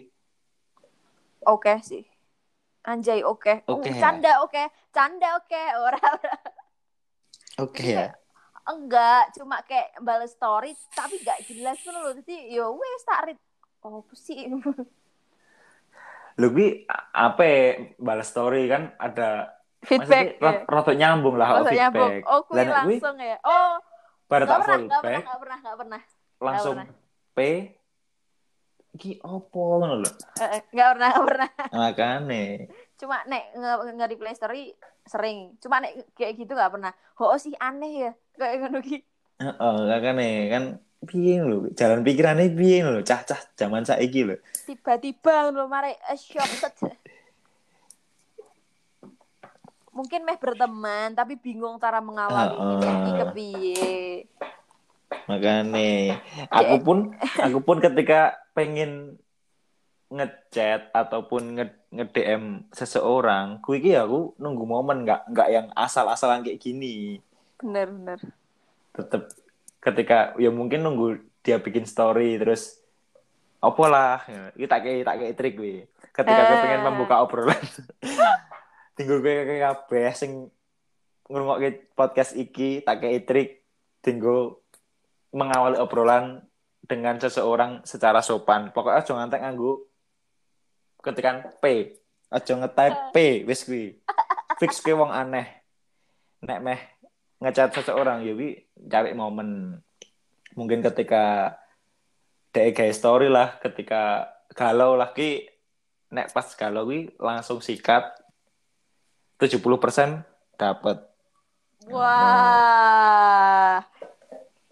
Oke 1.44 1.74
sih. 1.84 2.04
Anjay 2.90 3.20
oke. 3.24 3.64
Oke 3.68 3.90
Uh, 3.90 3.96
ya? 3.96 4.00
Canda 4.02 4.32
oke. 4.44 4.62
Canda 4.94 5.28
oke. 5.40 5.62
Ora 5.84 6.00
ora. 6.16 6.34
oke 7.58 7.84
ya 7.84 8.06
Enggak, 8.64 9.36
cuma 9.36 9.60
kayak 9.68 9.92
balas 10.00 10.32
story 10.32 10.72
tapi 10.96 11.20
gak 11.20 11.44
jelas 11.48 11.76
pun 11.84 11.92
loh. 11.92 12.12
Jadi 12.16 12.56
ya 12.56 12.64
wes 12.72 13.02
tak 13.04 13.20
read. 13.28 13.38
Oh, 13.84 14.00
sih? 14.16 14.48
kuwi 16.40 16.86
a- 16.90 17.30
apa 17.30 17.42
ya, 17.46 17.60
balas 17.98 18.28
story 18.32 18.66
kan 18.72 18.82
ada 18.98 19.54
Feedback. 19.84 20.40
maksudnya 20.40 20.92
ya. 20.92 21.00
nyambung 21.00 21.34
lah 21.36 21.48
feedback 21.60 21.74
nyambung. 21.76 22.12
Oh, 22.24 22.40
kuwi 22.48 22.64
langsung 22.64 23.16
ya. 23.20 23.36
Oh, 23.44 23.72
pada 24.24 24.44
gak 24.44 24.50
tak 24.50 24.58
pernah, 24.58 24.76
full 24.76 24.84
gak 24.88 25.00
pernah, 25.00 25.20
gak 25.22 25.38
pernah, 25.38 25.58
gak 25.60 25.76
pernah. 25.78 26.00
langsung 26.40 26.76
pernah. 26.76 26.88
P 27.34 27.40
iki 28.94 29.18
opo 29.26 29.82
ngono 29.82 30.06
lho 30.06 30.10
Eh, 30.38 30.48
eh, 30.58 30.62
Gak 30.70 30.88
pernah, 30.94 31.08
gak 31.10 31.24
pernah. 31.26 31.50
makane 31.82 32.44
Cuma 32.94 33.26
nek 33.26 33.44
nge- 33.58 33.94
nge-reply 33.98 34.32
story 34.38 34.70
sering. 35.04 35.58
Cuma 35.58 35.82
nek 35.82 36.14
kayak 36.14 36.38
gitu 36.38 36.54
gak 36.54 36.70
pernah. 36.70 36.94
Oh, 37.18 37.34
sih 37.34 37.52
aneh 37.58 38.08
ya. 38.08 38.12
Kayak 38.38 38.54
ngono 38.64 38.78
ki. 38.80 38.98
Heeh, 39.42 39.76
makane 39.90 40.28
kan 40.48 40.64
piye 41.04 41.42
lho, 41.42 41.68
jalan 41.76 42.00
pikirannya 42.00 42.54
piye 42.56 42.80
lho, 42.80 43.02
cah-cah 43.04 43.36
zaman 43.58 43.84
saiki 43.84 44.24
lho. 44.24 44.36
Tiba-tiba 44.64 45.50
ngono 45.50 45.68
mare 45.68 46.00
eh, 46.08 46.16
shock 46.16 46.48
set. 46.48 46.74
Mungkin 49.94 50.26
meh 50.26 50.36
berteman 50.36 51.14
tapi 51.14 51.38
bingung 51.38 51.78
cara 51.78 52.02
mengawali 52.02 52.58
Heeh. 52.58 52.82
ini 52.82 53.10
kepiye. 53.14 53.94
Makane 55.24 56.18
aku 56.50 56.74
pun 56.82 56.98
aku 57.38 57.58
pun 57.62 57.78
ketika 57.78 58.34
pengen 58.52 59.16
ngechat 60.10 60.90
ataupun 60.90 61.56
nge, 61.56 61.66
nge-DM 61.90 62.68
seseorang, 62.70 63.58
kuwi 63.58 63.78
iki 63.80 63.92
aku 63.94 64.34
nunggu 64.36 64.62
momen 64.62 65.02
nggak 65.02 65.30
nggak 65.30 65.48
yang 65.48 65.66
asal-asalan 65.74 66.42
kayak 66.42 66.60
gini. 66.60 67.18
Bener 67.58 67.88
bener. 67.88 68.18
Tetep 68.92 69.30
ketika 69.78 70.34
ya 70.36 70.50
mungkin 70.50 70.82
nunggu 70.82 71.06
dia 71.40 71.58
bikin 71.58 71.86
story 71.86 72.34
terus 72.36 72.78
opo 73.58 73.88
lah, 73.88 74.22
iki 74.54 74.66
tak 74.66 74.82
kayak 74.82 75.06
tak 75.06 75.16
kayak 75.18 75.34
trik 75.34 75.54
kuwi. 75.54 75.86
Ketika 76.10 76.40
gue 76.46 76.58
pengen 76.62 76.80
Eh. 76.82 76.84
membuka 76.84 77.14
obrolan. 77.22 77.58
Tinggal 78.94 79.18
gue 79.18 79.34
kayak 79.42 79.62
kabeh 79.62 80.14
sing 80.14 80.32
ngrungokke 81.26 81.90
podcast 81.98 82.38
iki 82.38 82.84
tak 82.86 83.02
kayak 83.02 83.26
trik 83.26 83.50
tinggal 84.04 84.60
mengawali 85.34 85.80
obrolan 85.82 86.46
dengan 86.84 87.18
seseorang 87.18 87.82
secara 87.82 88.22
sopan. 88.22 88.70
Pokoknya 88.70 89.02
aja 89.02 89.12
ngantek 89.18 89.42
nganggo 89.42 89.72
ketikan 91.02 91.42
P. 91.58 91.96
Aja 92.30 92.52
nge-type 92.54 92.98
P 93.10 93.16
wis 93.48 93.66
kuwi. 93.66 93.98
Fix 94.62 94.78
kuwi 94.78 94.94
wong 94.94 95.10
aneh. 95.10 95.64
Nek 96.44 96.60
meh 96.62 96.80
ngechat 97.42 97.74
seseorang 97.74 98.22
ya 98.22 98.32
cari 98.86 99.10
momen. 99.16 99.80
Mungkin 100.54 100.86
ketika 100.86 101.58
DE 102.54 102.70
gawe 102.70 102.92
story 102.94 103.26
lah, 103.26 103.58
ketika 103.58 104.30
galau 104.54 104.94
lah 104.94 105.10
ki 105.10 105.50
nek 106.14 106.30
pas 106.30 106.46
galau 106.54 106.86
kuwi 106.86 107.10
langsung 107.18 107.58
sikat 107.58 108.23
70% 109.46 110.24
dapat. 110.56 110.98
Wah. 111.90 113.84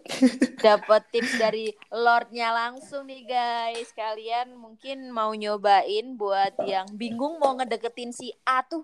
Dapat 0.65 1.01
tips 1.15 1.39
dari 1.39 1.71
Lordnya 1.87 2.51
langsung 2.51 3.07
nih 3.07 3.23
guys. 3.23 3.93
Kalian 3.95 4.55
mungkin 4.59 5.11
mau 5.15 5.31
nyobain 5.31 6.19
buat 6.19 6.59
yang 6.67 6.87
bingung 6.99 7.39
mau 7.39 7.55
ngedeketin 7.55 8.11
si 8.11 8.35
A 8.43 8.63
tuh 8.67 8.83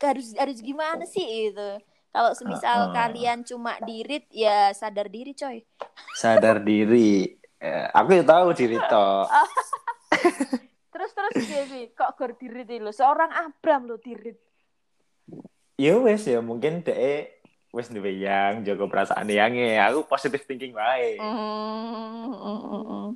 harus 0.00 0.32
harus 0.36 0.58
gimana 0.64 1.04
sih 1.04 1.52
itu. 1.52 1.70
Kalau 2.14 2.30
semisal 2.32 2.90
Uh-uh. 2.90 2.94
kalian 2.94 3.42
cuma 3.42 3.74
dirit 3.82 4.24
ya 4.30 4.70
sadar 4.70 5.10
diri 5.10 5.34
coy. 5.34 5.66
Sadar 6.14 6.62
diri. 6.62 7.26
Eh, 7.58 7.86
aku 7.90 8.22
ya 8.22 8.24
tahu 8.24 8.54
diri 8.54 8.78
toh. 8.86 9.26
Terus 10.94 11.10
terus 11.10 11.34
Dewi 11.50 11.90
kok 11.90 12.14
gor 12.14 12.38
dirit 12.38 12.70
lo 12.78 12.94
seorang 12.94 13.26
Abram 13.34 13.90
lo 13.90 13.98
dirit 13.98 14.38
ya 15.74 15.94
wes 15.98 16.22
ya 16.26 16.38
mungkin 16.38 16.86
deh 16.86 17.26
wes 17.74 17.90
duwe 17.90 18.14
yang 18.14 18.62
jago 18.62 18.86
perasaan 18.86 19.26
yang 19.26 19.58
ya 19.58 19.90
aku 19.90 20.06
positive 20.06 20.46
thinking 20.46 20.70
wae. 20.70 21.18
Mm, 21.18 22.30
mm, 22.30 22.60
mm, 22.62 22.84
mm. 22.86 23.08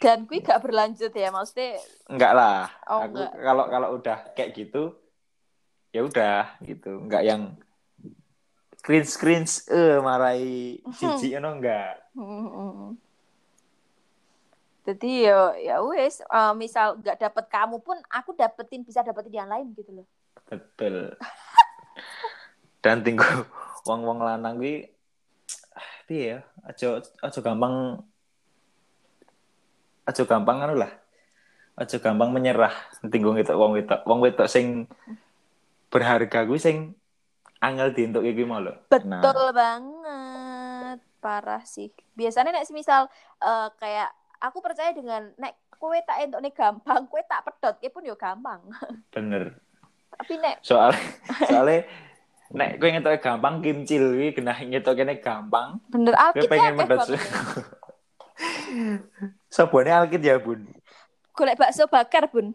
dan 0.00 0.28
kui 0.28 0.40
gak 0.44 0.60
berlanjut 0.60 1.12
ya 1.12 1.32
maksudnya 1.32 1.80
enggak 2.08 2.32
lah. 2.32 2.68
Oh, 2.88 3.04
aku 3.04 3.24
kalau 3.40 3.64
kalau 3.68 3.88
udah 3.96 4.18
kayak 4.36 4.52
gitu 4.56 4.96
ya 5.92 6.04
udah 6.04 6.60
gitu. 6.64 7.00
Enggak 7.00 7.24
yang 7.24 7.56
screen 8.80 9.04
screen 9.04 9.44
eh 9.72 10.00
marai 10.00 10.80
cici 10.96 11.36
no 11.40 11.56
enggak? 11.56 12.00
Mm, 12.16 12.96
jadi 14.84 15.10
ya 15.28 15.38
ya 15.56 15.76
wes 15.84 16.20
eh, 16.20 16.52
misal 16.56 17.00
gak 17.00 17.20
dapet 17.20 17.44
kamu 17.48 17.80
pun 17.80 17.96
aku 18.08 18.36
dapetin 18.36 18.84
bisa 18.84 19.00
dapetin 19.00 19.32
yang 19.32 19.48
lain 19.48 19.72
gitu 19.72 19.92
loh 19.92 20.08
betul. 20.48 21.14
Dan 22.84 23.00
tinggu 23.00 23.24
wong 23.88 24.00
wong 24.04 24.18
lanang 24.20 24.60
gue 24.60 24.92
piye 26.04 26.36
ya? 26.36 26.38
Aja 26.68 27.00
aja 27.00 27.38
gampang 27.40 28.00
aja 30.04 30.22
gampang 30.28 30.60
anu 30.64 30.74
lah. 30.76 30.92
Aja 31.74 31.96
gampang 31.98 32.30
menyerah 32.30 32.72
tinggu 33.08 33.32
itu 33.40 33.52
wong 33.56 33.76
wedok. 33.76 34.00
Wong 34.04 34.20
wedok 34.20 34.48
sing 34.48 34.88
berharga 35.88 36.44
gue 36.44 36.60
sing 36.60 36.92
angel 37.64 37.96
dientuk 37.96 38.24
iki 38.28 38.44
mau 38.44 38.60
lho. 38.60 38.76
Nah, 39.08 39.24
Betul 39.24 39.56
banget. 39.56 40.98
Parah 41.24 41.64
sih. 41.64 41.88
Biasanya 42.12 42.52
nek 42.52 42.68
misal 42.76 43.08
eh, 43.40 43.68
kayak 43.80 44.12
aku 44.44 44.60
percaya 44.60 44.92
dengan 44.92 45.32
nek 45.40 45.56
kowe 45.80 45.96
tak 46.04 46.24
entuk 46.24 46.40
nih 46.44 46.52
gampang, 46.52 47.08
kowe 47.08 47.20
tak 47.24 47.44
pedot 47.48 47.76
ya 47.80 47.88
pun 47.88 48.04
yo 48.04 48.16
gampang. 48.16 48.60
bener 49.14 49.56
Tapi 50.14 50.32
nek 50.38 50.56
soal 50.62 50.90
soalnya 51.50 51.84
nek 52.50 52.78
kowe 52.78 52.86
ngetok 52.86 53.18
gampang 53.18 53.54
kimcil 53.58 54.14
kuwi 54.14 54.30
genah 54.30 54.54
ngetok 54.54 54.94
kene 54.94 55.18
gampang 55.18 55.82
bener 55.90 56.14
alkit 56.14 56.46
pengen 56.46 56.72
ya 56.72 56.78
medot 56.78 57.08
sabone 59.48 59.90
alkit 59.98 60.22
ya 60.22 60.38
bun 60.38 60.66
Golek 61.34 61.58
bakso 61.58 61.90
bakar, 61.90 62.30
Bun. 62.30 62.54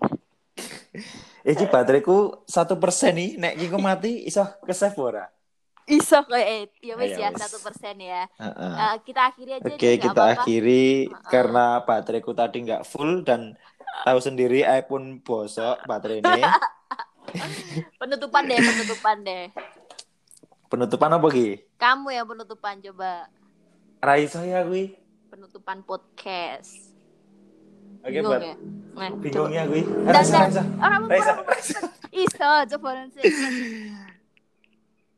iki 1.44 1.68
bateraiku 1.68 2.48
satu 2.48 2.80
persen 2.80 3.11
nih 3.11 3.36
nek 3.36 3.53
iki 3.60 3.68
ku 3.68 3.76
mati 3.76 4.23
iso 4.23 4.48
ke 4.64 4.72
save 4.72 4.95
ora 4.95 5.27
Iso 5.84 6.22
kayak 6.23 6.69
ya 6.80 6.94
wis 6.95 7.11
Ayo, 7.11 7.18
ya 7.18 7.30
wis. 7.34 7.41
satu 7.41 7.57
persen 7.65 7.98
ya. 7.98 8.30
Heeh. 8.38 8.73
Eh, 8.77 8.95
kita 9.03 9.34
akhiri 9.34 9.52
aja 9.57 9.65
Oke, 9.65 9.73
nggak 9.73 9.98
kita 9.99 10.22
apa-apa. 10.22 10.38
akhiri 10.38 10.86
Heeh. 11.10 11.27
karena 11.27 11.65
bateraiku 11.81 12.31
tadi 12.31 12.57
nggak 12.61 12.86
full 12.86 13.26
dan 13.26 13.57
tahu 14.06 14.22
sendiri 14.22 14.61
iPhone 14.61 15.18
bosok 15.19 15.81
baterai 15.84 16.22
ini. 16.22 16.41
Penutupan 17.97 18.43
deh, 18.45 18.57
penutupan 18.57 19.18
deh. 19.22 19.43
Penutupan 20.69 21.10
apa 21.11 21.27
Ki? 21.30 21.65
Kamu 21.76 22.14
yang 22.14 22.27
penutupan 22.30 22.77
coba. 22.80 23.26
Raisa 23.99 24.45
ya 24.45 24.61
kui. 24.64 24.93
Penutupan 25.30 25.81
podcast. 25.81 26.93
Oke, 27.99 28.15
Bingung 28.15 28.31
buat 28.31 28.41
ya? 28.41 28.56
Nah, 28.95 29.10
bingung 29.18 29.51
coba. 29.51 29.57
ya. 29.57 29.64
Dan- 29.68 30.14
Raisa, 30.14 30.38
Raisa. 30.39 30.64
Raisa, 31.10 31.34
Raisa. 31.43 31.80
Iso, 32.10 32.51
coba 32.77 32.89
nanti. 32.95 33.22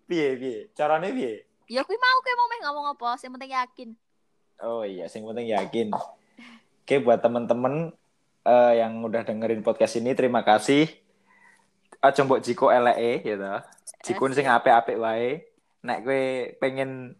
Piye, 0.07 0.27
piye? 0.35 0.57
Caranya 0.73 1.07
piye? 1.09 1.47
Ya 1.71 1.87
kui 1.87 1.95
mau 1.95 2.17
kui 2.19 2.35
mau 2.35 2.47
meh 2.51 2.59
ngomong 2.67 2.85
apa, 2.91 3.15
yang 3.23 3.31
penting 3.39 3.51
yakin. 3.55 3.89
Oh 4.59 4.83
iya, 4.83 5.07
yang 5.07 5.23
penting 5.25 5.47
yakin. 5.47 5.87
Oke, 6.83 6.95
buat 6.99 7.23
temen-temen 7.23 7.95
eh, 8.43 8.73
yang 8.75 8.99
udah 9.01 9.23
dengerin 9.23 9.63
podcast 9.63 9.95
ini, 9.95 10.11
terima 10.11 10.43
kasih. 10.43 10.91
Aja 12.01 12.25
mbok 12.25 12.41
jiko 12.41 12.73
eleke 12.73 13.21
gitu. 13.21 13.53
Jikun 14.01 14.33
sing 14.33 14.49
apik-apik 14.49 14.97
wae. 14.97 15.45
Nek 15.85 16.01
kowe 16.01 16.21
pengen 16.57 17.13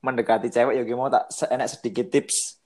mendekati 0.00 0.48
cewek 0.48 0.76
ya 0.76 0.96
mau 0.96 1.12
tak 1.12 1.28
enak 1.52 1.68
sedikit 1.68 2.08
tips. 2.08 2.56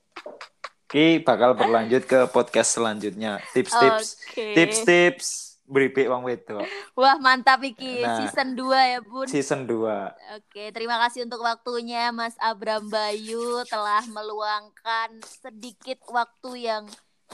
Ki 0.91 1.23
bakal 1.23 1.55
berlanjut 1.55 2.07
ke 2.07 2.27
podcast 2.31 2.75
selanjutnya. 2.75 3.39
Tips-tips. 3.55 4.19
Oke. 4.31 4.47
Tips-tips 4.59 5.27
beripik 5.71 6.11
wong 6.11 6.27
wedok. 6.27 6.67
Wah, 6.99 7.15
mantap 7.23 7.63
iki 7.63 8.03
Nah. 8.03 8.19
season 8.27 8.59
2 8.59 8.75
ya, 8.75 8.99
Bun. 8.99 9.27
Season 9.31 9.71
2. 9.71 10.11
Oke, 10.35 10.75
terima 10.75 10.99
kasih 11.07 11.31
untuk 11.31 11.47
waktunya 11.47 12.11
Mas 12.11 12.35
Abram 12.43 12.91
Bayu 12.91 13.63
telah 13.71 14.03
meluangkan 14.11 15.23
sedikit 15.23 16.03
waktu 16.11 16.67
yang 16.67 16.91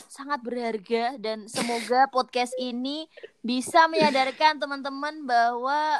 sangat 0.06 0.40
berharga 0.44 1.16
dan 1.16 1.48
semoga 1.48 2.08
podcast 2.12 2.52
ini 2.60 3.08
bisa 3.40 3.88
menyadarkan 3.88 4.60
teman-teman 4.60 5.24
bahwa 5.24 5.96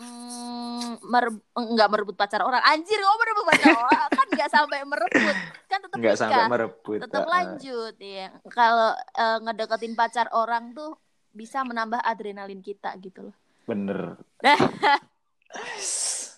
mm, 0.00 1.04
mer- 1.04 1.42
enggak 1.54 1.88
merebut 1.90 2.16
pacar 2.16 2.40
orang. 2.42 2.62
Anjir, 2.64 2.98
kok 2.98 3.18
merebut 3.20 3.44
pacar 3.46 3.74
orang? 3.76 4.08
Kan 4.10 4.26
enggak 4.30 4.50
sampai 4.50 4.78
merebut. 4.86 5.36
Kan 5.66 5.78
tetap 5.84 5.96
nikah. 5.98 6.16
sampai 6.18 6.44
merebut. 6.48 6.98
tetap 7.02 7.26
lanjut 7.26 7.94
ya. 8.00 8.28
Kalau 8.50 8.90
eh, 8.96 9.38
ngedeketin 9.44 9.94
pacar 9.94 10.26
orang 10.32 10.72
tuh 10.72 10.96
bisa 11.30 11.62
menambah 11.62 12.02
adrenalin 12.02 12.60
kita 12.62 12.94
gitu 12.98 13.30
loh. 13.30 13.36
Bener. 13.66 14.18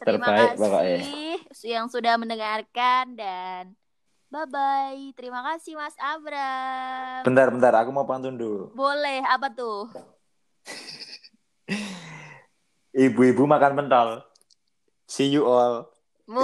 Terima 0.03 0.27
Terbaik 0.35 0.59
kasih 0.59 1.39
yang 1.63 1.87
sudah 1.87 2.19
mendengarkan 2.19 3.15
dan 3.15 3.79
bye 4.33 4.49
bye. 4.49 5.13
Terima 5.13 5.45
kasih 5.45 5.77
Mas 5.77 5.93
Abram. 6.01 7.21
Bentar, 7.23 7.53
bentar. 7.53 7.73
Aku 7.77 7.93
mau 7.93 8.09
pantun 8.09 8.33
dulu. 8.33 8.73
Boleh 8.73 9.21
apa 9.23 9.53
tuh? 9.53 9.93
Ibu-ibu 12.95 13.45
makan 13.45 13.77
pentol. 13.77 14.09
See 15.05 15.29
you 15.29 15.45
all. 15.45 15.93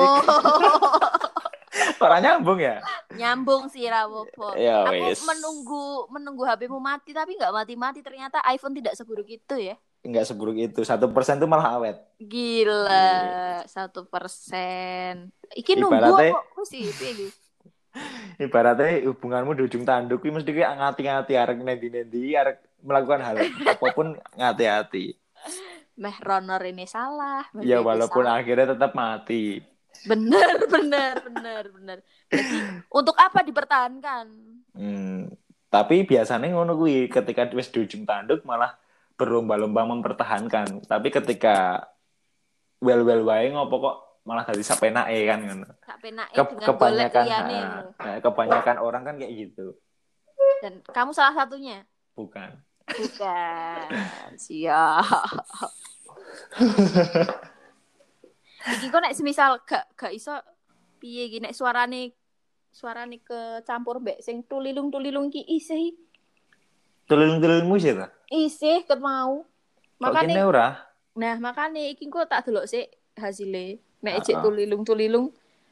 Orang 1.98 2.22
nyambung 2.22 2.60
ya? 2.60 2.78
Nyambung 3.10 3.66
sih 3.72 3.88
Rawopo. 3.88 4.54
Ya 4.54 4.86
Aku 4.86 4.94
wis. 5.08 5.18
menunggu 5.24 6.06
menunggu 6.08 6.46
HPmu 6.46 6.78
mati 6.78 7.10
tapi 7.10 7.34
nggak 7.34 7.50
mati-mati. 7.50 8.04
Ternyata 8.04 8.44
iPhone 8.46 8.76
tidak 8.76 8.94
seburuk 8.94 9.26
itu 9.26 9.56
ya. 9.56 9.74
Enggak 10.04 10.28
seburuk 10.28 10.54
itu. 10.54 10.80
Satu 10.86 11.10
persen 11.10 11.40
itu 11.40 11.48
malah 11.50 11.74
awet. 11.74 11.96
Gila, 12.22 13.64
satu 13.66 14.06
persen. 14.06 15.34
Iki 15.50 15.74
nunggu 15.74 15.98
Ibaratnya- 15.98 16.38
kok 16.54 16.66
sih? 16.68 16.86
Ibaratnya 18.38 19.02
hubunganmu 19.10 19.58
di 19.58 19.62
ujung 19.66 19.82
tanduk, 19.82 20.22
kuwi 20.22 20.30
mesti 20.30 20.54
kayak 20.54 20.78
ngati-ngati 20.78 21.32
arek 21.34 21.58
nendi-nendi, 21.58 22.38
arek 22.38 22.62
melakukan 22.86 23.20
hal 23.22 23.36
apa 23.42 23.86
pun 23.90 24.14
ngati-hati. 24.38 25.18
Meh 25.98 26.16
Ronor 26.22 26.62
ini 26.62 26.86
salah. 26.86 27.42
Ya 27.58 27.82
walaupun 27.82 28.22
salah. 28.22 28.38
akhirnya 28.38 28.78
tetap 28.78 28.94
mati. 28.94 29.58
bener, 30.06 30.62
bener, 30.74 31.18
bener, 31.26 31.62
bener. 31.74 31.98
Jadi 32.30 32.86
untuk 32.94 33.18
apa 33.18 33.42
dipertahankan? 33.42 34.26
Hmm. 34.78 35.34
Tapi 35.68 36.06
biasanya 36.06 36.54
ngono 36.54 36.78
kuwi 36.78 37.10
ketika 37.10 37.50
wis 37.52 37.68
di 37.74 37.82
ujung 37.82 38.06
tanduk 38.06 38.46
malah 38.46 38.78
berlomba-lomba 39.18 39.82
mempertahankan. 39.84 40.86
Tapi 40.86 41.10
ketika 41.10 41.90
well-well 42.78 43.26
wae 43.26 43.50
ngopo 43.50 43.76
kok 43.82 43.96
malah 44.28 44.44
dadi 44.44 44.60
sapenake 44.60 45.24
kan 45.24 45.40
ngono. 45.40 45.72
Gak 45.80 46.04
penake 46.04 46.36
Ke- 46.36 46.52
dengan 46.52 46.68
kebanyakan 46.68 47.24
ha, 47.24 47.40
nah, 47.96 48.16
kebanyakan 48.20 48.76
orang 48.76 49.02
kan 49.08 49.14
kayak 49.16 49.32
gitu. 49.32 49.72
Dan 50.60 50.84
kamu 50.84 51.16
salah 51.16 51.32
satunya. 51.32 51.88
Bukan. 52.12 52.60
Bukan. 52.92 53.88
Siap. 54.44 55.00
Iki 58.68 58.92
kok 58.92 59.00
nek 59.00 59.16
semisal 59.16 59.64
gak 59.64 59.88
gak 59.96 60.12
iso 60.12 60.36
piye 61.00 61.32
iki 61.32 61.40
nek 61.40 61.56
suarane 61.56 62.12
suarane 62.68 63.24
kecampur 63.24 63.96
mbek 64.02 64.20
sing 64.20 64.44
tulilung-tulilung 64.44 65.32
ki 65.32 65.40
isih 65.56 65.96
Tulung-tulungmu 67.08 67.80
sih 67.80 67.96
ta? 67.96 68.12
isih 68.28 68.84
ket 68.84 69.00
mau. 69.00 69.48
Makane 69.96 70.36
ora? 70.44 70.84
nah 71.16 71.40
makane 71.40 71.96
iki 71.96 72.12
kok 72.12 72.28
tak 72.28 72.44
delok 72.44 72.68
sik 72.68 72.92
hasile 73.98 74.04
nek 74.04 74.14
Ah, 74.14 74.24
cek 74.24 74.36
ah. 74.38 74.42
tulilung-tulilung. 74.42 75.26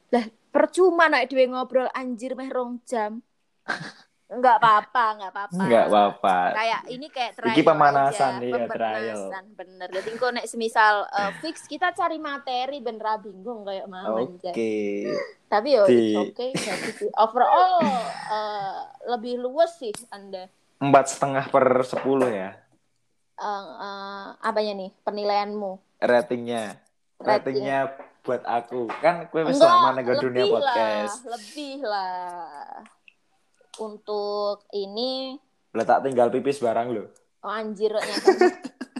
Lah 0.09 0.23
percuma 0.47 1.07
nek 1.07 1.27
dhewe 1.27 1.47
ngobrol 1.47 1.87
anjir 1.91 2.35
meh 2.35 2.47
rong 2.47 2.79
jam. 2.83 3.23
Enggak 4.27 4.59
apa-apa, 4.59 5.05
enggak 5.15 5.31
apa-apa. 5.31 5.55
Enggak 5.55 5.85
apa-apa. 5.87 6.37
kayak 6.51 6.81
ini 6.91 7.07
kayak 7.07 7.31
trial 7.39 7.55
Iki 7.55 7.61
pemanasan, 7.63 8.31
aja. 8.35 8.43
iya, 8.43 8.67
pemanasan 8.67 9.43
bener 9.55 9.87
jadi 9.87 10.09
kok 10.19 10.31
nek 10.35 10.47
semisal 10.51 11.07
uh, 11.07 11.31
fix 11.39 11.63
kita 11.63 11.95
cari 11.95 12.19
materi 12.19 12.83
ben 12.83 12.99
ra 12.99 13.15
bingung 13.15 13.63
kayak 13.63 13.87
mama 13.87 14.19
Oke. 14.19 14.43
aja. 14.43 14.51
tapi 15.47 15.79
yo 15.79 15.87
Di- 15.87 16.11
it's 16.11 16.19
okay 16.35 16.51
sih. 16.91 17.07
overall 17.15 17.79
uh, 18.27 18.83
lebih 19.15 19.39
luas 19.39 19.79
sih 19.79 19.95
anda 20.11 20.51
Empat 20.83 21.07
setengah 21.07 21.47
per 21.47 21.87
sepuluh 21.87 22.27
ya 22.27 22.51
uh, 23.39 23.47
uh, 23.79 24.25
apanya 24.43 24.75
nih 24.75 24.91
penilaianmu 25.07 26.03
ratingnya. 26.03 26.83
Rating. 27.17 27.63
Buat 28.27 28.43
aku. 28.43 28.91
Kan 28.99 29.31
kue 29.31 29.47
wis 29.47 29.55
lama 29.63 29.95
nego 29.95 30.19
dunia 30.19 30.43
podcast. 30.51 31.23
lah 31.23 31.39
lebih 31.39 31.79
lah. 31.79 32.83
Untuk 33.79 34.67
ini. 34.75 35.39
Letak 35.71 36.03
tinggal 36.03 36.27
pipis 36.27 36.59
barang 36.59 36.91
lo. 36.91 37.07
oh, 37.47 37.53
anjir 37.53 37.93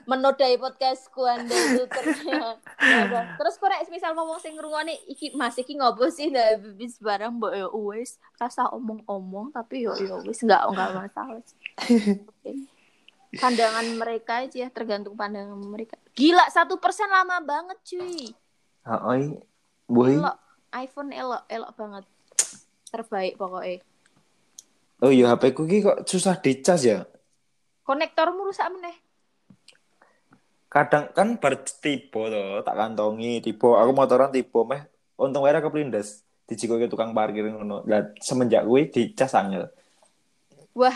menodai 0.08 0.56
podcastku 0.56 1.20
anda 1.28 1.52
itu 1.52 1.84
ternyata 1.92 2.56
Ya 2.80 3.36
terus 3.36 3.60
kok 3.60 3.68
nek 3.68 3.84
misal 3.92 4.16
ngomong 4.16 4.40
sing 4.40 4.56
ngrungokne 4.56 4.96
iki 5.12 5.36
Mas 5.36 5.60
iki 5.60 5.76
ngopo 5.76 6.08
sih? 6.08 6.32
Ndak 6.32 6.64
bibis 6.64 7.04
barang 7.04 7.36
mbok 7.36 7.52
yo 7.52 7.68
wis. 7.92 8.16
Rasa 8.40 8.72
omong-omong 8.72 9.52
tapi 9.52 9.84
yo 9.84 9.92
yo 10.00 10.24
wis. 10.24 10.40
Enggak 10.48 10.64
enggak 10.72 10.90
masalah 10.96 11.44
pandangan 13.36 13.86
mereka 14.00 14.48
aja 14.48 14.72
tergantung 14.72 15.20
pandangan 15.20 15.60
mereka. 15.60 16.00
Gila 16.16 16.48
satu 16.48 16.80
persen 16.80 17.12
lama 17.12 17.44
banget 17.44 17.76
cuy 17.84 18.32
Heeh. 18.88 19.44
Boy. 19.88 20.16
elok 20.16 20.38
iPhone 20.72 21.12
elok 21.12 21.44
elok 21.48 21.72
banget 21.76 22.06
terbaik 22.92 23.36
pokoknya 23.36 23.84
Oh 24.98 25.14
iya 25.14 25.30
HP 25.30 25.54
ku 25.54 25.70
ki 25.70 25.86
kok 25.86 26.10
susah 26.10 26.42
dicas 26.42 26.82
ya. 26.82 27.06
konektormu 27.86 28.50
rusak 28.50 28.68
meneh 28.74 28.98
Kadang 30.68 31.16
kan 31.16 31.40
bar 31.40 31.64
tipe 31.64 32.12
to, 32.28 32.60
tak 32.60 32.76
kantongi 32.76 33.40
tipe. 33.40 33.72
Aku 33.72 33.96
motoran 33.96 34.36
tipe 34.36 34.60
meh 34.68 34.84
untung 35.16 35.48
wae 35.48 35.56
keplindes. 35.56 36.28
Dijikoke 36.44 36.92
tukang 36.92 37.16
parkir 37.16 37.48
ngono. 37.48 37.88
Lah 37.88 38.12
semenjak 38.20 38.68
kuwi 38.68 38.92
dicas 38.92 39.32
angel. 39.32 39.72
wah 40.78 40.94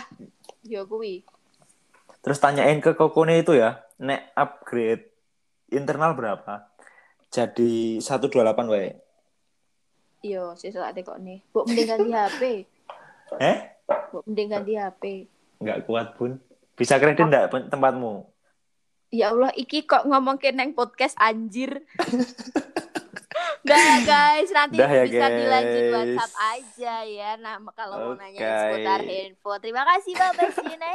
yo 0.62 0.86
kuwi 0.86 1.26
Terus 2.22 2.38
tanyain 2.38 2.78
ke 2.78 2.94
kokone 2.94 3.42
itu 3.42 3.58
ya, 3.58 3.82
nek 3.98 4.30
upgrade 4.38 5.10
internal 5.74 6.14
berapa? 6.14 6.70
Jadi 7.32 7.96
128 7.96 8.68
wae. 8.68 8.92
Yo, 10.20 10.52
sesuk 10.52 10.84
ate 10.84 11.00
kok 11.00 11.16
nih. 11.16 11.40
Mbok 11.50 11.64
mending 11.64 11.88
ganti 11.88 12.10
HP. 12.20 12.42
Eh? 13.40 13.58
Mbok 13.88 14.22
mending 14.28 14.48
ganti 14.52 14.72
HP. 14.76 15.02
Nggak 15.64 15.78
kuat, 15.88 16.06
Bun. 16.20 16.36
Bisa 16.76 17.00
kredit 17.00 17.24
enggak 17.24 17.48
tempatmu? 17.72 18.28
Ya 19.08 19.32
Allah, 19.32 19.52
iki 19.56 19.88
kok 19.88 20.04
ngomong 20.04 20.36
ke 20.36 20.52
neng 20.52 20.76
podcast 20.76 21.16
anjir. 21.16 21.84
Udah 23.62 23.78
ya 23.78 23.96
guys, 24.02 24.50
nanti 24.50 24.74
Udah 24.74 24.90
ya, 24.90 25.02
bisa 25.06 25.26
dilanjut 25.30 25.84
guys. 25.86 25.94
WhatsApp 25.94 26.34
aja 26.34 26.94
ya. 27.06 27.30
Nah, 27.38 27.54
kalau 27.72 27.96
mau 28.10 28.14
nanya 28.18 28.40
seputar 28.40 29.00
handphone. 29.06 29.60
Terima 29.62 29.82
kasih 29.86 30.12
Bapak 30.18 30.50
Sina. 30.50 30.90